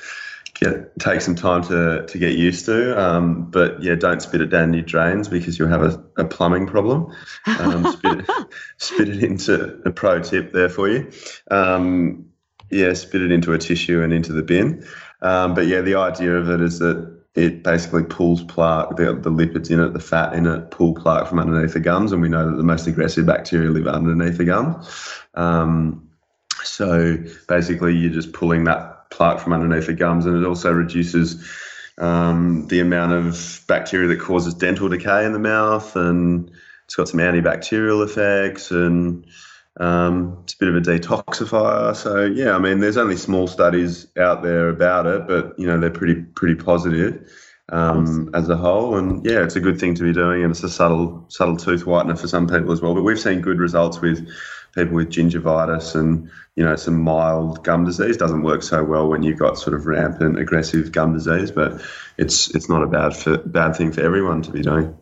get 0.53 0.97
take 0.99 1.19
some 1.21 1.35
time 1.35 1.63
to 1.63 2.05
to 2.07 2.17
get 2.17 2.37
used 2.37 2.65
to. 2.65 2.99
Um, 2.99 3.49
but 3.51 3.83
yeah, 3.83 3.95
don't 3.95 4.21
spit 4.21 4.41
it 4.41 4.47
down 4.47 4.73
your 4.73 4.83
drains 4.83 5.27
because 5.27 5.59
you'll 5.59 5.67
have 5.67 5.83
a, 5.83 6.03
a 6.17 6.25
plumbing 6.25 6.67
problem. 6.67 7.13
Um, 7.59 7.91
spit, 7.91 8.19
it, 8.19 8.29
spit 8.77 9.09
it 9.09 9.23
into 9.23 9.81
a 9.85 9.91
pro 9.91 10.21
tip 10.21 10.53
there 10.53 10.69
for 10.69 10.87
you. 10.87 11.11
Um, 11.51 12.29
yeah, 12.69 12.93
spit 12.93 13.21
it 13.21 13.31
into 13.31 13.53
a 13.53 13.57
tissue 13.57 14.01
and 14.01 14.13
into 14.13 14.31
the 14.31 14.43
bin. 14.43 14.87
Um, 15.23 15.55
but 15.55 15.67
yeah, 15.67 15.81
the 15.81 15.95
idea 15.95 16.35
of 16.35 16.49
it 16.49 16.61
is 16.61 16.79
that 16.79 17.11
it 17.35 17.63
basically 17.63 18.03
pulls 18.03 18.43
plaque, 18.43 18.95
the, 18.95 19.05
the 19.13 19.31
lipids 19.31 19.71
in 19.71 19.79
it, 19.79 19.93
the 19.93 19.99
fat 19.99 20.33
in 20.33 20.45
it, 20.45 20.69
pull 20.69 20.93
plaque 20.93 21.27
from 21.27 21.39
underneath 21.39 21.73
the 21.73 21.79
gums, 21.79 22.11
and 22.11 22.21
we 22.21 22.29
know 22.29 22.49
that 22.49 22.57
the 22.57 22.63
most 22.63 22.85
aggressive 22.85 23.25
bacteria 23.25 23.71
live 23.71 23.87
underneath 23.87 24.37
the 24.37 24.45
gums. 24.45 24.87
Um, 25.33 26.09
so 26.63 27.17
basically, 27.47 27.95
you're 27.95 28.11
just 28.11 28.33
pulling 28.33 28.65
that 28.65 29.09
plaque 29.09 29.39
from 29.39 29.53
underneath 29.53 29.87
the 29.87 29.93
gums, 29.93 30.25
and 30.25 30.37
it 30.37 30.45
also 30.45 30.71
reduces 30.71 31.49
um, 31.97 32.67
the 32.67 32.81
amount 32.81 33.13
of 33.13 33.63
bacteria 33.67 34.07
that 34.09 34.19
causes 34.19 34.53
dental 34.53 34.89
decay 34.89 35.25
in 35.25 35.33
the 35.33 35.39
mouth, 35.39 35.95
and 35.95 36.51
it's 36.85 36.95
got 36.95 37.07
some 37.07 37.19
antibacterial 37.19 38.05
effects, 38.05 38.69
and 38.71 39.25
um, 39.79 40.39
it's 40.43 40.53
a 40.53 40.57
bit 40.57 40.69
of 40.69 40.75
a 40.75 40.81
detoxifier. 40.81 41.95
So 41.95 42.25
yeah, 42.25 42.55
I 42.55 42.59
mean, 42.59 42.79
there's 42.79 42.97
only 42.97 43.17
small 43.17 43.47
studies 43.47 44.07
out 44.17 44.43
there 44.43 44.69
about 44.69 45.07
it, 45.07 45.27
but 45.27 45.57
you 45.57 45.67
know 45.67 45.79
they're 45.79 45.89
pretty 45.89 46.21
pretty 46.21 46.55
positive 46.55 47.29
um, 47.69 48.29
as 48.33 48.49
a 48.49 48.55
whole. 48.55 48.97
And 48.97 49.25
yeah, 49.25 49.43
it's 49.43 49.55
a 49.55 49.59
good 49.59 49.79
thing 49.79 49.95
to 49.95 50.03
be 50.03 50.13
doing, 50.13 50.43
and 50.43 50.51
it's 50.51 50.63
a 50.63 50.69
subtle 50.69 51.25
subtle 51.29 51.57
tooth 51.57 51.85
whitener 51.85 52.19
for 52.19 52.27
some 52.27 52.47
people 52.47 52.71
as 52.71 52.81
well. 52.81 52.93
But 52.93 53.03
we've 53.03 53.19
seen 53.19 53.41
good 53.41 53.59
results 53.59 53.99
with 53.99 54.27
people 54.75 54.95
with 54.95 55.09
gingivitis 55.09 55.95
and 55.95 56.29
you 56.55 56.63
know 56.63 56.75
some 56.75 57.01
mild 57.01 57.63
gum 57.63 57.85
disease. 57.85 58.17
Doesn't 58.17 58.43
work 58.43 58.61
so 58.61 58.83
well 58.83 59.07
when 59.07 59.23
you've 59.23 59.39
got 59.39 59.57
sort 59.57 59.75
of 59.75 59.87
rampant 59.87 60.39
aggressive 60.39 60.91
gum 60.91 61.13
disease, 61.13 61.49
but 61.49 61.81
it's 62.17 62.53
it's 62.53 62.69
not 62.69 62.83
a 62.83 62.87
bad 62.87 63.15
for, 63.15 63.37
bad 63.37 63.75
thing 63.75 63.91
for 63.91 64.01
everyone 64.01 64.43
to 64.43 64.51
be 64.51 64.61
doing. 64.61 64.95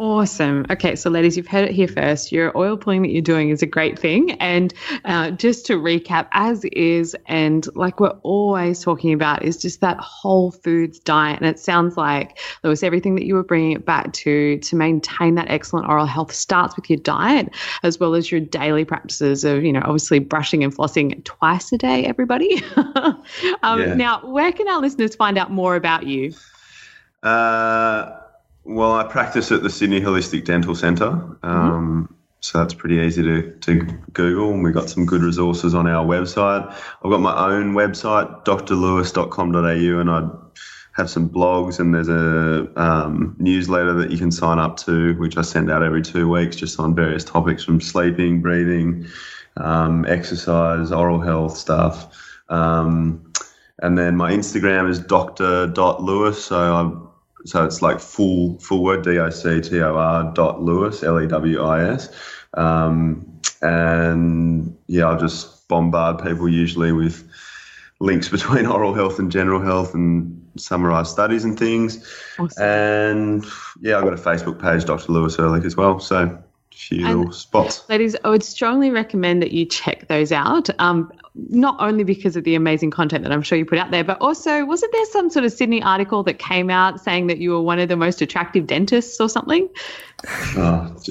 Awesome. 0.00 0.64
Okay, 0.70 0.94
so 0.94 1.10
ladies, 1.10 1.36
you've 1.36 1.48
heard 1.48 1.68
it 1.68 1.74
here 1.74 1.88
first. 1.88 2.30
Your 2.30 2.56
oil 2.56 2.76
pulling 2.76 3.02
that 3.02 3.08
you're 3.08 3.20
doing 3.20 3.50
is 3.50 3.62
a 3.62 3.66
great 3.66 3.98
thing. 3.98 4.30
And 4.32 4.72
uh, 5.04 5.32
just 5.32 5.66
to 5.66 5.72
recap, 5.72 6.28
as 6.30 6.64
is, 6.66 7.16
and 7.26 7.66
like 7.74 7.98
we're 7.98 8.16
always 8.22 8.80
talking 8.80 9.12
about, 9.12 9.42
is 9.42 9.56
just 9.56 9.80
that 9.80 9.98
whole 9.98 10.52
foods 10.52 11.00
diet. 11.00 11.40
And 11.40 11.48
it 11.48 11.58
sounds 11.58 11.96
like 11.96 12.38
Lewis, 12.62 12.84
everything 12.84 13.16
that 13.16 13.24
you 13.24 13.34
were 13.34 13.42
bringing 13.42 13.72
it 13.72 13.84
back 13.84 14.12
to 14.12 14.58
to 14.60 14.76
maintain 14.76 15.34
that 15.34 15.50
excellent 15.50 15.88
oral 15.88 16.06
health 16.06 16.32
starts 16.32 16.76
with 16.76 16.88
your 16.88 17.00
diet 17.00 17.48
as 17.82 17.98
well 17.98 18.14
as 18.14 18.30
your 18.30 18.40
daily 18.40 18.84
practices 18.84 19.42
of, 19.42 19.64
you 19.64 19.72
know, 19.72 19.82
obviously 19.82 20.20
brushing 20.20 20.62
and 20.62 20.72
flossing 20.72 21.24
twice 21.24 21.72
a 21.72 21.78
day. 21.78 22.04
Everybody. 22.04 22.62
um, 22.76 23.80
Yeah. 23.80 23.94
Now, 23.94 24.20
where 24.24 24.52
can 24.52 24.68
our 24.68 24.80
listeners 24.80 25.16
find 25.16 25.36
out 25.36 25.50
more 25.50 25.74
about 25.74 26.06
you? 26.06 26.34
Uh, 27.24 28.12
well, 28.68 28.92
I 28.92 29.04
practice 29.04 29.50
at 29.50 29.62
the 29.62 29.70
Sydney 29.70 30.00
Holistic 30.00 30.44
Dental 30.44 30.74
Centre. 30.74 31.38
Um, 31.42 32.14
So 32.40 32.58
that's 32.58 32.74
pretty 32.74 32.96
easy 32.96 33.22
to, 33.22 33.50
to 33.50 33.82
Google, 34.12 34.52
and 34.52 34.62
we've 34.62 34.74
got 34.74 34.88
some 34.88 35.06
good 35.06 35.22
resources 35.22 35.74
on 35.74 35.88
our 35.88 36.06
website. 36.06 36.70
I've 37.02 37.10
got 37.10 37.20
my 37.20 37.34
own 37.50 37.72
website, 37.72 38.44
drlewis.com.au, 38.44 40.00
and 40.00 40.10
I 40.10 40.28
have 40.92 41.10
some 41.10 41.28
blogs, 41.28 41.80
and 41.80 41.94
there's 41.94 42.08
a 42.08 42.70
um, 42.80 43.34
newsletter 43.38 43.94
that 43.94 44.12
you 44.12 44.18
can 44.18 44.30
sign 44.30 44.58
up 44.58 44.76
to, 44.78 45.14
which 45.14 45.36
I 45.36 45.42
send 45.42 45.70
out 45.70 45.82
every 45.82 46.02
two 46.02 46.28
weeks, 46.28 46.54
just 46.54 46.78
on 46.78 46.94
various 46.94 47.24
topics 47.24 47.64
from 47.64 47.80
sleeping, 47.80 48.40
breathing, 48.40 49.06
um, 49.56 50.04
exercise, 50.06 50.92
oral 50.92 51.20
health 51.20 51.56
stuff. 51.56 52.14
Um, 52.48 53.32
and 53.80 53.96
then 53.96 54.16
my 54.16 54.30
Instagram 54.30 54.88
is 54.88 55.00
dr.lewis. 55.00 56.44
So 56.44 56.56
I 56.56 57.07
so 57.48 57.64
it's 57.64 57.82
like 57.82 58.00
full 58.00 58.58
full 58.58 58.82
word 58.82 59.04
D 59.04 59.18
O 59.18 59.30
C 59.30 59.60
T 59.60 59.80
O 59.80 59.96
R 59.96 60.32
dot 60.34 60.62
Lewis 60.62 61.02
L 61.02 61.20
E 61.20 61.26
W 61.26 61.62
I 61.62 61.88
S. 61.90 62.08
Um, 62.54 63.40
and 63.62 64.76
yeah, 64.86 65.06
I'll 65.06 65.18
just 65.18 65.66
bombard 65.68 66.22
people 66.22 66.48
usually 66.48 66.92
with 66.92 67.28
links 68.00 68.28
between 68.36 68.66
oral 68.66 68.94
health 68.94 69.18
and 69.18 69.32
general 69.32 69.60
health 69.60 69.94
and 69.94 70.34
summarize 70.56 71.10
studies 71.10 71.44
and 71.44 71.58
things. 71.58 72.06
And 72.58 73.44
yeah, 73.80 73.98
I've 73.98 74.04
got 74.04 74.12
a 74.12 74.16
Facebook 74.16 74.60
page, 74.60 74.84
Dr. 74.84 75.12
Lewis 75.12 75.38
Ehrlich, 75.38 75.64
as 75.64 75.76
well. 75.76 76.00
So 76.00 76.42
few 76.78 77.32
spots. 77.32 77.88
Ladies, 77.88 78.16
I 78.24 78.28
would 78.28 78.44
strongly 78.44 78.90
recommend 78.90 79.42
that 79.42 79.50
you 79.50 79.66
check 79.66 80.06
those 80.08 80.30
out. 80.30 80.68
Um, 80.78 81.12
not 81.48 81.76
only 81.78 82.04
because 82.04 82.36
of 82.36 82.44
the 82.44 82.54
amazing 82.54 82.90
content 82.90 83.22
that 83.24 83.32
I'm 83.32 83.42
sure 83.42 83.56
you 83.56 83.64
put 83.64 83.78
out 83.78 83.90
there, 83.90 84.04
but 84.04 84.20
also 84.20 84.64
wasn't 84.64 84.92
there 84.92 85.04
some 85.06 85.30
sort 85.30 85.44
of 85.44 85.52
Sydney 85.52 85.82
article 85.82 86.22
that 86.24 86.38
came 86.38 86.70
out 86.70 87.00
saying 87.00 87.28
that 87.28 87.38
you 87.38 87.50
were 87.52 87.62
one 87.62 87.78
of 87.78 87.88
the 87.88 87.96
most 87.96 88.20
attractive 88.22 88.66
dentists 88.66 89.20
or 89.20 89.28
something? 89.28 89.68
Oh. 90.56 90.92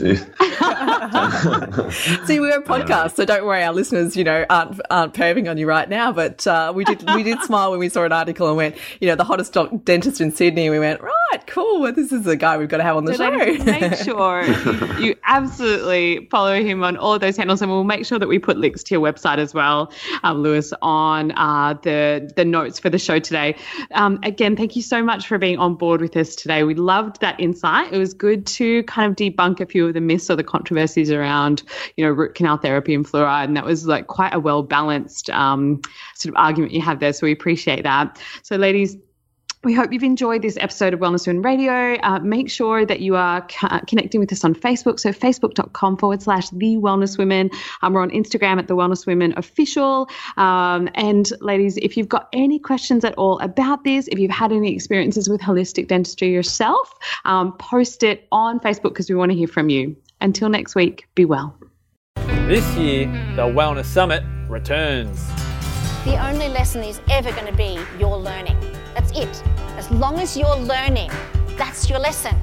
See, 2.25 2.39
we're 2.41 2.59
a 2.59 2.63
podcast, 2.63 3.15
so 3.15 3.23
don't 3.23 3.45
worry, 3.45 3.63
our 3.63 3.71
listeners, 3.73 4.17
you 4.17 4.23
know, 4.25 4.45
aren't 4.49 4.81
aren't 4.89 5.13
perving 5.13 5.49
on 5.49 5.57
you 5.57 5.65
right 5.65 5.87
now. 5.87 6.11
But 6.11 6.45
uh, 6.45 6.73
we 6.75 6.83
did 6.83 7.09
we 7.15 7.23
did 7.23 7.39
smile 7.41 7.71
when 7.71 7.79
we 7.79 7.87
saw 7.87 8.03
an 8.03 8.11
article 8.11 8.47
and 8.49 8.57
went, 8.57 8.75
you 8.99 9.07
know, 9.07 9.15
the 9.15 9.23
hottest 9.23 9.53
doc- 9.53 9.71
dentist 9.85 10.19
in 10.19 10.31
Sydney, 10.31 10.65
and 10.65 10.73
we 10.73 10.79
went, 10.79 10.99
right, 11.01 11.47
cool. 11.47 11.79
Well, 11.79 11.93
this 11.93 12.11
is 12.11 12.23
the 12.23 12.35
guy 12.35 12.57
we've 12.57 12.67
got 12.67 12.77
to 12.77 12.83
have 12.83 12.97
on 12.97 13.05
the 13.05 13.13
So 13.15 13.29
show. 13.31 13.63
make 13.63 13.95
sure 13.95 14.43
you, 14.43 14.97
you 15.05 15.15
absolutely 15.25 16.27
follow 16.29 16.61
him 16.61 16.83
on 16.83 16.97
all 16.97 17.13
of 17.13 17.21
those 17.21 17.37
handles, 17.37 17.61
and 17.61 17.71
we'll 17.71 17.85
make 17.85 18.05
sure 18.05 18.19
that 18.19 18.27
we 18.27 18.39
put 18.39 18.57
links 18.57 18.83
to 18.83 18.93
your 18.95 19.01
website 19.01 19.37
as 19.37 19.53
well, 19.53 19.89
um, 20.23 20.41
Lewis, 20.41 20.73
on 20.81 21.31
uh, 21.31 21.75
the 21.81 22.31
the 22.35 22.45
notes 22.45 22.79
for 22.79 22.89
the 22.89 22.99
show 22.99 23.19
today. 23.19 23.55
Um, 23.91 24.19
again, 24.23 24.55
thank 24.55 24.75
you 24.75 24.81
so 24.81 25.03
much 25.03 25.27
for 25.27 25.37
being 25.37 25.57
on 25.59 25.75
board 25.75 26.01
with 26.01 26.15
us 26.15 26.35
today. 26.35 26.63
We 26.63 26.75
loved 26.75 27.21
that 27.21 27.39
insight. 27.39 27.93
It 27.93 27.97
was 27.97 28.13
good 28.13 28.45
to 28.47 28.83
kind 28.83 29.09
of 29.09 29.15
debunk 29.15 29.59
a 29.59 29.65
few 29.65 29.87
of 29.87 29.93
the 29.93 30.01
myths 30.01 30.29
or 30.29 30.35
the 30.35 30.43
controversies 30.43 31.11
around, 31.11 31.63
you 31.95 32.05
know, 32.05 32.11
root 32.11 32.35
canal 32.35 32.57
therapy 32.57 32.93
and 32.93 33.05
fluoride, 33.05 33.45
and 33.45 33.57
that 33.57 33.65
was 33.65 33.87
like 33.87 34.07
quite 34.07 34.33
a 34.33 34.39
well 34.39 34.63
balanced 34.63 35.29
um, 35.29 35.81
sort 36.15 36.33
of 36.33 36.39
argument 36.39 36.71
you 36.71 36.81
have 36.81 36.99
there. 36.99 37.13
So 37.13 37.25
we 37.25 37.31
appreciate 37.31 37.83
that. 37.83 38.21
So, 38.43 38.55
ladies. 38.55 38.97
We 39.63 39.73
hope 39.73 39.91
you've 39.91 40.03
enjoyed 40.03 40.43
this 40.43 40.55
episode 40.61 40.93
of 40.93 40.99
Wellness 40.99 41.25
Women 41.25 41.41
Radio. 41.41 41.97
Uh, 42.03 42.19
make 42.19 42.49
sure 42.49 42.85
that 42.85 42.99
you 42.99 43.15
are 43.15 43.41
co- 43.41 43.79
connecting 43.87 44.19
with 44.19 44.31
us 44.31 44.43
on 44.43 44.53
Facebook. 44.53 44.99
So, 44.99 45.11
facebook.com 45.11 45.97
forward 45.97 46.21
slash 46.21 46.49
The 46.51 46.77
Wellness 46.77 47.17
Women. 47.17 47.49
Um, 47.81 47.93
we're 47.93 48.01
on 48.01 48.11
Instagram 48.11 48.59
at 48.59 48.67
The 48.67 48.75
Wellness 48.75 49.07
Women 49.07 49.33
Official. 49.35 50.09
Um, 50.37 50.89
and, 50.93 51.31
ladies, 51.41 51.77
if 51.77 51.97
you've 51.97 52.07
got 52.07 52.29
any 52.33 52.59
questions 52.59 53.03
at 53.03 53.15
all 53.15 53.39
about 53.39 53.83
this, 53.83 54.07
if 54.09 54.19
you've 54.19 54.31
had 54.31 54.51
any 54.51 54.73
experiences 54.73 55.27
with 55.27 55.41
holistic 55.41 55.87
dentistry 55.87 56.31
yourself, 56.31 56.93
um, 57.25 57.57
post 57.57 58.03
it 58.03 58.27
on 58.31 58.59
Facebook 58.59 58.89
because 58.89 59.09
we 59.09 59.15
want 59.15 59.31
to 59.31 59.37
hear 59.37 59.47
from 59.47 59.69
you. 59.69 59.95
Until 60.21 60.49
next 60.49 60.75
week, 60.75 61.07
be 61.15 61.25
well. 61.25 61.57
This 62.15 62.65
year, 62.75 63.07
the 63.35 63.43
Wellness 63.43 63.85
Summit 63.85 64.23
returns. 64.47 65.27
The 66.05 66.15
only 66.25 66.47
lesson 66.47 66.83
is 66.83 67.01
ever 67.09 67.31
going 67.31 67.47
to 67.47 67.57
be 67.57 67.79
your 67.99 68.17
learning. 68.17 68.55
That's 69.07 69.19
it. 69.19 69.43
As 69.77 69.89
long 69.91 70.19
as 70.19 70.35
you're 70.35 70.57
learning, 70.57 71.11
that's 71.57 71.89
your 71.89 71.99
lesson. 71.99 72.35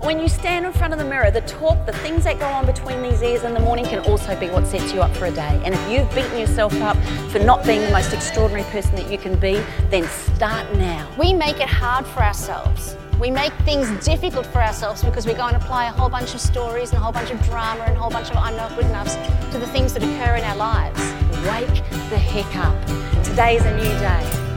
When 0.00 0.20
you 0.20 0.28
stand 0.28 0.64
in 0.64 0.72
front 0.72 0.92
of 0.92 0.98
the 0.98 1.04
mirror, 1.04 1.30
the 1.30 1.40
talk, 1.42 1.84
the 1.84 1.92
things 1.92 2.24
that 2.24 2.38
go 2.38 2.46
on 2.46 2.66
between 2.66 3.02
these 3.02 3.20
ears 3.20 3.42
in 3.42 3.52
the 3.52 3.60
morning 3.60 3.84
can 3.84 3.98
also 4.10 4.38
be 4.38 4.48
what 4.48 4.66
sets 4.66 4.92
you 4.92 5.02
up 5.02 5.14
for 5.16 5.26
a 5.26 5.30
day. 5.30 5.60
And 5.64 5.74
if 5.74 5.90
you've 5.90 6.08
beaten 6.14 6.38
yourself 6.38 6.72
up 6.80 6.96
for 7.30 7.40
not 7.40 7.64
being 7.66 7.80
the 7.82 7.90
most 7.90 8.12
extraordinary 8.12 8.64
person 8.70 8.94
that 8.94 9.10
you 9.10 9.18
can 9.18 9.38
be, 9.38 9.60
then 9.90 10.04
start 10.04 10.72
now. 10.76 11.10
We 11.18 11.32
make 11.32 11.56
it 11.56 11.68
hard 11.68 12.06
for 12.06 12.22
ourselves. 12.22 12.96
We 13.20 13.30
make 13.32 13.52
things 13.64 13.90
difficult 14.04 14.46
for 14.46 14.62
ourselves 14.62 15.02
because 15.02 15.26
we 15.26 15.34
go 15.34 15.46
and 15.46 15.56
apply 15.56 15.88
a 15.88 15.92
whole 15.92 16.08
bunch 16.08 16.32
of 16.32 16.40
stories 16.40 16.90
and 16.90 16.98
a 16.98 17.00
whole 17.02 17.12
bunch 17.12 17.32
of 17.32 17.42
drama 17.42 17.82
and 17.82 17.96
a 17.96 18.00
whole 18.00 18.10
bunch 18.10 18.30
of 18.30 18.36
I'm 18.36 18.56
not 18.56 18.74
good 18.76 18.86
enoughs 18.86 19.16
to 19.50 19.58
the 19.58 19.66
things 19.66 19.92
that 19.94 20.02
occur 20.04 20.36
in 20.36 20.44
our 20.44 20.56
lives. 20.56 21.00
Wake 21.44 21.82
the 22.08 22.18
heck 22.18 22.56
up. 22.56 23.24
Today's 23.24 23.64
a 23.64 23.76
new 23.76 23.98
day. 23.98 24.47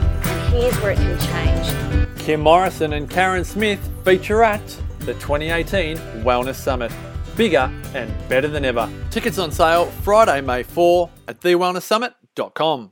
Here's 0.52 0.76
where 0.82 0.90
it 0.90 0.98
can 0.98 1.18
change. 1.18 2.18
Kim 2.18 2.42
Morrison 2.42 2.92
and 2.92 3.08
Karen 3.08 3.42
Smith 3.42 3.80
feature 4.04 4.42
at 4.42 4.60
the 4.98 5.14
2018 5.14 5.96
Wellness 6.22 6.56
Summit. 6.56 6.92
Bigger 7.38 7.72
and 7.94 8.12
better 8.28 8.48
than 8.48 8.62
ever. 8.66 8.86
Tickets 9.10 9.38
on 9.38 9.50
sale 9.50 9.86
Friday, 10.02 10.42
May 10.42 10.62
4 10.62 11.08
at 11.26 11.40
thewellnesssummit.com. 11.40 12.91